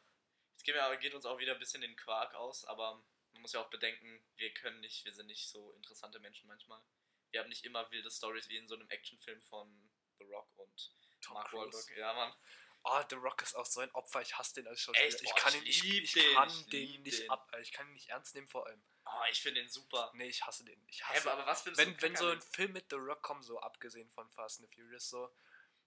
Jetzt 0.52 0.66
geht, 0.66 0.76
mir, 0.76 0.98
geht 0.98 1.14
uns 1.16 1.26
auch 1.26 1.38
wieder 1.38 1.54
ein 1.54 1.60
bisschen 1.60 1.80
den 1.80 1.96
Quark 1.96 2.36
aus, 2.36 2.66
aber 2.66 3.02
man 3.32 3.42
muss 3.42 3.54
ja 3.54 3.62
auch 3.62 3.70
bedenken, 3.70 4.28
wir 4.36 4.54
können 4.54 4.82
nicht, 4.82 5.06
wir 5.06 5.14
sind 5.14 5.28
nicht 5.28 5.48
so 5.48 5.72
interessante 5.72 6.20
Menschen 6.20 6.48
manchmal. 6.50 6.84
Wir 7.30 7.40
haben 7.40 7.48
nicht 7.48 7.64
immer 7.64 7.90
wilde 7.92 8.12
Stories 8.12 8.50
wie 8.50 8.58
in 8.58 8.68
so 8.68 8.76
einem 8.76 8.90
Actionfilm 8.90 9.42
von 9.44 9.90
The 10.18 10.26
Rock 10.26 10.52
und 10.58 10.92
Tom 11.22 11.36
Mark. 11.36 11.54
Wahlberg. 11.54 11.96
Ja, 11.96 12.12
Mann. 12.12 12.34
Oh, 12.84 13.02
The 13.10 13.16
Rock 13.16 13.42
ist 13.44 13.56
auch 13.56 13.66
so 13.66 13.80
ein 13.82 13.92
Opfer. 13.92 14.22
Ich 14.22 14.38
hasse 14.38 14.56
den 14.56 14.68
als 14.68 14.82
Schauspieler. 14.82 15.08
Echt? 15.08 15.22
Ich 15.22 15.30
Oh, 15.32 15.36
kann 15.36 15.54
ich 15.54 15.60
ihn 15.60 15.64
nicht, 15.66 15.84
lieb 15.84 16.04
ich 16.04 16.14
den, 16.14 16.34
kann 16.34 16.50
ich 16.50 16.66
den 16.68 17.02
nicht 17.04 17.20
den. 17.20 17.30
ab, 17.30 17.52
ich 17.62 17.72
kann 17.72 17.88
ihn 17.88 17.94
nicht 17.94 18.10
ernst 18.10 18.34
nehmen 18.36 18.48
vor 18.48 18.66
allem. 18.66 18.82
Oh, 19.06 19.24
ich 19.32 19.42
finde 19.42 19.62
den 19.62 19.70
super. 19.70 20.12
Nee, 20.16 20.28
ich 20.30 20.44
hasse 20.46 20.64
den. 20.66 20.84
Ich 20.88 21.04
hasse 21.08 21.32
aber 21.32 21.46
was 21.46 21.62
findest 21.62 21.86
wenn, 21.86 21.96
du 21.96 22.02
wenn 22.02 22.16
so 22.16 22.30
ein 22.30 22.42
Film 22.42 22.72
mit 22.74 22.90
The 22.90 22.96
Rock 22.96 23.22
kommt, 23.22 23.44
so 23.46 23.60
abgesehen 23.60 24.10
von 24.10 24.30
Fast 24.32 24.60
and 24.60 24.70
the 24.70 24.76
Furious, 24.76 25.10
so. 25.10 25.34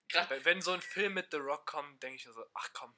Grad, 0.08 0.44
Wenn, 0.44 0.60
so 0.60 0.72
ein 0.72 0.82
Film 0.82 1.14
mit 1.14 1.30
The 1.30 1.38
Rock 1.38 1.66
kommt, 1.66 2.02
denke 2.02 2.16
ich 2.16 2.26
mir 2.26 2.32
so, 2.32 2.44
ach 2.52 2.72
komm, 2.74 2.94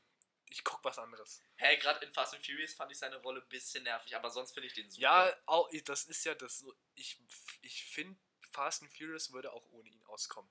ich 0.51 0.65
guck 0.65 0.83
was 0.85 0.99
anderes. 0.99 1.41
hä, 1.57 1.77
gerade 1.77 2.05
in 2.05 2.13
Fast 2.13 2.35
and 2.35 2.45
Furious 2.45 2.75
fand 2.75 2.91
ich 2.91 2.99
seine 2.99 3.17
Rolle 3.19 3.41
ein 3.41 3.49
bisschen 3.49 3.85
nervig, 3.85 4.15
aber 4.17 4.29
sonst 4.31 4.53
finde 4.53 4.67
ich 4.67 4.75
den 4.75 4.91
super. 4.91 5.03
Ja, 5.03 5.37
auch, 5.47 5.71
das 5.85 6.05
ist 6.07 6.25
ja 6.25 6.35
das 6.35 6.59
so. 6.59 6.75
Ich, 6.97 7.19
ich 7.63 7.85
finde, 7.85 8.19
Fast 8.51 8.83
and 8.83 8.93
Furious 8.93 9.33
würde 9.33 9.53
auch 9.53 9.65
ohne 9.71 9.89
ihn 9.89 10.05
auskommen. 10.07 10.51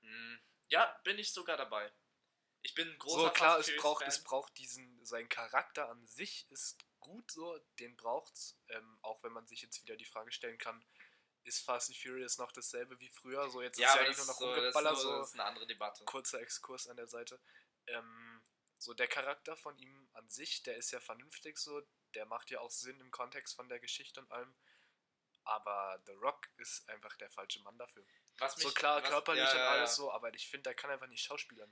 Hm, 0.00 0.40
Ja, 0.68 0.86
bin 1.04 1.18
ich 1.18 1.32
sogar 1.32 1.56
dabei. 1.56 1.92
Ich 2.64 2.74
bin 2.74 2.88
ein 2.88 2.98
großer 2.98 3.26
so 3.26 3.30
klar, 3.30 3.58
es 3.58 3.76
braucht, 3.76 4.06
es 4.06 4.24
braucht 4.24 4.56
diesen, 4.56 5.04
sein 5.04 5.28
Charakter 5.28 5.88
an 5.90 6.06
sich 6.06 6.50
ist 6.50 6.84
gut 6.98 7.30
so, 7.30 7.58
den 7.78 7.94
braucht's. 7.94 8.58
Ähm, 8.68 8.98
auch 9.02 9.22
wenn 9.22 9.32
man 9.32 9.46
sich 9.46 9.60
jetzt 9.60 9.82
wieder 9.82 9.96
die 9.96 10.06
Frage 10.06 10.32
stellen 10.32 10.56
kann, 10.56 10.82
ist 11.44 11.60
Fast 11.62 11.90
and 11.90 11.98
Furious 11.98 12.38
noch 12.38 12.50
dasselbe 12.52 12.98
wie 13.00 13.10
früher? 13.10 13.50
So 13.50 13.60
jetzt 13.60 13.78
Ja, 13.78 13.90
ist 13.90 13.96
ja 13.96 14.02
ist, 14.04 14.16
nur 14.16 14.26
noch 14.28 14.38
so, 14.38 14.46
rumgeballert, 14.46 14.96
so 14.98 15.18
das 15.18 15.28
ist 15.28 15.34
eine 15.34 15.44
andere 15.44 15.66
Debatte. 15.66 16.04
kurzer 16.06 16.40
Exkurs 16.40 16.88
an 16.88 16.96
der 16.96 17.06
Seite. 17.06 17.38
Ähm, 17.86 18.42
so 18.78 18.94
der 18.94 19.08
Charakter 19.08 19.56
von 19.56 19.78
ihm 19.78 20.08
an 20.14 20.26
sich, 20.30 20.62
der 20.62 20.76
ist 20.78 20.90
ja 20.90 21.00
vernünftig 21.00 21.58
so, 21.58 21.82
der 22.14 22.24
macht 22.24 22.50
ja 22.50 22.60
auch 22.60 22.70
Sinn 22.70 22.98
im 22.98 23.10
Kontext 23.10 23.54
von 23.54 23.68
der 23.68 23.78
Geschichte 23.78 24.20
und 24.20 24.32
allem. 24.32 24.54
Aber 25.44 26.00
The 26.06 26.12
Rock 26.12 26.48
ist 26.56 26.88
einfach 26.88 27.14
der 27.18 27.30
falsche 27.30 27.60
Mann 27.60 27.76
dafür. 27.76 28.06
Was 28.38 28.54
so 28.54 28.68
mich- 28.68 28.74
klar, 28.74 29.02
was- 29.02 29.10
körperlich 29.10 29.44
ja, 29.44 29.50
und 29.50 29.58
ja, 29.58 29.68
alles 29.70 29.90
ja. 29.90 29.96
so, 29.96 30.10
aber 30.12 30.32
ich 30.32 30.48
finde, 30.48 30.62
der 30.70 30.74
kann 30.74 30.90
einfach 30.90 31.08
nicht 31.08 31.22
schauspielern. 31.22 31.70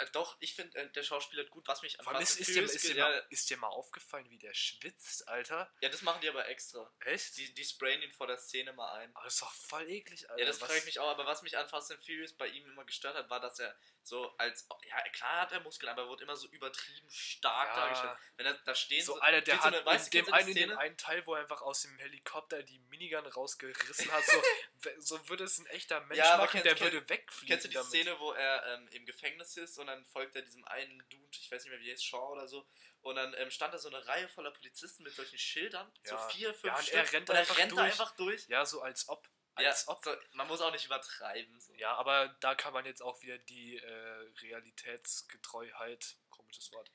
Äh, 0.00 0.06
doch, 0.12 0.36
ich 0.40 0.54
finde, 0.54 0.76
äh, 0.78 0.88
der 0.90 1.02
Schauspieler 1.02 1.44
gut, 1.44 1.66
was 1.68 1.82
mich 1.82 1.98
an 1.98 2.04
Vor 2.04 2.14
allem 2.14 2.22
ist, 2.22 2.38
ist, 2.40 2.48
dir, 2.48 2.62
ist, 2.62 2.82
dir 2.88 2.94
mal, 2.96 3.26
ist 3.30 3.50
dir 3.50 3.56
mal 3.58 3.68
aufgefallen, 3.68 4.28
wie 4.30 4.38
der 4.38 4.54
schwitzt, 4.54 5.28
Alter? 5.28 5.70
ja, 5.80 5.88
das 5.88 6.02
machen 6.02 6.20
die 6.20 6.28
aber 6.28 6.48
extra. 6.48 6.90
Echt? 7.00 7.36
Die, 7.36 7.52
die 7.54 7.64
sprayen 7.64 8.02
ihn 8.02 8.12
vor 8.12 8.26
der 8.26 8.38
Szene 8.38 8.72
mal 8.72 8.92
ein. 8.98 9.14
aber 9.14 9.24
das 9.24 9.34
ist 9.34 9.42
doch 9.42 9.52
voll 9.52 9.88
eklig, 9.88 10.28
Alter. 10.30 10.40
Ja, 10.40 10.46
das 10.46 10.58
frage 10.58 10.78
ich 10.78 10.84
mich 10.86 10.98
auch, 10.98 11.08
aber 11.08 11.26
was 11.26 11.42
mich 11.42 11.56
an 11.58 11.68
Fast 11.68 11.90
and 11.92 12.04
Furious 12.04 12.32
bei 12.32 12.48
ihm 12.48 12.64
immer 12.66 12.84
gestört 12.84 13.16
hat, 13.16 13.28
war, 13.30 13.40
dass 13.40 13.58
er 13.58 13.76
so 14.02 14.34
als, 14.38 14.66
ja 14.88 15.00
klar 15.10 15.42
hat 15.42 15.52
er 15.52 15.60
Muskeln, 15.60 15.90
aber 15.90 16.02
er 16.02 16.08
wurde 16.08 16.24
immer 16.24 16.34
so 16.36 16.48
übertrieben 16.48 17.10
stark 17.10 17.68
Ja. 17.68 17.74
dargestellt. 17.76 18.16
Wenn 18.36 18.46
er 18.46 18.54
da 18.54 18.74
stehen 18.74 19.04
So, 19.04 19.20
Alter, 19.20 19.42
der 19.42 19.52
steht 19.52 19.62
hat 19.64 19.74
so 19.74 19.90
eine, 19.90 19.96
in 19.96 20.10
dem 20.10 20.10
kennst 20.24 20.32
einen, 20.32 20.48
in 20.48 20.54
dem 20.70 20.78
einen 20.78 20.96
Teil, 20.96 21.26
wo 21.26 21.34
er 21.34 21.42
einfach 21.42 21.60
aus 21.60 21.82
dem 21.82 21.96
Helikopter 21.98 22.62
die 22.62 22.78
Minigun 22.88 23.26
rausgerissen 23.26 24.10
hat, 24.10 24.24
so, 24.24 24.42
so 25.00 25.28
würde 25.28 25.44
es 25.44 25.58
ein 25.58 25.66
echter 25.66 26.00
Mensch 26.00 26.16
Ja, 26.18 26.38
machen, 26.38 26.60
kennst- 26.60 26.64
der 26.64 26.76
kenn- 26.76 26.92
würde 26.92 27.08
wegfliegen 27.10 27.48
Kennst 27.48 27.64
du 27.66 27.68
die 27.68 27.74
damit. 27.74 27.90
Szene, 27.90 28.18
wo 28.18 28.32
er 28.32 28.64
ähm, 28.74 28.88
im 28.88 29.04
Gefängnis 29.04 29.56
ist 29.58 29.78
und 29.78 29.88
dann 29.90 30.04
folgt 30.04 30.34
er 30.36 30.42
diesem 30.42 30.64
einen 30.66 30.98
Dude, 31.08 31.36
ich 31.38 31.50
weiß 31.50 31.64
nicht 31.64 31.70
mehr 31.72 31.80
wie 31.80 31.90
ist, 31.90 32.04
Shaw 32.04 32.32
oder 32.32 32.46
so, 32.48 32.66
und 33.02 33.16
dann 33.16 33.34
ähm, 33.38 33.50
stand 33.50 33.72
da 33.74 33.78
so 33.78 33.88
eine 33.88 34.06
Reihe 34.06 34.28
voller 34.28 34.50
Polizisten 34.50 35.02
mit 35.02 35.14
solchen 35.14 35.38
Schildern, 35.38 35.92
Ja. 36.04 36.10
so 36.18 36.28
vier, 36.34 36.52
fünf 36.54 36.64
Ja, 36.72 36.76
und 36.76 36.82
Stück, 36.84 36.94
er 36.94 37.12
rennt 37.12 37.28
und 37.30 37.34
er 37.36 37.40
einfach 37.40 37.58
rennt 37.58 37.72
durch. 37.72 37.80
einfach 37.82 38.16
durch. 38.16 38.46
Ja, 38.48 38.64
so 38.64 38.82
als 38.82 39.08
ob. 39.08 39.28
Ja, 39.58 39.68
Als 39.70 39.88
ob. 39.88 40.02
so, 40.02 40.14
man 40.32 40.46
muss 40.46 40.60
auch 40.62 40.70
nicht 40.72 40.86
übertreiben. 40.86 41.60
So. 41.60 41.74
Ja, 41.74 41.94
aber 41.96 42.28
da 42.40 42.54
kann 42.54 42.72
man 42.72 42.86
jetzt 42.86 43.02
auch 43.02 43.20
wieder 43.20 43.36
die 43.36 43.76
äh, 43.76 44.30
Realitätsgetreuheit, 44.40 46.16
komisches 46.30 46.72
Wort, 46.72 46.90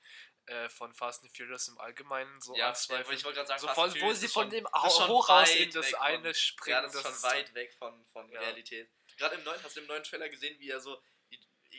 äh, 0.48 0.70
von 0.70 0.94
Fast 0.94 1.24
and 1.24 1.36
Furious 1.36 1.68
im 1.68 1.78
Allgemeinen 1.80 2.42
so 2.42 2.56
Ja, 2.56 2.70
anzweifeln. 2.70 3.18
ich 3.18 3.24
wollte 3.24 3.36
gerade 3.38 3.48
sagen, 3.48 3.62
so 3.62 3.68
von, 3.68 4.02
wo 4.02 4.14
sie 4.14 4.28
von 4.28 4.50
dem 4.50 4.66
das 4.72 5.00
Hochhaus 5.08 5.54
in 5.56 5.72
das 5.72 5.94
eine 5.96 6.34
springen. 6.34 6.72
Ja, 6.76 6.82
das 6.82 6.96
ist 6.96 7.02
schon 7.02 7.12
ist 7.12 7.24
weit 7.24 7.54
weg 7.54 7.74
von, 7.78 8.06
von 8.08 8.30
Ja. 8.32 8.40
Realität. 8.40 8.90
Gerade 9.18 9.36
im 9.36 9.44
neuen, 9.44 9.62
hast 9.64 9.76
du 9.76 9.82
im 9.82 9.88
neuen 9.88 10.04
Trailer 10.04 10.30
gesehen, 10.30 10.60
wie 10.60 10.70
er 10.70 10.80
so 10.80 11.02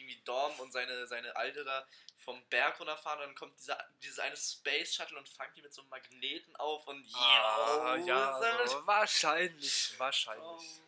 irgendwie 0.07 0.23
Dorm 0.25 0.59
und 0.61 0.73
seine, 0.73 1.07
seine 1.07 1.35
Alte 1.37 1.65
da 1.65 1.87
vom 2.17 2.47
Berg 2.49 2.79
runterfahren 2.81 3.21
und 3.21 3.27
dann 3.27 3.35
kommt 3.35 3.59
dieser, 3.59 3.79
dieses 4.03 4.19
eine 4.19 4.37
Space 4.37 4.95
Shuttle 4.95 5.19
und 5.19 5.29
fangt 5.29 5.57
die 5.57 5.63
mit 5.63 5.73
so 5.73 5.83
einem 5.83 5.91
Magneten 5.91 6.55
auf 6.57 6.87
und 6.87 7.07
Ah, 7.15 7.97
yo, 7.97 8.07
ja, 8.07 8.41
das 8.41 8.65
ist 8.65 8.73
so, 8.73 8.87
wahrscheinlich, 8.87 9.99
wahrscheinlich. 9.99 10.81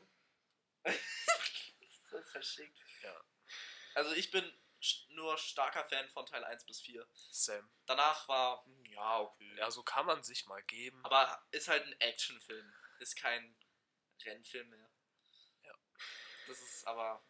so 2.11 2.23
verschickt. 2.23 2.79
Ja. 3.03 3.21
Also 3.95 4.13
ich 4.15 4.31
bin 4.31 4.45
nur 5.09 5.37
starker 5.37 5.85
Fan 5.85 6.09
von 6.11 6.25
Teil 6.25 6.45
1 6.45 6.65
bis 6.65 6.81
4. 6.81 7.07
Sam. 7.31 7.69
Danach 7.87 8.29
war, 8.29 8.65
hm, 8.65 8.85
ja, 8.87 9.21
okay. 9.21 9.57
Ja, 9.57 9.71
so 9.71 9.83
kann 9.83 10.07
man 10.07 10.23
sich 10.23 10.47
mal 10.47 10.63
geben. 10.63 11.05
Aber 11.05 11.45
ist 11.51 11.69
halt 11.69 11.85
ein 11.85 12.01
Actionfilm. 12.01 12.73
Ist 13.01 13.17
kein 13.17 13.57
Rennfilm 14.25 14.69
mehr. 14.71 14.91
Ja. 15.63 15.75
Das 16.47 16.61
ist 16.61 16.87
aber. 16.87 17.23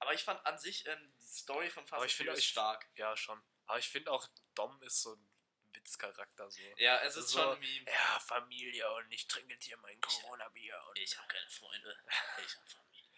Aber 0.00 0.14
ich 0.14 0.22
fand 0.24 0.44
an 0.46 0.58
sich 0.58 0.86
ähm, 0.86 1.14
die 1.20 1.26
Story 1.26 1.70
von 1.70 1.84
Fast 1.84 1.94
Aber 1.94 2.02
and 2.02 2.10
ich 2.10 2.16
finde 2.16 2.30
Furious 2.32 2.44
ich- 2.44 2.50
stark. 2.50 2.88
Ja, 2.96 3.16
schon. 3.16 3.42
Aber 3.66 3.78
ich 3.78 3.88
finde 3.88 4.10
auch, 4.12 4.26
Dom 4.54 4.80
ist 4.82 5.02
so 5.02 5.14
ein 5.14 5.28
Witzcharakter 5.72 6.50
so. 6.50 6.60
Ja, 6.76 7.00
es 7.02 7.16
ist 7.16 7.28
So, 7.30 7.40
schon 7.40 7.60
wie. 7.60 7.84
Ja, 7.84 8.20
Familie 8.20 8.90
und 8.94 9.10
ich 9.12 9.26
trinke 9.26 9.54
jetzt 9.54 9.64
hier 9.64 9.76
mein 9.78 10.00
Corona-Bier. 10.00 10.80
und- 10.88 10.98
Ich 10.98 11.16
habe 11.18 11.28
keine 11.28 11.48
Freunde. 11.50 11.96
Ich 12.46 12.56
habe 12.56 12.66
Familie. 12.66 13.08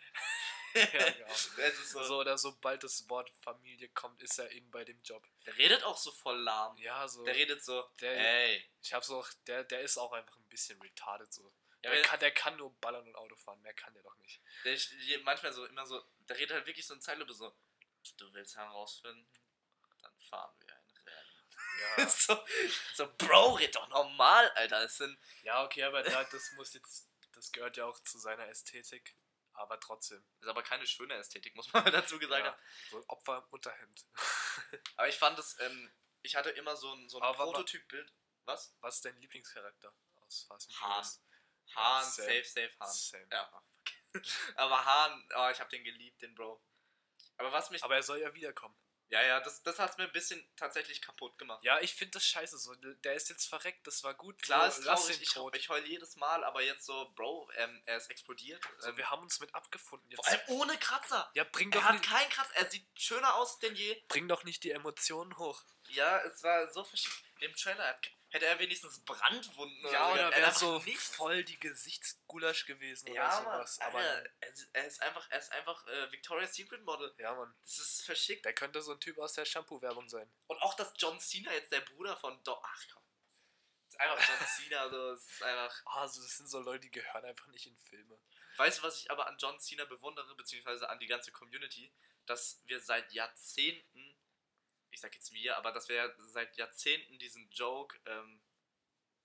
ja, 0.75 1.11
genau. 1.13 1.35
So. 1.85 2.03
So 2.05 2.19
oder 2.21 2.39
sobald 2.39 2.83
das 2.85 3.09
Wort 3.09 3.31
Familie 3.43 3.89
kommt, 3.91 4.23
ist 4.23 4.39
er 4.39 4.49
in 4.51 4.71
bei 4.71 4.85
dem 4.85 5.01
Job. 5.03 5.27
Der 5.45 5.57
redet 5.57 5.83
auch 5.83 5.97
so 5.97 6.11
voll 6.13 6.39
lahm. 6.41 6.77
Ja, 6.79 7.07
so. 7.09 7.25
Der 7.25 7.35
redet 7.35 7.65
so. 7.65 7.83
Der- 8.01 8.17
ey. 8.47 8.71
ich 8.83 8.93
hab's 8.95 9.11
auch, 9.11 9.29
der, 9.47 9.65
der 9.65 9.81
ist 9.81 9.97
auch 9.99 10.13
einfach 10.13 10.37
ein 10.37 10.49
bisschen 10.49 10.81
retarded 10.81 11.33
so. 11.33 11.53
Ja, 11.83 11.91
der, 11.91 12.03
kann, 12.03 12.21
der 12.21 12.31
kann 12.33 12.57
nur 12.57 12.79
ballern 12.81 13.07
und 13.07 13.17
Auto 13.17 13.37
fahren, 13.37 13.61
mehr 13.63 13.73
kann 13.73 13.95
der 13.95 14.03
doch 14.03 14.17
nicht. 14.19 14.41
Der 14.65 14.79
manchmal 15.23 15.53
so 15.53 15.65
immer 15.65 15.87
so. 15.87 16.03
Der 16.29 16.37
redet 16.37 16.53
halt 16.53 16.67
wirklich 16.67 16.87
so 16.87 16.95
in 16.95 17.01
Zeitlupe 17.01 17.33
so. 17.33 17.57
Du 18.19 18.33
willst 18.35 18.57
herausfinden? 18.57 19.27
Dann 20.03 20.19
fahren 20.21 20.55
wir 20.61 20.75
ein 20.75 20.91
Rennen. 21.07 21.99
Ja, 21.99 22.09
so, 22.09 22.45
so, 22.95 23.13
Bro, 23.17 23.55
red 23.55 23.75
doch 23.75 23.89
normal, 23.89 24.51
Alter. 24.51 24.85
Es 24.85 24.99
sind. 24.99 25.19
ja 25.43 25.65
okay, 25.65 25.85
aber 25.85 26.03
da, 26.03 26.25
das 26.25 26.53
muss 26.53 26.75
jetzt, 26.75 27.09
das 27.33 27.51
gehört 27.51 27.77
ja 27.79 27.87
auch 27.87 27.99
zu 28.01 28.19
seiner 28.19 28.47
Ästhetik. 28.49 29.17
Aber 29.55 29.79
trotzdem. 29.81 30.23
Ist 30.41 30.49
aber 30.49 30.63
keine 30.63 30.87
schöne 30.87 31.15
Ästhetik, 31.15 31.55
muss 31.55 31.73
man 31.73 31.85
dazu 31.93 32.19
gesagt 32.19 32.45
ja, 32.45 32.53
haben. 32.53 32.61
so 32.91 32.99
ein 32.99 33.05
Opfer 33.09 33.39
im 33.39 33.45
Unterhemd. 33.51 34.07
Aber 34.97 35.09
ich 35.09 35.19
fand 35.19 35.39
es, 35.39 35.59
ähm, 35.61 35.91
ich 36.23 36.37
hatte 36.37 36.51
immer 36.51 36.77
so 36.77 36.93
ein, 36.95 37.09
so 37.09 37.21
ein 37.21 37.35
Prototypbild. 37.35 38.13
Was? 38.45 38.75
Was 38.81 38.97
ist 38.97 39.05
dein 39.05 39.21
Lieblingscharakter 39.21 39.93
aus 40.23 40.45
Fast 40.49 40.71
and. 40.71 40.79
Furious? 40.79 41.21
Hahn, 41.77 42.05
Sam. 42.05 42.25
safe, 42.27 42.45
safe 42.45 42.71
Hahn. 42.81 42.89
Sam. 42.93 43.29
Ja. 43.31 43.63
Aber 44.57 44.85
Hahn, 44.85 45.29
oh, 45.37 45.49
ich 45.53 45.61
hab 45.61 45.69
den 45.71 45.85
geliebt, 45.85 46.21
den 46.23 46.35
Bro. 46.35 46.63
Aber 47.37 47.53
was 47.53 47.71
mich. 47.71 47.83
Aber 47.85 47.95
er 47.97 48.03
soll 48.03 48.19
ja 48.21 48.35
wiederkommen. 48.35 48.77
ja, 49.09 49.23
ja, 49.23 49.41
das, 49.41 49.63
das 49.63 49.79
hat's 49.79 49.97
mir 49.97 50.05
ein 50.05 50.13
bisschen 50.13 50.47
tatsächlich 50.57 51.01
kaputt 51.01 51.37
gemacht. 51.39 51.63
Ja, 51.65 51.81
ich 51.81 51.95
finde 51.95 52.13
das 52.13 52.25
scheiße 52.27 52.59
so. 52.59 52.75
Der 52.75 53.15
ist 53.15 53.29
jetzt 53.31 53.47
verreckt, 53.49 53.87
das 53.87 54.05
war 54.05 54.15
gut. 54.15 54.41
Klar, 54.43 54.69
ist 54.69 54.83
traurig, 54.85 55.23
ich, 55.23 55.33
tot. 55.33 55.57
ich 55.57 55.69
heule 55.69 55.87
jedes 55.87 56.17
Mal, 56.17 56.45
aber 56.45 56.61
jetzt 56.63 56.85
so, 56.85 57.11
Bro, 57.15 57.51
ähm, 57.57 57.83
er 57.87 57.97
ist 57.97 58.11
explodiert. 58.11 58.63
so, 58.79 58.89
Ähm, 58.91 58.97
wir 58.99 59.11
haben 59.11 59.23
uns 59.23 59.41
mit 59.41 59.55
abgefunden. 59.55 60.11
Jetzt, 60.11 60.17
vor 60.25 60.29
allem 60.29 60.41
ohne 60.61 60.77
Kratzer. 60.79 61.31
ja, 61.35 61.45
bring 61.45 61.73
Er 61.73 61.79
doch, 61.81 61.85
hat 61.89 61.93
nicht, 61.95 62.05
keinen 62.05 62.31
Kratzer, 62.31 62.55
er 62.57 62.71
sieht 62.71 62.87
schöner 63.01 63.35
aus 63.37 63.59
denn 63.61 63.75
je. 63.75 64.03
bring 64.09 64.29
doch 64.29 64.45
nicht 64.45 64.63
die 64.65 64.71
Emotionen 64.73 65.37
hoch. 65.39 65.63
Ja, 65.89 66.19
es 66.23 66.43
war 66.43 66.71
so 66.73 66.85
verschickt. 66.85 67.25
Im 67.41 67.55
Trailer 67.55 67.87
hat- 67.87 68.11
hätte 68.31 68.47
er 68.47 68.59
wenigstens 68.59 69.05
Brandwunden 69.05 69.85
Ja, 69.93 70.07
so 70.09 70.13
oder. 70.13 70.33
Er 70.33 70.41
wäre 70.43 70.53
so 70.55 70.79
nichts. 70.81 71.17
voll 71.17 71.43
die 71.45 71.59
Gesichtsgulasch 71.59 72.67
gewesen 72.67 73.13
Ja, 73.13 73.27
oder 73.39 73.43
Mann, 73.43 73.55
sowas. 73.59 73.81
Aber 73.81 73.99
Alter, 73.99 74.31
er, 74.73 74.87
ist- 74.87 75.03
einfach, 75.03 75.27
er 75.31 75.39
ist 75.39 75.53
einfach 75.53 75.87
äh, 75.87 76.13
Victoria's 76.13 76.55
Secret 76.55 76.83
Model. 76.85 77.15
ja, 77.19 77.35
Mann. 77.35 77.55
Das 77.63 77.79
ist 77.79 78.03
verschickt. 78.05 78.45
Der 78.45 78.53
könnte 78.55 78.81
so 78.83 78.93
ein 78.93 79.01
Typ 79.01 79.19
aus 79.19 79.33
der 79.35 79.45
Shampoo-Werbung 79.45 80.09
sein. 80.09 80.31
Und 80.47 80.59
auch, 80.63 80.75
dass 80.75 80.93
John 80.97 81.19
Cena 81.19 81.53
jetzt 81.53 81.73
der 81.73 81.81
Bruder 81.81 82.17
von 82.17 82.43
Do 82.45 82.61
Ach 82.63 82.85
komm. 82.93 83.03
Das 83.87 83.95
ist 83.95 84.01
einfach 84.01 84.29
John 84.29 84.47
Cena, 84.57 84.89
so. 84.91 85.11
Es 85.13 85.31
ist 85.31 85.43
einfach. 85.43 85.83
Ah, 85.87 86.09
so, 86.09 86.23
das 86.23 86.37
sind 86.37 86.49
so 86.49 86.61
Leute, 86.61 86.81
die 86.81 86.91
gehören 86.91 87.25
einfach 87.25 87.47
nicht 87.49 87.67
in 87.67 87.77
Filme. 87.77 88.19
Weißt 88.57 88.79
du, 88.79 88.83
was 88.83 89.01
ich 89.01 89.11
aber 89.11 89.27
an 89.27 89.39
John 89.39 89.59
Cena 89.59 89.85
bewundere, 89.87 90.35
beziehungsweise 90.37 90.89
an 90.91 90.99
die 90.99 91.07
ganze 91.07 91.33
Community? 91.33 91.93
Dass 92.27 92.61
wir 92.67 92.79
seit 92.81 93.11
Jahrzehnten, 93.13 94.15
ich 94.91 95.01
sag 95.01 95.15
jetzt 95.15 95.33
wir, 95.33 95.57
aber 95.57 95.73
dass 95.73 95.89
wir 95.89 96.15
seit 96.19 96.57
Jahrzehnten 96.57 97.19
diesen 97.19 97.49
Joke 97.51 97.99
ähm, 98.07 98.43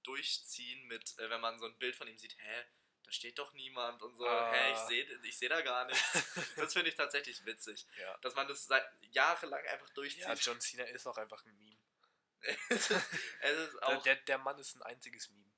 durchziehen 0.04 0.86
mit, 0.88 1.18
äh, 1.20 1.30
wenn 1.30 1.42
man 1.42 1.58
so 1.60 1.66
ein 1.66 1.78
Bild 1.78 1.96
von 1.96 2.08
ihm 2.08 2.18
sieht, 2.18 2.36
hä, 2.38 2.64
da 3.04 3.12
steht 3.12 3.38
doch 3.38 3.54
niemand 3.54 4.02
und 4.02 4.16
so, 4.16 4.28
Ah. 4.28 4.52
hä, 4.52 4.72
ich 4.74 4.80
sehe 4.80 5.20
ich 5.24 5.38
seh 5.38 5.48
da 5.48 5.62
gar 5.62 5.86
nichts. 5.86 6.02
das 6.56 6.74
finde 6.74 6.90
ich 6.90 6.96
tatsächlich 6.96 7.44
witzig. 7.46 7.86
Ja. 7.98 8.18
Dass 8.20 8.36
man 8.36 8.48
das 8.48 8.66
seit 8.66 8.88
jahrelang 9.02 9.64
einfach 9.68 9.90
durchzieht. 9.92 10.24
Ja, 10.24 10.34
John 10.34 10.60
Cena 10.60 10.84
ist 10.86 11.06
auch 11.08 11.18
einfach 11.18 11.44
ein 11.46 11.56
Meme. 11.58 11.80
es 12.70 12.92
ist, 12.92 13.06
es 13.42 13.58
ist 13.60 13.74
Der, 13.76 13.88
auch. 13.88 14.04
der, 14.04 14.16
der 14.18 14.38
Mann 14.40 14.58
ist 14.60 14.76
ein 14.76 14.84
einziges 14.84 15.30
Meme. 15.30 15.52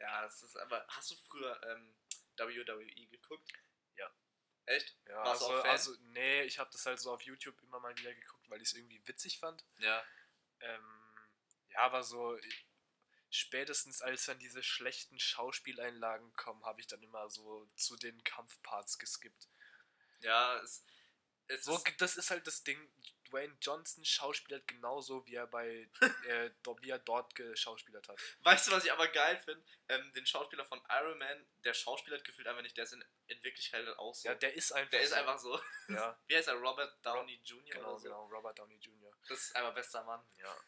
Ja, 0.00 0.24
es 0.26 0.42
ist 0.42 0.56
aber. 0.56 0.84
Hast 0.88 1.10
du 1.10 1.16
früher 1.16 1.60
ähm, 1.64 1.94
WWE 2.36 3.06
geguckt? 3.08 3.52
Ja. 3.96 4.10
Echt? 4.68 4.96
Ja, 5.08 5.24
Warst 5.24 5.40
du 5.40 5.46
also, 5.46 5.56
auch 5.58 5.62
Fan? 5.62 5.70
also, 5.70 5.96
nee, 6.12 6.42
ich 6.42 6.58
habe 6.58 6.70
das 6.70 6.84
halt 6.84 7.00
so 7.00 7.10
auf 7.12 7.22
YouTube 7.22 7.58
immer 7.62 7.80
mal 7.80 7.96
wieder 7.96 8.14
geguckt, 8.14 8.48
weil 8.50 8.60
ich 8.60 8.68
es 8.68 8.74
irgendwie 8.74 9.00
witzig 9.06 9.38
fand. 9.38 9.64
Ja. 9.78 10.04
Ähm, 10.60 11.16
ja, 11.70 11.80
aber 11.80 12.02
so 12.02 12.36
ich- 12.36 12.66
spätestens 13.30 14.02
als 14.02 14.26
dann 14.26 14.38
diese 14.38 14.62
schlechten 14.62 15.18
Schauspieleinlagen 15.18 16.32
kommen, 16.34 16.64
habe 16.64 16.80
ich 16.80 16.86
dann 16.86 17.02
immer 17.02 17.28
so 17.30 17.66
zu 17.76 17.96
den 17.96 18.22
Kampfparts 18.24 18.98
geskippt. 18.98 19.48
Ja, 20.20 20.58
es. 20.58 20.84
es 21.46 21.64
So, 21.64 21.76
ist, 21.76 22.00
das 22.00 22.16
ist 22.16 22.30
halt 22.30 22.46
das 22.46 22.62
Ding. 22.64 22.78
Dwayne 23.30 23.56
Johnson 23.60 24.04
schauspielert 24.04 24.66
genauso, 24.66 25.24
wie 25.26 25.34
er 25.34 25.46
bei 25.46 25.88
äh, 26.26 26.50
wie 26.80 26.90
er 26.90 26.98
dort 26.98 27.34
geschauspielert 27.34 28.08
hat. 28.08 28.18
Weißt 28.40 28.66
du, 28.66 28.72
was 28.72 28.84
ich 28.84 28.92
aber 28.92 29.08
geil 29.08 29.38
finde? 29.38 29.64
Ähm, 29.88 30.12
den 30.14 30.26
Schauspieler 30.26 30.64
von 30.64 30.80
Iron 30.90 31.18
Man, 31.18 31.46
der 31.64 31.74
Schauspieler 31.74 32.16
hat 32.18 32.24
gefühlt 32.24 32.46
einfach 32.46 32.62
nicht, 32.62 32.76
der 32.76 32.84
ist 32.84 32.92
in, 32.92 33.04
in 33.26 33.42
Wirklichkeit 33.42 33.86
halt 33.86 33.98
auch 33.98 34.14
so. 34.14 34.28
Ja, 34.28 34.34
der 34.34 34.54
ist 34.54 34.72
einfach. 34.72 34.90
der 34.90 35.02
ist 35.02 35.10
so. 35.10 35.16
einfach 35.16 35.38
so. 35.38 35.60
Ja, 35.88 36.18
Wie 36.26 36.36
heißt 36.36 36.48
er? 36.48 36.54
Robert 36.54 37.04
Downey 37.04 37.40
Jr. 37.44 37.64
genau, 37.76 37.90
oder 37.90 37.98
so? 37.98 38.04
genau. 38.04 38.26
Robert 38.26 38.58
Downey 38.58 38.76
Jr. 38.76 39.12
Das 39.28 39.38
ist 39.38 39.56
einfach 39.56 39.74
bester 39.74 40.02
Mann. 40.04 40.26
Ja. 40.36 40.54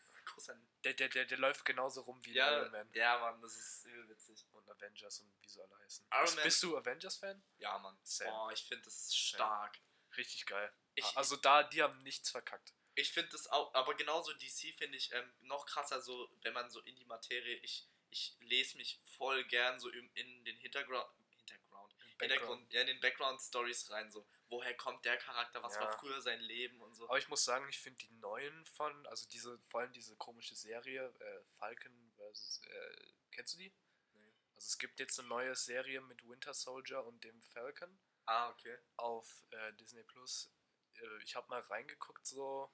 Der, 0.85 0.95
der, 0.95 1.09
der, 1.09 1.25
der 1.25 1.39
läuft 1.39 1.65
genauso 1.65 2.03
rum 2.03 2.25
wie 2.25 2.33
ja, 2.35 2.59
Iron 2.61 2.71
Man 2.71 2.89
ja, 2.93 3.19
Mann, 3.19 3.41
das 3.41 3.57
ist 3.57 3.85
übel 3.85 4.09
witzig. 4.09 4.47
und 4.53 4.69
Avengers 4.71 5.21
und 5.21 5.33
wie 5.43 5.49
sie 5.49 5.61
alle 5.61 5.77
heißen. 5.81 6.07
Iron 6.13 6.23
bist, 6.23 6.37
Man- 6.37 6.45
bist 6.45 6.63
du 6.63 6.77
Avengers-Fan? 6.79 7.43
Ja, 7.59 7.79
Mann. 7.79 7.99
Boah, 8.25 8.53
ich 8.53 8.63
finde 8.63 8.85
das 8.85 9.15
stark. 9.15 9.77
Richtig 10.17 10.47
geil. 10.47 10.73
Ich- 10.95 11.17
also 11.17 11.37
da, 11.37 11.63
die 11.63 11.83
haben 11.83 12.03
nichts 12.03 12.31
verkackt. 12.31 12.75
Ich 12.97 13.13
finde 13.13 13.31
das 13.31 13.47
auch, 13.49 13.73
aber 13.75 13.95
genauso 13.95 14.33
DC 14.35 14.75
finde 14.77 14.97
ich 14.99 15.13
ähm, 15.13 15.33
noch 15.43 15.65
krasser, 15.67 16.01
so, 16.03 16.29
wenn 16.43 16.53
man 16.53 16.69
so 16.71 16.81
in 16.81 16.97
die 16.97 17.05
Materie, 17.05 17.57
ich, 17.59 17.89
ich 18.11 18.37
lese 18.41 18.77
mich 18.77 19.01
voll 19.05 19.45
gern 19.45 19.79
so 19.79 19.89
im, 19.89 20.11
in 20.15 20.45
den 20.45 20.57
Hintergrund, 20.57 21.07
Hintergrund, 21.37 21.95
Hintergrund, 22.21 22.73
ja, 22.73 22.81
in 22.83 22.89
den 22.89 23.01
Background-Stories 23.01 23.91
rein, 23.91 24.11
so, 24.11 24.27
woher 24.49 24.77
kommt 24.77 25.05
der 25.05 25.17
Charakter, 25.17 25.63
was 25.63 25.77
Ja. 25.77 25.83
war 25.83 25.99
früher 25.99 26.21
sein 26.21 26.41
Leben 26.41 26.81
und 26.83 26.93
so. 26.95 27.09
Aber 27.09 27.19
ich 27.19 27.29
muss 27.29 27.45
sagen, 27.45 27.67
ich 27.71 27.79
finde 27.79 27.99
die 28.01 28.11
neuen 28.15 28.67
von, 28.67 29.07
also 29.07 29.27
diese, 29.29 29.59
vor 29.71 29.81
allem 29.81 29.93
diese 29.93 30.17
komische 30.17 30.57
Serie, 30.57 31.15
äh, 31.21 31.45
Falcon 31.53 32.13
vs. 32.17 32.61
Äh, 32.67 33.13
kennst 33.31 33.55
du 33.55 33.59
die? 33.59 33.73
Nee. 34.15 34.27
Also 34.57 34.67
es 34.67 34.79
gibt 34.79 34.99
jetzt 34.99 35.19
eine 35.21 35.29
neue 35.29 35.55
Serie 35.55 36.01
mit 36.03 36.29
Winter 36.29 36.53
Soldier 36.53 37.05
und 37.05 37.23
dem 37.23 37.41
Falcon 37.41 37.99
Ah, 38.31 38.49
okay. 38.51 38.79
auf 38.97 39.45
äh, 39.51 39.73
Disney 39.73 40.05
Plus. 40.05 40.53
Äh, 40.95 41.23
ich 41.25 41.35
habe 41.35 41.49
mal 41.49 41.61
reingeguckt, 41.63 42.25
so 42.25 42.73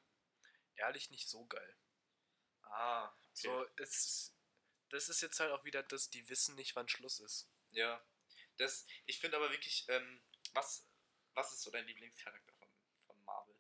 ehrlich 0.74 1.10
nicht 1.10 1.30
so 1.30 1.46
geil. 1.46 1.76
Ah, 2.64 3.06
okay. 3.06 3.14
So, 3.32 3.66
es, 3.78 4.36
das 4.90 5.08
ist 5.08 5.22
jetzt 5.22 5.40
halt 5.40 5.52
auch 5.52 5.64
wieder 5.64 5.82
das, 5.82 6.10
die 6.10 6.28
wissen 6.28 6.56
nicht, 6.56 6.76
wann 6.76 6.88
Schluss 6.88 7.20
ist. 7.20 7.50
Ja. 7.70 8.04
Das, 8.58 8.86
ich 9.06 9.18
finde 9.18 9.38
aber 9.38 9.50
wirklich, 9.50 9.88
ähm, 9.88 10.22
was, 10.52 10.86
was 11.32 11.54
ist 11.54 11.62
so 11.62 11.70
dein 11.70 11.86
Lieblingscharakter 11.86 12.52
von, 12.52 12.68
von 13.06 13.24
Marvel? 13.24 13.56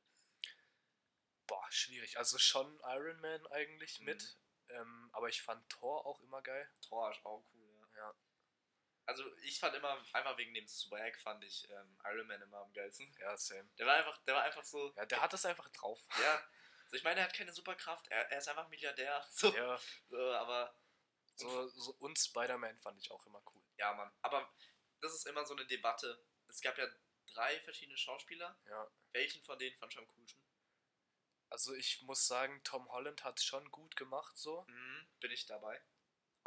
Boah, 1.46 1.66
schwierig. 1.70 2.18
Also 2.18 2.36
schon 2.36 2.78
Iron 2.80 3.18
Man 3.20 3.46
eigentlich 3.46 4.00
Mhm. 4.00 4.04
mit. 4.04 4.38
Ähm, 4.68 5.08
aber 5.14 5.28
ich 5.30 5.40
fand 5.40 5.66
Thor 5.70 6.04
auch 6.04 6.20
immer 6.20 6.42
geil. 6.42 6.70
Thor 6.82 7.10
ist 7.10 7.24
auch 7.24 7.42
cool. 7.54 7.55
Also 9.06 9.24
ich 9.42 9.60
fand 9.60 9.74
immer, 9.76 10.02
einfach 10.12 10.36
wegen 10.36 10.52
dem 10.54 10.66
Swag 10.66 11.16
fand 11.20 11.42
ich 11.44 11.68
ähm, 11.70 11.98
Iron 12.04 12.26
Man 12.26 12.42
immer 12.42 12.58
am 12.58 12.72
geilsten. 12.72 13.12
Ja, 13.20 13.36
same. 13.36 13.68
Der 13.78 13.86
war 13.86 13.94
einfach, 13.94 14.18
der 14.24 14.34
war 14.34 14.42
einfach 14.42 14.64
so, 14.64 14.92
Ja, 14.96 15.06
der 15.06 15.20
hat 15.22 15.32
das 15.32 15.44
einfach 15.46 15.68
drauf. 15.70 16.00
ja. 16.20 16.42
So, 16.88 16.96
ich 16.96 17.02
meine, 17.02 17.18
er 17.20 17.26
hat 17.26 17.34
keine 17.34 17.52
Superkraft, 17.52 18.06
er, 18.08 18.30
er 18.30 18.38
ist 18.38 18.48
einfach 18.48 18.68
Milliardär. 18.68 19.24
So, 19.30 19.54
Ja, 19.56 19.80
so 20.08 20.32
aber 20.34 20.76
so, 21.34 21.68
so 21.68 21.92
und 21.98 22.18
Spider-Man 22.18 22.78
fand 22.78 22.98
ich 23.00 23.10
auch 23.10 23.24
immer 23.26 23.42
cool. 23.54 23.62
ja, 23.76 23.92
Mann. 23.94 24.12
Aber 24.22 24.52
das 25.00 25.12
ist 25.14 25.26
immer 25.26 25.44
so 25.44 25.54
eine 25.54 25.66
Debatte. 25.66 26.24
Es 26.48 26.60
gab 26.60 26.78
ja 26.78 26.86
drei 27.26 27.60
verschiedene 27.60 27.98
Schauspieler. 27.98 28.58
Ja. 28.66 28.90
Welchen 29.12 29.42
von 29.44 29.58
denen 29.58 29.76
fand 29.76 29.92
ich 29.92 29.98
am 29.98 30.06
coolsten? 30.08 30.40
Also 31.50 31.74
ich 31.74 32.02
muss 32.02 32.26
sagen, 32.26 32.62
Tom 32.64 32.88
Holland 32.90 33.22
hat 33.24 33.40
schon 33.40 33.70
gut 33.70 33.96
gemacht 33.96 34.36
so. 34.36 34.62
Mhm, 34.68 35.06
bin 35.20 35.30
ich 35.30 35.46
dabei. 35.46 35.80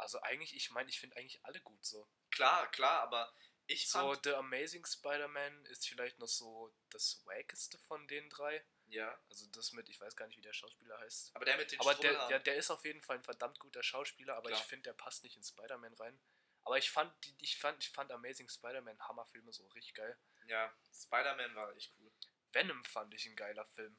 Also 0.00 0.20
eigentlich, 0.22 0.54
ich 0.54 0.70
meine, 0.70 0.88
ich 0.88 0.98
finde 1.00 1.16
eigentlich 1.16 1.44
alle 1.44 1.60
gut 1.60 1.84
so. 1.84 2.08
Klar, 2.30 2.70
klar, 2.70 3.00
aber 3.02 3.32
ich 3.66 3.88
So, 3.88 3.98
fand... 4.12 4.24
The 4.24 4.34
Amazing 4.34 4.84
Spider-Man 4.84 5.64
ist 5.66 5.86
vielleicht 5.88 6.18
noch 6.18 6.28
so 6.28 6.74
das 6.90 7.24
wackeste 7.26 7.78
von 7.78 8.06
den 8.08 8.28
drei. 8.30 8.64
Ja, 8.86 9.16
Also 9.28 9.46
das 9.52 9.72
mit, 9.72 9.88
ich 9.88 10.00
weiß 10.00 10.16
gar 10.16 10.26
nicht, 10.26 10.36
wie 10.36 10.42
der 10.42 10.52
Schauspieler 10.52 10.98
heißt. 10.98 11.34
aber 11.36 11.44
der 11.44 11.56
mit 11.56 11.70
den 11.70 11.78
Aber 11.80 11.94
der, 11.94 12.26
der, 12.28 12.40
der 12.40 12.56
ist 12.56 12.70
auf 12.70 12.84
jeden 12.84 13.02
Fall 13.02 13.16
ein 13.18 13.22
verdammt 13.22 13.60
guter 13.60 13.82
Schauspieler, 13.84 14.34
aber 14.36 14.48
Klar. 14.48 14.60
ich 14.60 14.66
finde, 14.66 14.84
der 14.84 14.94
passt 14.94 15.22
nicht 15.22 15.36
in 15.36 15.44
Spider-Man 15.44 15.94
rein. 15.94 16.20
Aber 16.64 16.76
ich 16.76 16.90
fand, 16.90 17.12
die- 17.24 17.36
ich 17.38 17.56
fand, 17.58 17.82
ich 17.84 17.90
fand 17.90 18.10
Amazing 18.10 18.48
Spider-Man 18.48 19.00
Hammerfilme 19.06 19.52
so 19.52 19.66
richtig 19.68 19.94
geil. 19.94 20.18
Ja, 20.46 20.74
Spider-Man 20.92 21.54
war 21.54 21.72
echt 21.76 21.92
cool. 22.00 22.12
Venom 22.52 22.84
fand 22.84 23.14
ich 23.14 23.26
ein 23.26 23.36
geiler 23.36 23.64
Film. 23.66 23.96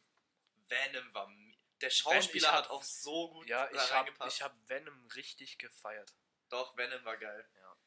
Venom 0.68 1.14
war... 1.14 1.32
Der 1.82 1.90
Schauspieler 1.90 2.52
hab- 2.52 2.66
hat 2.66 2.70
auch 2.72 2.84
so 2.84 3.30
gut 3.32 3.48
Ja, 3.48 3.70
ich 3.72 3.78
habe 3.80 3.92
reingepasst. 3.94 4.36
ich 4.38 4.42
hab 4.42 4.70
Venom 4.70 5.08
richtig 5.16 5.58
gefeiert. 5.58 6.14
Doch, 6.50 6.76
Venom 6.78 7.04
war 7.06 7.18
geil. 7.18 7.50
Ja. 7.56 7.78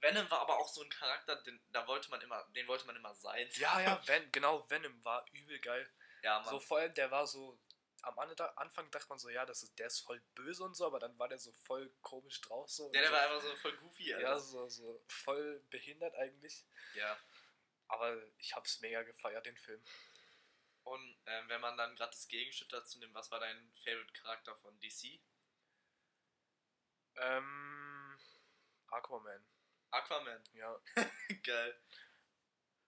Venom 0.00 0.30
war 0.30 0.40
aber 0.40 0.58
auch 0.58 0.68
so 0.68 0.82
ein 0.82 0.90
Charakter, 0.90 1.36
den, 1.42 1.60
da 1.72 1.86
wollte 1.88 2.08
man 2.10 2.20
immer, 2.20 2.44
den 2.54 2.68
wollte 2.68 2.86
man 2.86 2.94
immer 2.96 3.14
sein. 3.14 3.48
Ja, 3.54 3.80
ja, 3.80 4.00
Ven 4.06 4.30
genau, 4.32 4.68
Venom 4.70 5.04
war 5.04 5.26
übel 5.32 5.58
geil. 5.60 5.90
Ja, 6.22 6.40
Mann. 6.40 6.48
So 6.50 6.60
vor 6.60 6.78
allem, 6.78 6.94
der 6.94 7.10
war 7.10 7.26
so, 7.26 7.58
am 8.02 8.16
An- 8.18 8.32
Anfang 8.56 8.88
dachte 8.92 9.08
man 9.08 9.18
so, 9.18 9.28
ja, 9.28 9.44
das 9.44 9.62
ist, 9.64 9.76
der 9.78 9.88
ist 9.88 10.00
voll 10.00 10.20
böse 10.34 10.62
und 10.62 10.74
so, 10.76 10.86
aber 10.86 11.00
dann 11.00 11.18
war 11.18 11.28
der 11.28 11.38
so 11.38 11.52
voll 11.52 11.90
komisch 12.02 12.40
drauf 12.42 12.70
so. 12.70 12.90
der, 12.92 13.02
der 13.02 13.10
so, 13.10 13.16
war 13.16 13.22
einfach 13.22 13.42
so 13.42 13.56
voll 13.56 13.76
goofy, 13.78 14.14
Alter. 14.14 14.28
Ja, 14.28 14.38
so, 14.38 14.68
so 14.68 15.02
voll 15.08 15.60
behindert 15.70 16.14
eigentlich. 16.14 16.64
ja. 16.94 17.18
Aber 17.90 18.14
ich 18.36 18.54
hab's 18.54 18.80
mega 18.80 19.02
gefeiert, 19.02 19.46
den 19.46 19.56
Film. 19.56 19.82
Und 20.88 21.18
ähm, 21.26 21.48
wenn 21.48 21.60
man 21.60 21.76
dann 21.76 21.94
gerade 21.96 22.10
das 22.12 22.28
Gegenstück 22.28 22.68
dazu 22.70 22.98
nimmt, 22.98 23.14
was 23.14 23.30
war 23.30 23.40
dein 23.40 23.72
Favorite-Charakter 23.84 24.56
von 24.56 24.78
DC? 24.80 25.20
Ähm, 27.16 28.18
Aquaman, 28.88 29.44
Aquaman. 29.90 30.44
ja. 30.54 30.80
Geil. 31.42 31.82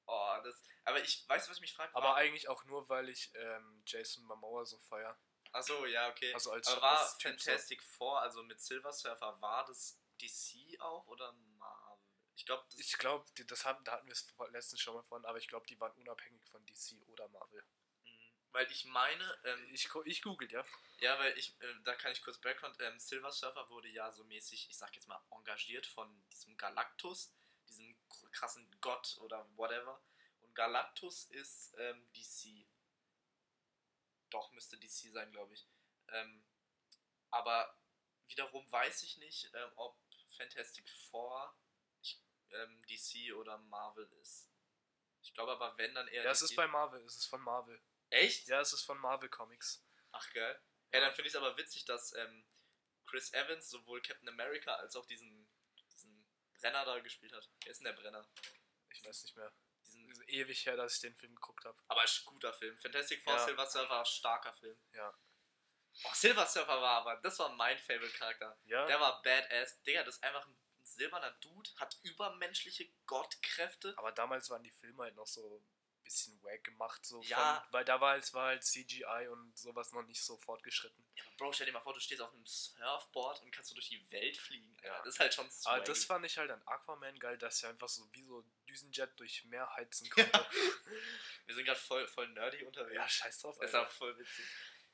Oh, 0.07 0.37
das. 0.43 0.63
Aber 0.85 1.01
ich 1.03 1.29
weiß, 1.29 1.49
was 1.49 1.57
ich 1.57 1.61
mich 1.61 1.75
frage. 1.75 1.95
Aber 1.95 2.15
eigentlich 2.17 2.49
auch 2.49 2.65
nur, 2.65 2.89
weil 2.89 3.09
ich 3.09 3.31
ähm, 3.35 3.83
Jason 3.87 4.25
Momoa 4.25 4.65
so 4.65 4.79
feier. 4.79 5.19
Achso, 5.53 5.85
ja, 5.87 6.09
okay. 6.09 6.33
Also 6.33 6.53
als- 6.53 6.69
aber 6.69 6.83
war 6.83 7.01
als. 7.01 7.21
Fantastic 7.21 7.83
Four, 7.83 8.21
also 8.23 8.43
mit 8.45 8.61
Silver 8.61 8.93
Surfer, 8.93 9.41
war 9.41 9.65
das 9.67 10.01
DC 10.21 10.81
auch 10.81 11.07
oder 11.09 11.33
Marvel? 11.33 11.99
Ich 12.37 12.47
glaube, 12.47 12.65
das. 12.71 12.81
Ich 12.81 12.97
glaube, 12.99 13.25
das 13.47 13.65
haben, 13.65 13.85
da 13.85 13.93
hatten 13.93 14.07
wir 14.07 14.13
es 14.13 14.33
letztens 14.51 14.81
schon 14.81 14.95
mal 14.95 15.03
von, 15.03 15.25
aber 15.27 15.39
ich 15.39 15.49
glaube, 15.49 15.67
die 15.67 15.79
waren 15.79 15.93
unabhängig 15.99 16.45
von 16.51 16.65
DC 16.67 17.03
oder 17.09 17.29
Marvel. 17.29 17.65
Weil 18.53 18.71
ich 18.71 18.85
meine, 18.85 19.39
ähm, 19.45 19.69
Ich, 19.73 19.89
ich 20.05 20.23
googelt, 20.23 20.51
ja. 20.53 20.65
Ja, 20.99 21.19
weil 21.19 21.37
ich, 21.39 21.61
äh, 21.63 21.75
da 21.85 21.95
kann 21.95 22.13
ich 22.13 22.23
kurz 22.23 22.39
Background, 22.39 22.77
ähm, 22.81 22.99
Silver 22.99 23.31
Surfer 23.31 23.69
wurde 23.71 23.89
ja 23.89 24.11
so 24.13 24.25
mäßig, 24.25 24.69
ich 24.69 24.77
sag 24.77 24.95
jetzt 24.95 25.07
mal, 25.09 25.23
engagiert 25.31 25.87
von 25.87 26.23
diesem 26.31 26.57
Galactus, 26.57 27.33
diesem 27.69 27.97
kr- 28.09 28.31
krassen 28.33 28.69
Gott 28.81 29.17
oder 29.21 29.49
whatever. 29.57 30.03
Und 30.41 30.55
Galactus 30.55 31.25
ist 31.27 31.75
ähm, 31.79 32.11
DC. 32.13 32.67
Doch, 34.31 34.51
müsste 34.53 34.79
DC 34.79 35.13
sein, 35.13 35.31
glaube 35.31 35.55
ich. 35.55 35.67
Ähm, 36.09 36.45
aber 37.31 37.77
wiederum 38.27 38.71
weiß 38.71 39.03
ich 39.05 39.17
nicht, 39.19 39.51
ähm, 39.55 39.71
ob 39.77 39.97
Fantastic 40.37 40.89
Four 41.11 41.55
ich, 42.03 42.21
ähm, 42.51 42.83
DC 42.87 43.33
oder 43.35 43.59
Marvel 43.59 44.11
ist. 44.21 44.49
Ich 45.23 45.35
glaube 45.35 45.53
aber, 45.53 45.77
wenn, 45.79 45.95
dann 45.95 46.09
eher 46.09 46.25
Ja, 46.25 46.31
es 46.31 46.43
ist 46.43 46.57
bei 46.57 46.67
Marvel, 46.67 47.05
es 47.05 47.17
ist 47.17 47.27
von 47.27 47.41
Marvel. 47.43 47.81
Echt? 48.11 48.49
Ja, 48.49 48.61
es 48.61 48.73
ist 48.73 48.83
von 48.83 48.99
Marvel 48.99 49.29
Comics. 49.29 49.85
Ach 50.13 50.33
geil. 50.33 50.61
Ja, 50.93 50.99
Ja. 50.99 51.07
dann 51.07 51.15
finde 51.15 51.29
ich 51.29 51.35
es 51.35 51.41
aber 51.41 51.57
witzig, 51.57 51.85
dass 51.85 52.13
ähm, 52.15 52.45
Chris 53.07 53.33
Evans 53.33 53.69
sowohl 53.71 54.03
Captain 54.03 54.29
America 54.29 54.75
als 54.77 54.97
auch 54.97 55.07
diesen, 55.07 55.49
diesen 55.93 56.29
Brenner 56.55 56.85
da 56.85 56.99
gespielt 57.01 57.33
hat. 57.33 57.49
Wer 57.65 57.73
ist 57.73 57.79
denn 57.79 57.85
der 57.87 57.93
Brenner? 58.01 58.29
Ich 58.93 59.05
weiß 59.05 59.23
nicht 59.23 59.37
mehr. 59.37 59.53
Diesen, 59.85 60.11
Es 60.11 60.19
ist 60.19 60.29
ewig 60.29 60.67
her, 60.67 60.77
dass 60.77 60.95
ich 60.97 61.01
den 61.01 61.15
Film 61.17 61.35
geguckt 61.35 61.65
habe. 61.65 61.81
aber 61.89 62.05
ist 62.05 62.21
ein 62.23 62.27
guter 62.27 62.53
Film. 62.53 62.77
Fantastic 62.77 63.23
Four, 63.23 63.35
Ja. 63.35 63.45
Silver 63.47 63.67
Surfer, 63.67 64.05
starker 64.05 64.53
Film. 64.55 64.79
Ja. 64.93 65.17
Oh, 66.05 66.11
Silver 66.15 66.47
Surfer 66.47 66.81
war 66.81 66.99
aber, 67.03 67.17
das 67.17 67.39
war 67.39 67.49
mein 67.51 67.79
Favorite 67.79 68.17
Charakter. 68.17 68.59
Ja. 68.65 68.87
Der 68.87 69.01
war 69.01 69.23
badass. 69.23 69.83
Digga, 69.83 70.03
das 70.05 70.17
ist 70.17 70.23
einfach 70.25 70.47
ein 70.47 70.57
silberner 70.83 71.31
Dude, 71.41 71.71
hat 71.77 71.99
übermenschliche 72.03 72.91
Gottkräfte. 73.07 73.95
Aber 73.99 74.13
damals 74.13 74.51
waren 74.51 74.63
die 74.63 74.71
Filme 74.71 75.03
halt 75.05 75.15
noch 75.17 75.27
so 75.27 75.65
bisschen 76.11 76.43
wack 76.43 76.65
gemacht, 76.65 77.05
so 77.07 77.21
Ja. 77.23 77.61
von, 77.63 77.73
weil 77.73 77.85
da 77.85 78.01
war 78.01 78.17
es 78.17 78.35
war 78.35 78.47
halt 78.49 78.65
CGI 78.65 79.29
und 79.31 79.57
sowas 79.57 79.93
noch 79.93 80.03
nicht 80.03 80.23
so 80.23 80.37
fortgeschritten. 80.37 81.05
Ja, 81.15 81.25
aber 81.25 81.37
Bro, 81.37 81.53
stell 81.53 81.67
dir 81.67 81.73
mal 81.73 81.81
vor, 81.81 81.95
du 81.95 82.01
stehst 82.01 82.21
auf 82.21 82.33
einem 82.33 82.45
Surfboard 82.45 83.41
und 83.43 83.51
kannst 83.53 83.71
du 83.71 83.75
durch 83.75 83.89
die 83.89 84.11
Welt 84.11 84.37
fliegen. 84.37 84.75
Alter. 84.79 84.89
Ja. 84.89 84.99
Das 85.05 85.15
ist 85.15 85.21
halt 85.21 85.33
schon 85.35 85.45
Aber 85.47 85.53
swaggy. 85.53 85.85
das 85.85 86.05
fand 86.05 86.27
ich 86.27 86.37
halt 86.37 86.51
an 86.51 86.63
Aquaman 86.67 87.19
geil, 87.19 87.39
dass 87.39 87.63
er 87.63 87.71
einfach 87.71 87.89
so 87.89 88.09
wie 88.13 88.25
so 88.25 88.45
Düsenjet 88.69 89.19
durch 89.19 89.45
Meer 89.45 89.71
heizen 89.77 90.09
konnte. 90.11 90.47
Wir 91.47 91.55
sind 91.55 91.65
gerade 91.65 91.81
voll, 91.81 92.07
voll 92.09 92.29
nerdy 92.29 92.65
unterwegs. 92.65 92.95
ja, 92.97 93.09
scheiß 93.09 93.39
drauf, 93.41 93.57
Das 93.61 93.71
ist 93.71 93.75
Alter. 93.75 93.87
auch 93.89 93.93
voll 93.93 94.19
witzig. 94.19 94.45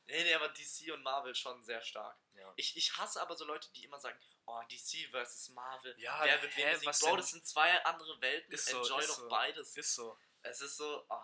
Nee, 0.08 0.22
nee, 0.22 0.34
aber 0.34 0.48
DC 0.50 0.92
und 0.92 1.02
Marvel 1.02 1.34
schon 1.34 1.60
sehr 1.64 1.82
stark. 1.82 2.16
Ja. 2.34 2.52
Ich, 2.56 2.76
ich 2.76 2.96
hasse 2.96 3.20
aber 3.20 3.34
so 3.34 3.44
Leute, 3.44 3.68
die 3.72 3.84
immer 3.84 3.98
sagen, 3.98 4.16
oh, 4.44 4.62
DC 4.70 5.10
versus 5.10 5.48
Marvel. 5.48 5.96
Ja, 5.98 6.20
Wer 6.22 6.40
wird 6.42 6.56
hä, 6.56 6.76
wen 6.80 6.80
Bro, 7.00 7.06
denn? 7.08 7.16
das 7.16 7.30
sind 7.30 7.44
zwei 7.44 7.84
andere 7.84 8.20
Welten. 8.20 8.52
Ist 8.52 8.68
so, 8.68 8.78
Enjoy 8.82 9.04
doch 9.04 9.16
so. 9.16 9.28
beides. 9.28 9.76
Ist 9.76 9.94
so. 9.96 10.16
Es 10.48 10.60
ist 10.60 10.76
so, 10.76 11.06
oh, 11.08 11.14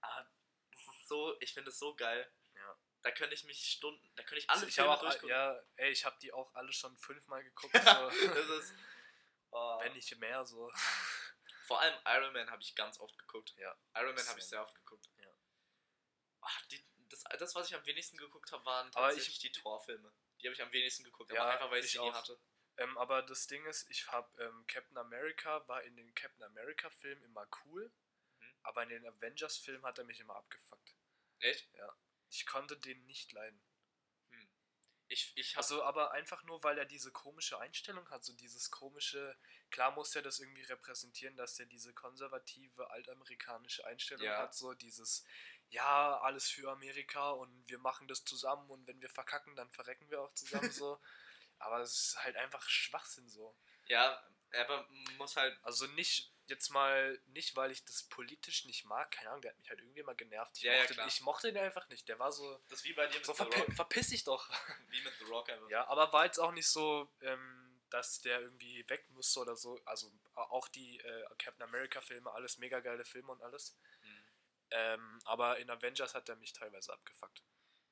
ah, 0.00 0.26
das 0.70 0.80
ist 0.80 1.08
so, 1.08 1.36
ich 1.40 1.52
finde 1.52 1.70
es 1.70 1.78
so 1.78 1.94
geil. 1.94 2.30
Ja. 2.54 2.78
Da 3.02 3.10
könnte 3.12 3.34
ich 3.34 3.44
mich 3.44 3.64
Stunden, 3.64 4.12
da 4.14 4.22
könnte 4.22 4.38
ich 4.38 4.50
alle 4.50 4.66
ich 4.66 4.74
Filme 4.74 4.90
auch, 4.90 5.00
durchgucken. 5.00 5.30
ja, 5.30 5.58
ey, 5.76 5.90
ich 5.90 6.04
habe 6.04 6.18
die 6.20 6.32
auch 6.32 6.54
alle 6.54 6.72
schon 6.72 6.96
fünfmal 6.98 7.42
geguckt, 7.42 7.72
so, 7.74 7.80
das 7.80 8.48
ist, 8.48 8.74
oh. 9.50 9.78
wenn 9.80 9.92
nicht 9.94 10.16
mehr, 10.18 10.44
so. 10.44 10.70
Vor 11.66 11.80
allem 11.80 11.94
Iron 12.04 12.32
Man 12.32 12.50
habe 12.50 12.60
ich 12.62 12.74
ganz 12.74 12.98
oft 12.98 13.16
geguckt. 13.16 13.54
Ja. 13.56 13.76
Iron 13.94 14.14
Man 14.14 14.26
habe 14.26 14.38
ich 14.40 14.44
sehr 14.44 14.60
oft 14.60 14.74
geguckt. 14.74 15.08
Ja. 15.18 15.28
Ach, 16.40 16.66
die, 16.66 16.84
das, 17.08 17.22
das, 17.38 17.54
was 17.54 17.68
ich 17.68 17.76
am 17.76 17.86
wenigsten 17.86 18.16
geguckt 18.16 18.50
habe, 18.50 18.64
waren 18.64 18.90
tatsächlich 18.90 19.38
die 19.38 19.52
Torfilme. 19.52 20.12
Die 20.40 20.46
habe 20.46 20.54
ich 20.54 20.62
am 20.62 20.72
wenigsten 20.72 21.04
geguckt, 21.04 21.30
Ja, 21.32 21.42
aber 21.42 21.52
einfach 21.52 21.70
weil 21.70 21.78
ich 21.80 21.86
ich 21.86 21.92
sie 21.92 22.00
nie 22.00 22.10
auch. 22.10 22.14
hatte. 22.14 22.40
Ähm, 22.78 22.96
aber 22.98 23.22
das 23.22 23.46
Ding 23.46 23.64
ist, 23.66 23.88
ich 23.90 24.10
habe 24.10 24.42
ähm, 24.42 24.66
Captain 24.66 24.96
America 24.96 25.66
war 25.68 25.82
in 25.82 25.96
den 25.96 26.14
Captain 26.14 26.42
America 26.44 26.90
Filmen 26.90 27.22
immer 27.24 27.46
cool. 27.64 27.92
Aber 28.62 28.82
in 28.84 28.88
den 28.90 29.06
Avengers 29.06 29.58
Filmen 29.58 29.84
hat 29.84 29.98
er 29.98 30.04
mich 30.04 30.20
immer 30.20 30.36
abgefuckt. 30.36 30.94
Echt? 31.40 31.68
Ich 32.28 32.46
konnte 32.46 32.76
den 32.78 33.04
nicht 33.06 33.32
leiden. 33.32 33.60
Ich, 35.08 35.32
ich 35.36 35.56
habe 35.56 35.64
Also, 35.64 35.82
aber 35.82 36.12
einfach 36.12 36.44
nur, 36.44 36.62
weil 36.62 36.78
er 36.78 36.84
diese 36.84 37.10
komische 37.10 37.58
Einstellung 37.58 38.08
hat, 38.10 38.24
so 38.24 38.32
dieses 38.32 38.70
komische, 38.70 39.36
klar 39.70 39.90
muss 39.90 40.14
er 40.14 40.22
das 40.22 40.38
irgendwie 40.38 40.62
repräsentieren, 40.62 41.34
dass 41.36 41.58
er 41.58 41.66
diese 41.66 41.92
konservative, 41.92 42.88
altamerikanische 42.92 43.84
Einstellung 43.86 44.24
Ja. 44.26 44.38
hat, 44.38 44.54
so 44.54 44.72
dieses, 44.72 45.24
ja, 45.70 46.16
alles 46.20 46.48
für 46.48 46.70
Amerika 46.70 47.30
und 47.30 47.68
wir 47.68 47.78
machen 47.80 48.06
das 48.06 48.24
zusammen 48.24 48.70
und 48.70 48.86
wenn 48.86 49.00
wir 49.00 49.08
verkacken, 49.10 49.56
dann 49.56 49.70
verrecken 49.72 50.08
wir 50.10 50.20
auch 50.20 50.32
zusammen 50.34 50.70
so. 50.84 51.00
Aber 51.58 51.80
es 51.80 51.92
ist 51.92 52.22
halt 52.22 52.36
einfach 52.36 52.62
Schwachsinn 52.68 53.28
so. 53.28 53.56
ja, 53.88 54.22
aber 54.60 54.86
muss 55.18 55.34
halt 55.34 55.58
Also 55.64 55.86
nicht, 55.88 56.32
jetzt 56.50 56.70
mal, 56.70 57.18
nicht 57.28 57.56
weil 57.56 57.70
ich 57.70 57.84
das 57.84 58.02
politisch 58.04 58.64
nicht 58.66 58.84
mag, 58.84 59.10
keine 59.10 59.30
Ahnung, 59.30 59.42
der 59.42 59.52
hat 59.52 59.58
mich 59.58 59.70
halt 59.70 59.80
irgendwie 59.80 60.02
mal 60.02 60.14
genervt. 60.16 60.56
Ich, 60.56 60.62
Ja, 60.64 60.72
ja, 60.72 60.80
mochte, 60.80 60.94
klar. 60.94 61.06
ich 61.08 61.20
mochte 61.22 61.52
den 61.52 61.62
einfach 61.64 61.88
nicht, 61.88 62.08
der 62.08 62.18
war 62.18 62.30
so, 62.32 62.62
das 62.68 62.80
ist 62.80 62.84
wie 62.84 62.92
bei 62.92 63.06
dir 63.06 63.16
mit 63.16 63.26
so 63.26 63.32
The 63.32 63.38
verpi 63.38 63.60
Rock. 63.60 63.72
verpiss 63.74 64.08
dich 64.08 64.24
doch. 64.24 64.48
Wie 64.88 65.00
mit 65.02 65.14
The 65.18 65.24
Rock 65.24 65.48
einfach. 65.50 65.70
Ja, 65.70 65.86
aber 65.88 66.12
war 66.12 66.24
jetzt 66.26 66.38
auch 66.38 66.52
nicht 66.52 66.68
so, 66.68 67.10
ähm, 67.22 67.80
dass 67.90 68.20
der 68.20 68.40
irgendwie 68.40 68.88
weg 68.88 69.08
musste 69.10 69.40
oder 69.40 69.56
so. 69.56 69.80
Also 69.84 70.12
auch 70.34 70.68
die 70.68 70.98
äh, 71.00 71.24
Captain 71.38 71.62
America 71.62 72.00
Filme, 72.00 72.30
alles 72.32 72.58
mega 72.58 72.80
geile 72.80 73.04
Filme 73.04 73.32
und 73.32 73.42
alles. 73.42 73.76
Mhm. 74.02 74.24
Ähm, 74.72 75.18
aber 75.24 75.58
in 75.58 75.68
Avengers 75.70 76.14
hat 76.14 76.28
er 76.28 76.36
mich 76.36 76.52
teilweise 76.52 76.92
abgefuckt. 76.92 77.42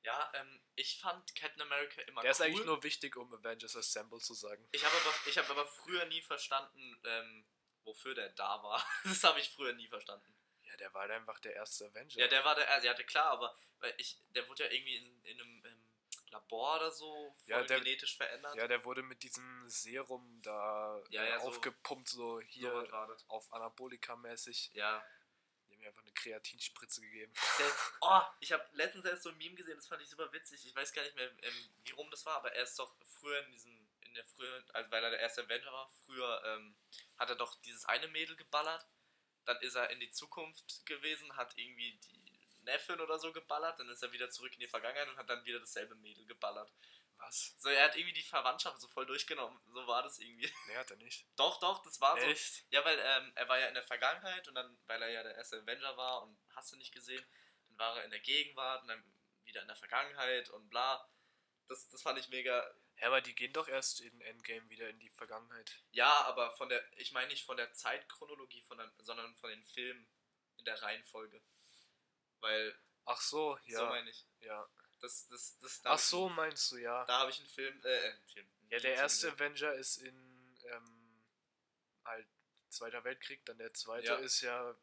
Ja, 0.03 0.31
ähm, 0.35 0.61
ich 0.75 0.97
fand 1.01 1.35
Captain 1.35 1.61
America 1.61 2.01
immer 2.03 2.21
Der 2.21 2.29
cool. 2.29 2.31
ist 2.31 2.41
eigentlich 2.41 2.65
nur 2.65 2.81
wichtig, 2.83 3.17
um 3.17 3.33
Avengers 3.33 3.75
Assemble 3.75 4.19
zu 4.19 4.33
sagen. 4.33 4.65
Ich 4.71 4.85
habe 4.85 4.95
aber, 4.95 5.13
ich 5.27 5.37
hab 5.37 5.49
aber 5.49 5.67
früher 5.67 6.05
nie 6.05 6.21
verstanden, 6.21 7.01
ähm, 7.03 7.45
wofür 7.83 8.13
der 8.15 8.29
da 8.29 8.61
war. 8.63 8.85
Das 9.03 9.23
habe 9.23 9.39
ich 9.39 9.49
früher 9.49 9.73
nie 9.73 9.87
verstanden. 9.87 10.35
Ja, 10.63 10.75
der 10.77 10.93
war 10.93 11.01
halt 11.01 11.11
einfach 11.11 11.39
der 11.39 11.55
erste 11.55 11.85
Avenger. 11.87 12.15
Ja, 12.17 12.27
der 12.27 12.43
war 12.45 12.55
der, 12.55 12.69
also, 12.69 12.87
ja, 12.87 12.93
der 12.93 13.05
klar, 13.05 13.31
aber 13.31 13.55
weil 13.79 13.93
ich, 13.97 14.19
der 14.35 14.47
wurde 14.47 14.65
ja 14.65 14.71
irgendwie 14.71 14.95
in, 14.97 15.23
in 15.25 15.41
einem 15.41 15.85
Labor 16.31 16.75
oder 16.75 16.91
so 16.91 17.35
Ja, 17.47 17.63
der- 17.63 17.79
genetisch 17.79 18.15
verändert. 18.17 18.55
ja, 18.55 18.67
der 18.67 18.85
wurde 18.85 19.01
mit 19.01 19.23
diesem 19.23 19.67
Serum 19.67 20.39
da 20.43 21.01
Ja, 21.09 21.23
ja, 21.23 21.37
aufgepumpt, 21.39 22.07
so 22.07 22.39
hier 22.41 22.69
So 22.71 22.81
das. 22.83 23.25
auf 23.29 23.51
Anabolika-mäßig. 23.51 24.71
Ja. 24.73 25.03
Die 25.67 25.73
haben 25.73 25.79
mir 25.79 25.87
einfach 25.87 26.03
eine 26.03 26.11
Kreatinspritze 26.13 27.01
gegeben. 27.01 27.33
Der, 27.57 27.65
oh, 28.01 28.21
ich 28.41 28.51
habe 28.51 28.63
letztens 28.73 29.05
erst 29.05 29.23
so 29.23 29.29
ein 29.29 29.37
Meme 29.37 29.55
gesehen, 29.55 29.75
das 29.77 29.87
fand 29.87 30.01
ich 30.03 30.09
super 30.09 30.31
witzig. 30.31 30.63
Ich 30.67 30.75
weiß 30.75 30.93
gar 30.93 31.01
nicht 31.03 31.15
mehr, 31.15 31.31
ähm, 31.41 31.69
wie 31.83 31.91
rum 31.91 32.09
das 32.11 32.23
war, 32.25 32.35
aber 32.37 32.53
er 32.53 32.63
ist 32.63 32.77
doch 32.77 32.93
früher 33.19 33.43
in 33.45 33.51
diesem, 33.51 33.78
in 34.09 34.15
der 34.15 34.25
früheren, 34.25 34.69
also 34.71 34.91
weil 34.91 35.03
er 35.03 35.11
der 35.11 35.19
erste 35.19 35.43
Avenger 35.43 35.71
war, 35.71 35.89
früher 36.05 36.43
ähm, 36.45 36.75
hat 37.17 37.29
er 37.29 37.35
doch 37.35 37.59
dieses 37.61 37.85
eine 37.85 38.07
Mädel 38.07 38.35
geballert. 38.35 38.85
Dann 39.45 39.59
ist 39.61 39.75
er 39.75 39.89
in 39.89 39.99
die 39.99 40.11
Zukunft 40.11 40.85
gewesen, 40.85 41.35
hat 41.35 41.57
irgendwie 41.57 41.97
die 41.97 42.29
Neffen 42.63 42.99
oder 42.99 43.17
so 43.17 43.31
geballert, 43.31 43.79
dann 43.79 43.89
ist 43.89 44.03
er 44.03 44.11
wieder 44.11 44.29
zurück 44.29 44.53
in 44.53 44.59
die 44.59 44.67
Vergangenheit 44.67 45.07
und 45.07 45.17
hat 45.17 45.29
dann 45.29 45.45
wieder 45.45 45.59
dasselbe 45.59 45.95
Mädel 45.95 46.25
geballert. 46.25 46.71
Was? 47.17 47.55
So, 47.57 47.69
er 47.69 47.85
hat 47.85 47.95
irgendwie 47.95 48.13
die 48.13 48.23
Verwandtschaft 48.23 48.79
so 48.79 48.87
voll 48.87 49.05
durchgenommen. 49.05 49.59
So 49.73 49.85
war 49.87 50.03
das 50.03 50.19
irgendwie. 50.19 50.49
Nee, 50.67 50.75
hat 50.75 50.89
er 50.91 50.97
nicht. 50.97 51.25
Doch, 51.35 51.59
doch, 51.59 51.83
das 51.83 51.99
war 51.99 52.17
so. 52.17 52.25
Echt? 52.25 52.65
Ja, 52.71 52.83
weil 52.85 52.97
ähm, 52.97 53.31
er 53.35 53.49
war 53.49 53.59
ja 53.59 53.67
in 53.67 53.73
der 53.73 53.83
Vergangenheit 53.83 54.47
und 54.47 54.55
dann, 54.55 54.77
weil 54.87 55.01
er 55.01 55.09
ja 55.09 55.23
der 55.23 55.35
erste 55.35 55.59
Avenger 55.59 55.97
war 55.97 56.23
und 56.23 56.37
hast 56.55 56.71
du 56.71 56.77
nicht 56.77 56.93
gesehen, 56.93 57.25
dann 57.67 57.77
war 57.77 57.97
er 57.97 58.05
in 58.05 58.11
der 58.11 58.21
Gegenwart 58.21 58.83
und 58.83 58.87
dann 58.87 59.03
wieder 59.43 59.61
in 59.61 59.67
der 59.67 59.75
Vergangenheit 59.75 60.49
und 60.49 60.69
bla. 60.69 61.09
Das, 61.67 61.89
das 61.89 62.01
fand 62.01 62.19
ich 62.19 62.29
mega. 62.29 62.73
Ja, 63.01 63.07
aber 63.07 63.21
die 63.21 63.33
gehen 63.35 63.53
doch 63.53 63.67
erst 63.67 64.01
in 64.01 64.19
Endgame 64.21 64.69
wieder 64.69 64.89
in 64.89 64.99
die 64.99 65.09
Vergangenheit. 65.09 65.81
Ja, 65.91 66.21
aber 66.25 66.51
von 66.51 66.67
der, 66.69 66.83
ich 66.97 67.11
meine 67.13 67.27
nicht 67.29 67.45
von 67.45 67.55
der 67.57 67.71
Zeitchronologie, 67.73 68.61
von 68.63 68.77
der, 68.77 68.91
sondern 68.99 69.35
von 69.37 69.49
den 69.49 69.63
Filmen 69.65 70.07
in 70.57 70.65
der 70.65 70.81
Reihenfolge. 70.81 71.41
Weil, 72.41 72.77
Ach 73.05 73.21
so, 73.21 73.57
ja. 73.65 73.79
so 73.79 73.85
meine 73.85 74.09
ich. 74.09 74.25
ja. 74.41 74.69
Das, 75.01 75.27
das, 75.29 75.57
das, 75.59 75.81
da 75.81 75.91
Ach 75.91 75.97
ich 75.97 76.03
so, 76.03 76.25
einen- 76.27 76.35
meinst 76.35 76.71
du, 76.71 76.77
ja. 76.77 77.05
Da 77.05 77.19
habe 77.19 77.31
ich 77.31 77.39
einen 77.39 77.47
Film, 77.47 77.81
äh, 77.85 78.09
einen 78.09 78.25
Film. 78.27 78.45
einen 78.47 78.69
Ja, 78.71 78.79
der 78.79 78.81
Film 78.81 78.93
erste 78.95 79.31
gesehen. 79.31 79.39
Avenger 79.45 79.73
ist 79.75 79.97
in 79.97 80.57
ähm, 80.65 81.23
halt 82.03 82.27
Zweiter 82.67 83.03
Weltkrieg, 83.05 83.43
dann 83.45 83.57
der 83.57 83.73
zweite 83.73 84.07
Ja. 84.07 84.15
ist 84.17 84.41
ja 84.41 84.75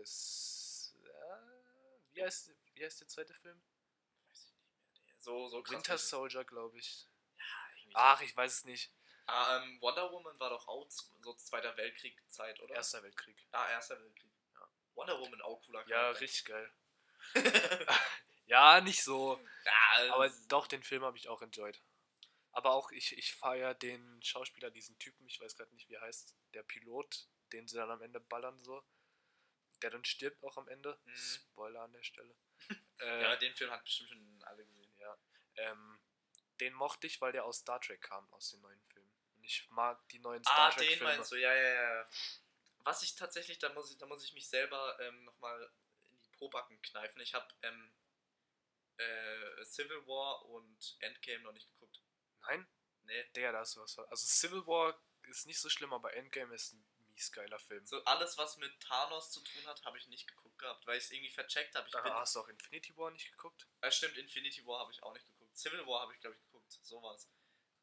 ist, 0.00 0.94
äh, 1.04 2.14
wie 2.14 2.22
heißt 2.22 2.50
wie 2.74 2.84
heißt 2.84 3.00
der 3.00 3.08
zweite 3.08 3.34
Film? 3.34 3.60
Weiß 4.28 4.44
ich 4.46 4.52
nicht 4.52 5.04
mehr. 5.06 5.16
So, 5.18 5.48
so 5.48 5.62
krass. 5.62 5.74
Winter 5.74 5.98
Soldier, 5.98 6.44
glaube 6.44 6.78
ich. 6.78 7.06
Irgendwie 7.92 8.06
Ach, 8.06 8.20
ich 8.22 8.36
weiß 8.36 8.52
es 8.52 8.64
nicht. 8.64 8.92
Ah, 9.26 9.56
ähm, 9.62 9.80
Wonder 9.80 10.10
Woman 10.10 10.38
war 10.40 10.50
doch 10.50 10.66
auch 10.68 10.90
so 10.90 11.34
Zweiter 11.34 11.76
Weltkrieg-Zeit, 11.76 12.60
oder? 12.60 12.74
Erster 12.74 13.02
Weltkrieg. 13.02 13.36
Ah, 13.52 13.68
Erster 13.70 14.00
Weltkrieg. 14.00 14.32
Ja. 14.54 14.68
Wonder 14.94 15.18
Woman 15.20 15.40
auch 15.42 15.60
cooler 15.62 15.80
Ja, 15.88 15.96
Charakter. 15.96 16.20
richtig 16.20 16.44
geil. 16.44 16.72
Ja, 18.46 18.80
nicht 18.80 19.02
so. 19.02 19.40
ja, 19.64 20.12
Aber 20.12 20.28
doch, 20.48 20.66
den 20.66 20.82
Film 20.82 21.04
habe 21.04 21.16
ich 21.16 21.28
auch 21.28 21.40
enjoyed. 21.42 21.80
Aber 22.50 22.72
auch 22.74 22.90
ich, 22.90 23.16
ich 23.16 23.34
feiere 23.34 23.72
den 23.74 24.20
Schauspieler, 24.22 24.70
diesen 24.70 24.98
Typen, 24.98 25.26
ich 25.26 25.40
weiß 25.40 25.56
gerade 25.56 25.72
nicht, 25.72 25.88
wie 25.88 25.94
er 25.94 26.02
heißt, 26.02 26.36
der 26.52 26.62
Pilot, 26.64 27.28
den 27.52 27.66
sie 27.66 27.76
dann 27.76 27.90
am 27.90 28.02
Ende 28.02 28.20
ballern 28.20 28.62
so. 28.62 28.84
Der 29.80 29.90
dann 29.90 30.04
stirbt 30.04 30.42
auch 30.44 30.56
am 30.58 30.68
Ende. 30.68 31.00
Mhm. 31.04 31.16
Spoiler 31.16 31.82
an 31.82 31.92
der 31.92 32.02
Stelle. 32.02 32.34
äh, 32.98 33.22
Ja, 33.22 33.36
den 33.36 33.54
Film 33.54 33.70
hat 33.70 33.84
bestimmt 33.84 34.10
schon 34.10 34.42
alle 34.44 34.66
gesehen. 34.66 34.94
Ja. 34.98 35.16
Ähm, 35.56 35.98
den 36.62 36.74
mochte 36.74 37.06
ich, 37.06 37.20
weil 37.20 37.32
der 37.32 37.44
aus 37.44 37.58
Star 37.58 37.80
Trek 37.80 38.00
kam, 38.02 38.30
aus 38.32 38.50
den 38.50 38.60
neuen 38.60 38.80
Filmen. 38.92 39.12
Und 39.36 39.44
ich 39.44 39.68
mag 39.70 40.06
die 40.10 40.18
neuen 40.20 40.42
Star 40.44 40.68
Ah, 40.68 40.70
Trek 40.70 40.88
den 40.88 40.98
Filme. 40.98 41.14
meinst 41.16 41.32
du, 41.32 41.36
ja, 41.36 41.52
ja, 41.54 41.72
ja. 41.98 42.08
Was 42.84 43.02
ich 43.02 43.14
tatsächlich, 43.14 43.58
da 43.58 43.68
muss 43.72 43.90
ich, 43.90 43.98
da 43.98 44.06
muss 44.06 44.24
ich 44.24 44.32
mich 44.32 44.48
selber 44.48 44.98
ähm, 45.00 45.24
nochmal 45.24 45.70
in 46.10 46.20
die 46.22 46.28
Probacken 46.36 46.80
kneifen. 46.82 47.20
Ich 47.20 47.34
habe 47.34 47.46
ähm, 47.62 47.92
äh, 48.98 49.64
Civil 49.64 50.06
War 50.06 50.44
und 50.46 50.96
Endgame 51.00 51.42
noch 51.44 51.52
nicht 51.52 51.68
geguckt. 51.68 52.00
Nein? 52.42 52.66
Nee. 53.04 53.24
Der, 53.34 53.52
da 53.52 53.60
hast 53.60 53.76
du 53.76 53.80
was. 53.80 53.98
Also 53.98 54.26
Civil 54.26 54.66
War 54.66 55.00
ist 55.24 55.46
nicht 55.46 55.60
so 55.60 55.68
schlimm, 55.68 55.92
aber 55.92 56.14
Endgame 56.14 56.54
ist 56.54 56.72
ein 56.72 56.84
mies 57.08 57.30
geiler 57.32 57.58
Film. 57.58 57.84
So 57.86 58.02
alles, 58.04 58.38
was 58.38 58.56
mit 58.58 58.72
Thanos 58.80 59.30
zu 59.32 59.40
tun 59.40 59.66
hat, 59.66 59.84
habe 59.84 59.98
ich 59.98 60.06
nicht 60.08 60.26
geguckt 60.28 60.58
gehabt, 60.58 60.86
weil 60.86 60.98
ich 60.98 61.04
es 61.04 61.10
irgendwie 61.10 61.30
vercheckt 61.32 61.74
habe. 61.74 61.88
Bin, 61.90 62.02
hast 62.14 62.34
du 62.36 62.40
auch 62.40 62.48
Infinity 62.48 62.96
War 62.96 63.10
nicht 63.10 63.30
geguckt? 63.30 63.66
äh, 63.80 63.90
stimmt, 63.90 64.16
Infinity 64.16 64.64
War 64.66 64.80
habe 64.80 64.92
ich 64.92 65.02
auch 65.02 65.12
nicht 65.12 65.26
geguckt. 65.26 65.56
Civil 65.56 65.86
War 65.86 66.02
habe 66.02 66.14
ich, 66.14 66.20
glaube 66.20 66.34
ich, 66.36 66.42
geguckt. 66.42 66.51
So 66.82 67.02
war's. 67.02 67.28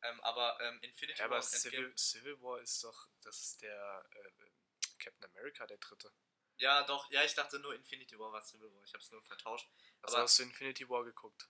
Ähm, 0.01 0.21
aber 0.21 0.57
ähm, 0.61 0.79
Infinity 0.81 1.19
Ja, 1.19 1.29
War 1.29 1.37
aber 1.37 1.45
Endgame. 1.45 1.59
Civil, 1.61 1.97
Civil 1.97 2.41
War 2.41 2.61
ist 2.61 2.83
doch, 2.83 3.09
das 3.21 3.39
ist 3.41 3.61
der 3.61 4.09
äh, 4.11 4.49
Captain 4.97 5.25
America, 5.25 5.65
der 5.67 5.77
dritte. 5.77 6.11
Ja, 6.57 6.83
doch, 6.83 7.09
ja, 7.11 7.23
ich 7.23 7.33
dachte 7.35 7.59
nur 7.59 7.73
Infinity 7.75 8.17
War 8.19 8.31
war 8.31 8.41
Civil 8.41 8.73
War. 8.73 8.83
Ich 8.83 8.93
habe 8.93 9.03
es 9.03 9.11
nur 9.11 9.21
vertauscht. 9.23 9.69
Also 10.01 10.15
Aber- 10.17 10.23
hast 10.23 10.39
du 10.39 10.43
Infinity 10.43 10.89
War 10.89 11.03
geguckt? 11.03 11.49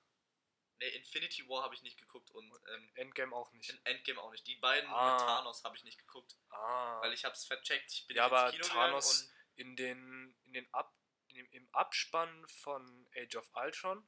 Nee, 0.82 0.90
Infinity 0.90 1.48
War 1.50 1.64
habe 1.64 1.76
ich 1.76 1.82
nicht 1.82 2.00
geguckt 2.00 2.32
und 2.32 2.52
ähm, 2.74 2.92
Endgame 2.96 3.36
auch 3.36 3.52
nicht. 3.52 3.78
Endgame 3.84 4.22
auch 4.22 4.32
nicht. 4.32 4.48
Die 4.48 4.56
beiden 4.56 4.90
Ah. 4.90 5.12
mit 5.12 5.20
Thanos 5.22 5.64
habe 5.64 5.76
ich 5.76 5.84
nicht 5.84 5.98
geguckt, 6.00 6.36
Ah. 6.50 7.02
weil 7.02 7.12
ich 7.14 7.26
habe 7.26 7.34
es 7.34 7.44
vercheckt. 7.46 7.92
Ich 7.92 8.08
bin 8.08 8.16
Ja, 8.18 8.26
aber 8.26 8.50
Kino 8.52 8.64
Thanos- 8.66 9.30
in 9.56 9.76
den, 9.76 10.38
in 10.46 10.54
den 10.54 10.74
Ab, 10.74 10.96
in 11.28 11.36
dem, 11.36 11.52
im 11.52 11.70
Abspann 11.74 12.48
von 12.48 13.08
Age 13.14 13.36
of 13.36 13.50
Ultron, 13.56 14.08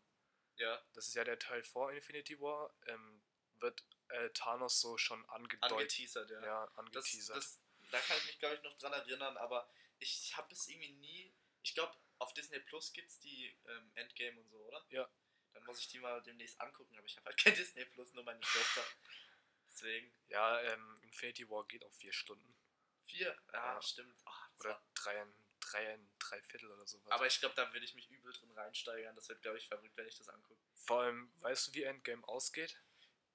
ja, 0.58 0.82
das 0.94 1.08
ist 1.08 1.14
ja 1.16 1.24
der 1.24 1.40
Teil 1.40 1.64
vor 1.64 1.92
Infinity 1.92 2.40
War, 2.40 2.74
ähm, 2.88 3.22
wird 3.60 3.84
äh, 4.10 4.30
Thanos 4.32 4.80
so 4.82 4.98
schon 4.98 5.24
angedeutet. 5.30 5.72
angeteasert, 5.72 6.30
ja. 6.32 6.42
Ja, 6.44 6.66
das, 6.66 6.78
angeteasert. 6.78 7.38
das, 7.38 7.62
da 7.92 8.00
kann 8.00 8.18
ich 8.18 8.26
mich, 8.26 8.40
glaube 8.40 8.56
ich, 8.56 8.64
noch 8.64 8.78
dran 8.78 8.94
erinnern, 8.94 9.38
aber 9.38 9.70
ich 10.00 10.36
habe 10.38 10.52
es 10.54 10.68
irgendwie 10.68 10.94
nie. 10.94 11.34
Ich 11.64 11.74
glaube, 11.76 11.96
auf 12.18 12.34
Disney 12.34 12.60
Plus 12.60 12.92
gibt's 12.94 13.20
die 13.20 13.56
ähm, 13.68 13.92
Endgame 13.96 14.40
und 14.40 14.50
so, 14.50 14.58
oder? 14.68 14.84
Ja. 14.90 15.10
Dann 15.54 15.64
muss 15.66 15.80
ich 15.80 15.88
die 15.90 16.00
mal 16.00 16.22
demnächst 16.24 16.60
angucken, 16.62 16.98
aber 16.98 17.06
ich 17.06 17.18
habe 17.18 17.26
halt 17.26 17.38
kein 17.38 17.54
Disney 17.56 17.86
Plus, 17.86 18.14
nur 18.14 18.24
meine 18.24 18.42
Schwester. 18.44 18.84
Deswegen. 19.66 20.12
ja, 20.28 20.62
ähm, 20.62 21.00
Infinity 21.04 21.50
War 21.50 21.66
geht 21.68 21.84
auf 21.86 21.96
vier 21.96 22.14
Stunden. 22.14 22.56
Vier. 23.06 23.38
Ja, 23.54 23.74
Ja. 23.76 23.82
stimmt. 23.82 24.16
Ah, 24.26 24.48
das 24.58 24.60
Oder 24.66 24.70
war- 24.76 24.84
drei, 24.96 25.26
drei, 25.72 26.00
drei 26.20 26.42
Viertel 26.44 26.72
oder 26.72 26.86
sowas. 26.88 27.12
aber 27.12 27.28
ich 27.28 27.40
glaube, 27.40 27.56
da 27.56 27.72
würde 27.74 27.86
ich 27.86 27.94
mich 27.96 28.10
übel 28.10 28.32
drin 28.34 28.52
reinsteigern. 28.52 29.16
Das 29.16 29.30
wird, 29.30 29.42
glaube 29.42 29.58
ich, 29.58 29.68
verrückt, 29.68 29.96
wenn 29.98 30.08
ich 30.08 30.18
das 30.18 30.30
angucke. 30.30 30.60
Vor 30.86 31.02
allem, 31.02 31.32
weißt 31.42 31.68
du, 31.68 31.74
wie 31.74 31.84
Endgame 31.84 32.28
ausgeht? 32.28 32.78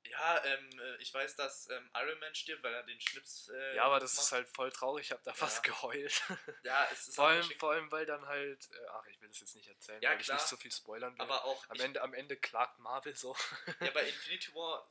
Ja, 0.09 0.45
ähm, 0.45 0.71
äh, 0.79 0.97
ich 1.03 1.13
weiß, 1.13 1.35
dass 1.35 1.69
ähm, 1.69 1.91
Iron 1.95 2.21
Man 2.21 2.33
stirbt, 2.35 2.63
weil 2.63 2.73
er 2.73 2.85
den 2.85 3.01
Schnips. 3.01 3.49
Äh, 3.49 3.75
ja, 3.75 3.85
aber 3.85 3.99
das 3.99 4.15
macht. 4.15 4.25
ist 4.27 4.33
halt 4.33 4.49
voll 4.49 4.71
traurig. 4.71 5.07
Ich 5.07 5.11
habe 5.11 5.23
da 5.25 5.35
fast 5.35 5.65
geheult. 5.65 6.23
Ja, 6.63 6.87
es 6.93 7.09
ist 7.09 7.17
vor, 7.17 7.25
auch 7.25 7.29
allem, 7.31 7.51
vor 7.59 7.73
allem, 7.73 7.91
weil 7.91 8.07
dann 8.07 8.25
halt, 8.27 8.71
äh, 8.71 8.87
ach, 8.93 9.05
ich 9.09 9.21
will 9.21 9.29
das 9.29 9.41
jetzt 9.41 9.57
nicht 9.57 9.69
erzählen, 9.69 10.01
Ja, 10.03 10.11
weil 10.11 10.21
ich 10.21 10.27
klar. 10.27 10.37
nicht 10.39 10.47
so 10.47 10.57
viel 10.57 10.71
spoilern 10.71 11.13
will. 11.15 11.21
Aber 11.23 11.45
auch. 11.45 11.69
am, 11.71 11.77
ich, 11.77 11.83
Ende, 11.83 12.03
am 12.03 12.15
Ende 12.15 12.37
klagt 12.37 12.79
Marvel 12.79 13.17
so. 13.17 13.37
Ja, 13.81 13.91
bei 13.91 14.07
Infinity 14.09 14.55
War 14.55 14.89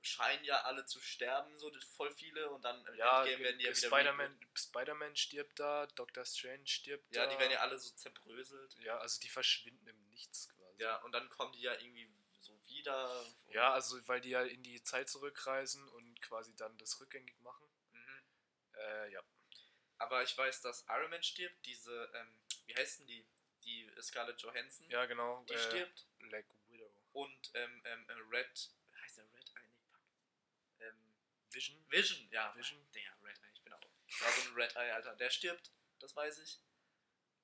scheinen 0.00 0.44
ja 0.44 0.62
alle 0.62 0.84
zu 0.86 1.00
sterben, 1.00 1.58
so 1.58 1.72
voll 1.96 2.10
viele, 2.12 2.50
und 2.50 2.62
dann 2.62 2.84
im 2.86 2.94
Ja, 2.94 3.22
Endgame 3.24 3.44
werden 3.44 3.58
die 3.58 3.64
ja 3.64 3.76
wieder. 3.76 3.86
Spider-Man 3.88 4.40
Spider 4.54 5.16
stirbt 5.16 5.58
da, 5.58 5.86
Doctor 5.86 6.24
Strange 6.24 6.66
stirbt 6.66 7.14
Ja, 7.14 7.24
da. 7.24 7.32
die 7.32 7.38
werden 7.38 7.52
ja 7.52 7.60
alle 7.60 7.78
so 7.78 7.90
zerbröselt. 7.94 8.74
Ja, 8.80 8.98
also 8.98 9.20
die 9.20 9.28
verschwinden 9.28 9.86
im 9.86 10.08
Nichts 10.08 10.48
quasi. 10.48 10.82
Ja, 10.82 10.96
und 11.02 11.12
dann 11.12 11.28
kommen 11.28 11.52
die 11.52 11.62
ja 11.62 11.74
irgendwie 11.74 12.10
so 12.40 12.58
wieder. 12.66 13.24
Ja, 13.48 13.72
also 13.72 13.96
weil 14.08 14.20
die 14.20 14.30
ja 14.30 14.42
in 14.42 14.62
die 14.62 14.82
Zeit 14.82 15.08
zurückreisen 15.08 15.86
und 15.88 16.20
quasi 16.22 16.54
dann 16.56 16.76
das 16.78 17.00
rückgängig 17.00 17.38
machen. 17.40 17.66
Mhm. 17.92 18.22
Äh, 18.74 19.12
ja. 19.12 19.22
Aber 19.98 20.22
ich 20.22 20.36
weiß, 20.38 20.62
dass 20.62 20.84
Iron 20.88 21.10
Man 21.10 21.22
stirbt, 21.22 21.66
diese, 21.66 22.10
ähm, 22.14 22.40
wie 22.66 22.74
heißt 22.76 23.00
denn 23.00 23.06
die? 23.06 23.26
Die 23.64 23.90
Scarlett 24.00 24.40
Johansson. 24.40 24.88
Ja, 24.88 25.04
genau. 25.04 25.44
Die 25.48 25.52
äh, 25.52 25.58
stirbt. 25.58 26.06
Black 26.20 26.46
Widow. 26.68 26.90
Und 27.12 27.50
ähm, 27.54 27.82
ähm, 27.84 28.08
äh, 28.08 28.12
Red, 28.30 28.70
heißt 29.02 29.18
der 29.18 29.24
Red? 29.24 29.52
Ah, 29.56 29.60
nee, 29.66 29.74
fuck. 29.90 30.00
Ähm, 30.80 31.14
Vision? 31.58 31.90
Vision, 31.90 32.28
ja. 32.30 32.54
Vision? 32.56 32.78
Der 32.92 33.12
Red 33.22 33.36
Eye, 33.42 33.50
ich 33.52 33.62
bin 33.62 33.72
auch. 33.72 33.82
War 33.82 34.30
so 34.32 34.48
ein 34.48 34.54
Red 34.54 34.76
Eye, 34.76 34.92
Alter. 34.94 35.16
Der 35.16 35.28
stirbt, 35.30 35.72
das 35.98 36.14
weiß 36.14 36.38
ich. 36.38 36.60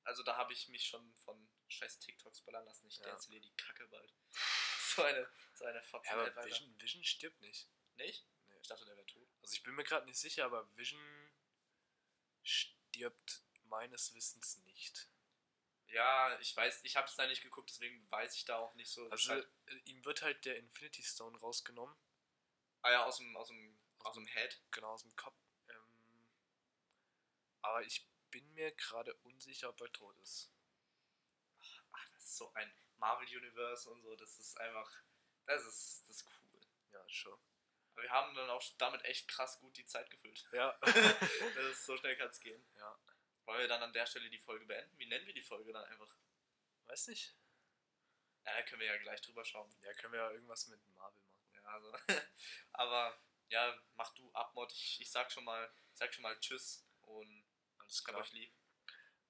Also 0.05 0.23
da 0.23 0.37
habe 0.37 0.53
ich 0.53 0.69
mich 0.69 0.87
schon 0.87 1.13
von 1.17 1.49
scheiß 1.69 1.99
TikToks 1.99 2.43
ballern 2.43 2.65
lassen. 2.65 2.87
Ich 2.87 2.99
Ja. 2.99 3.11
installiere 3.13 3.43
die 3.43 3.57
Kacke 3.57 3.89
bald. 3.89 4.15
so 4.97 5.03
eine, 5.03 5.29
so 5.55 5.65
eine 5.65 5.83
Fotzen 5.83 6.17
Ja, 6.17 6.27
aber. 6.27 6.45
Vision, 6.45 6.81
Vision 6.81 7.03
stirbt 7.03 7.41
nicht. 7.41 7.69
Nicht? 7.97 8.25
Nee. 8.49 8.55
Ich 8.61 8.69
dachte, 8.69 8.85
der 8.85 8.97
wäre 8.97 9.07
tot. 9.07 9.29
Also 9.43 9.55
ich 9.55 9.63
bin 9.65 9.75
mir 9.75 9.85
gerade 9.85 10.07
nicht 10.07 10.19
sicher, 10.19 10.45
aber 10.45 10.69
Vision 10.77 11.33
stirbt 12.43 13.43
meines 13.65 14.15
Wissens 14.15 14.59
nicht. 14.59 15.09
Ja, 15.87 16.39
ich 16.41 16.57
weiß, 16.57 16.81
ich 16.85 16.97
habe 16.97 17.09
es 17.09 17.15
da 17.17 17.27
nicht 17.27 17.43
geguckt, 17.43 17.71
deswegen 17.71 18.09
weiß 18.11 18.37
ich 18.37 18.45
da 18.45 18.57
auch 18.59 18.75
nicht 18.75 18.91
so. 18.91 19.09
Also 19.11 19.33
Bescheid. 19.35 19.49
äh, 19.67 19.77
ihm 19.91 20.05
wird 20.05 20.23
halt 20.23 20.45
der 20.45 20.57
Infinity 20.57 21.03
Stone 21.03 21.39
rausgenommen, 21.39 21.95
ah 22.83 22.91
ja, 22.91 23.05
aus 23.05 23.19
dem, 23.19 23.37
aus 23.37 23.49
dem, 23.49 23.79
aus 24.05 24.15
dem 24.15 24.27
Head. 24.27 24.61
genau 24.71 24.93
aus 24.93 25.03
dem 25.03 25.15
Kopf. 25.17 25.37
Ähm, 25.69 26.29
aber 27.63 27.83
ich 27.83 28.07
bin 28.31 28.53
mir 28.55 28.73
gerade 28.73 29.15
unsicher, 29.23 29.71
ob 29.71 29.81
er 29.81 29.93
tot 29.93 30.17
ist. 30.19 30.53
Ach, 31.93 32.09
das 32.15 32.25
ist 32.25 32.37
so 32.37 32.53
ein 32.55 32.73
Marvel 32.97 33.27
Universe 33.29 33.91
und 33.91 34.03
so, 34.03 34.15
das 34.17 34.39
ist 34.39 34.59
einfach, 34.59 34.91
das 35.47 35.65
ist, 35.67 36.09
das 36.09 36.17
ist 36.17 36.27
cool. 36.27 36.61
Ja, 36.93 37.09
schon. 37.09 37.39
Aber 37.93 38.03
wir 38.03 38.11
haben 38.11 38.35
dann 38.35 38.51
auch 38.51 38.63
damit 38.79 39.05
echt 39.05 39.29
krass 39.29 39.59
gut 39.61 39.77
die 39.77 39.87
Zeit 39.87 40.11
gefüllt. 40.11 40.49
Ja. 40.53 40.79
das 40.83 41.65
ist, 41.71 41.85
so 41.85 41.97
schnell 41.97 42.17
kann 42.17 42.29
es 42.29 42.41
gehen. 42.41 42.65
ja. 42.77 42.99
Wollen 43.47 43.61
wir 43.61 43.69
dann 43.69 43.83
an 43.83 43.93
der 43.93 44.07
Stelle 44.07 44.31
die 44.31 44.39
Folge 44.39 44.65
beenden? 44.65 44.97
Wie 44.99 45.07
nennen 45.07 45.27
wir 45.27 45.35
die 45.35 45.43
Folge 45.43 45.73
dann 45.73 45.85
einfach? 45.85 46.17
Weiß 46.87 47.09
nicht. 47.09 47.37
Ja, 48.47 48.55
da 48.55 48.63
können 48.63 48.81
wir 48.81 48.87
ja 48.87 48.97
gleich 48.99 49.21
drüber 49.21 49.45
schauen. 49.45 49.71
Ja, 49.83 49.93
können 49.95 50.13
wir 50.13 50.21
ja 50.21 50.31
irgendwas 50.31 50.67
mit 50.69 50.81
Marvel 50.95 51.23
machen. 51.25 51.53
Ja, 51.55 51.63
also. 51.65 51.97
Aber 52.73 53.19
ja, 53.49 53.79
mach 53.95 54.13
du 54.15 54.31
Abmod. 54.33 54.73
Ich, 54.73 55.01
ich 55.01 55.11
sag 55.11 55.31
schon 55.31 55.45
mal, 55.45 55.73
sag 55.93 56.13
schon 56.15 56.23
mal 56.23 56.39
Tschüss 56.41 56.87
und 57.03 57.45
Alles 57.79 57.99
hab 57.99 58.05
klar. 58.07 58.21
euch 58.21 58.33
lieb. 58.33 58.53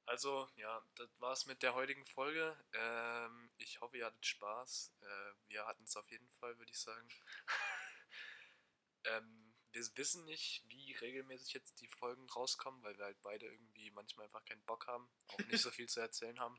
Also, 0.07 0.51
ja, 0.57 0.87
das 0.97 1.09
war's 1.19 1.47
mit 1.47 1.63
der 1.63 1.75
heutigen 1.75 2.05
Folge. 2.05 2.57
Ähm, 2.73 3.51
ich 3.57 3.81
hoffe, 3.81 3.97
ihr 3.97 4.07
hattet 4.07 4.27
Spaß. 4.27 4.95
Äh, 5.01 5.33
wir 5.49 5.67
hatten 5.67 5.85
es 5.85 5.97
auf 5.97 6.11
jeden 6.11 6.29
Fall, 6.29 6.59
würde 6.59 6.71
ich 6.71 6.79
sagen. 6.79 7.09
ähm, 9.05 9.55
wir 9.73 9.83
wissen 9.97 10.25
nicht, 10.27 10.63
wie 10.69 10.93
regelmäßig 10.93 11.55
jetzt 11.55 11.81
die 11.81 11.89
Folgen 11.89 12.29
rauskommen, 12.31 12.83
weil 12.83 12.97
wir 12.99 13.07
halt 13.07 13.21
beide 13.23 13.47
irgendwie 13.47 13.91
manchmal 13.91 14.27
einfach 14.27 14.45
keinen 14.45 14.65
Bock 14.65 14.87
haben, 14.87 15.11
auch 15.29 15.39
nicht 15.39 15.63
so 15.63 15.71
viel 15.71 15.89
zu 15.89 16.01
erzählen 16.01 16.39
haben. 16.39 16.59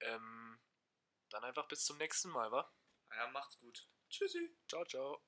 Ähm, 0.00 0.60
dann 1.30 1.44
einfach 1.44 1.68
bis 1.68 1.84
zum 1.84 1.98
nächsten 1.98 2.30
Mal, 2.30 2.50
wa? 2.50 2.70
Ja, 3.14 3.28
macht's 3.28 3.58
gut. 3.58 3.88
Tschüssi. 4.10 4.56
Ciao, 4.68 4.84
ciao. 4.84 5.27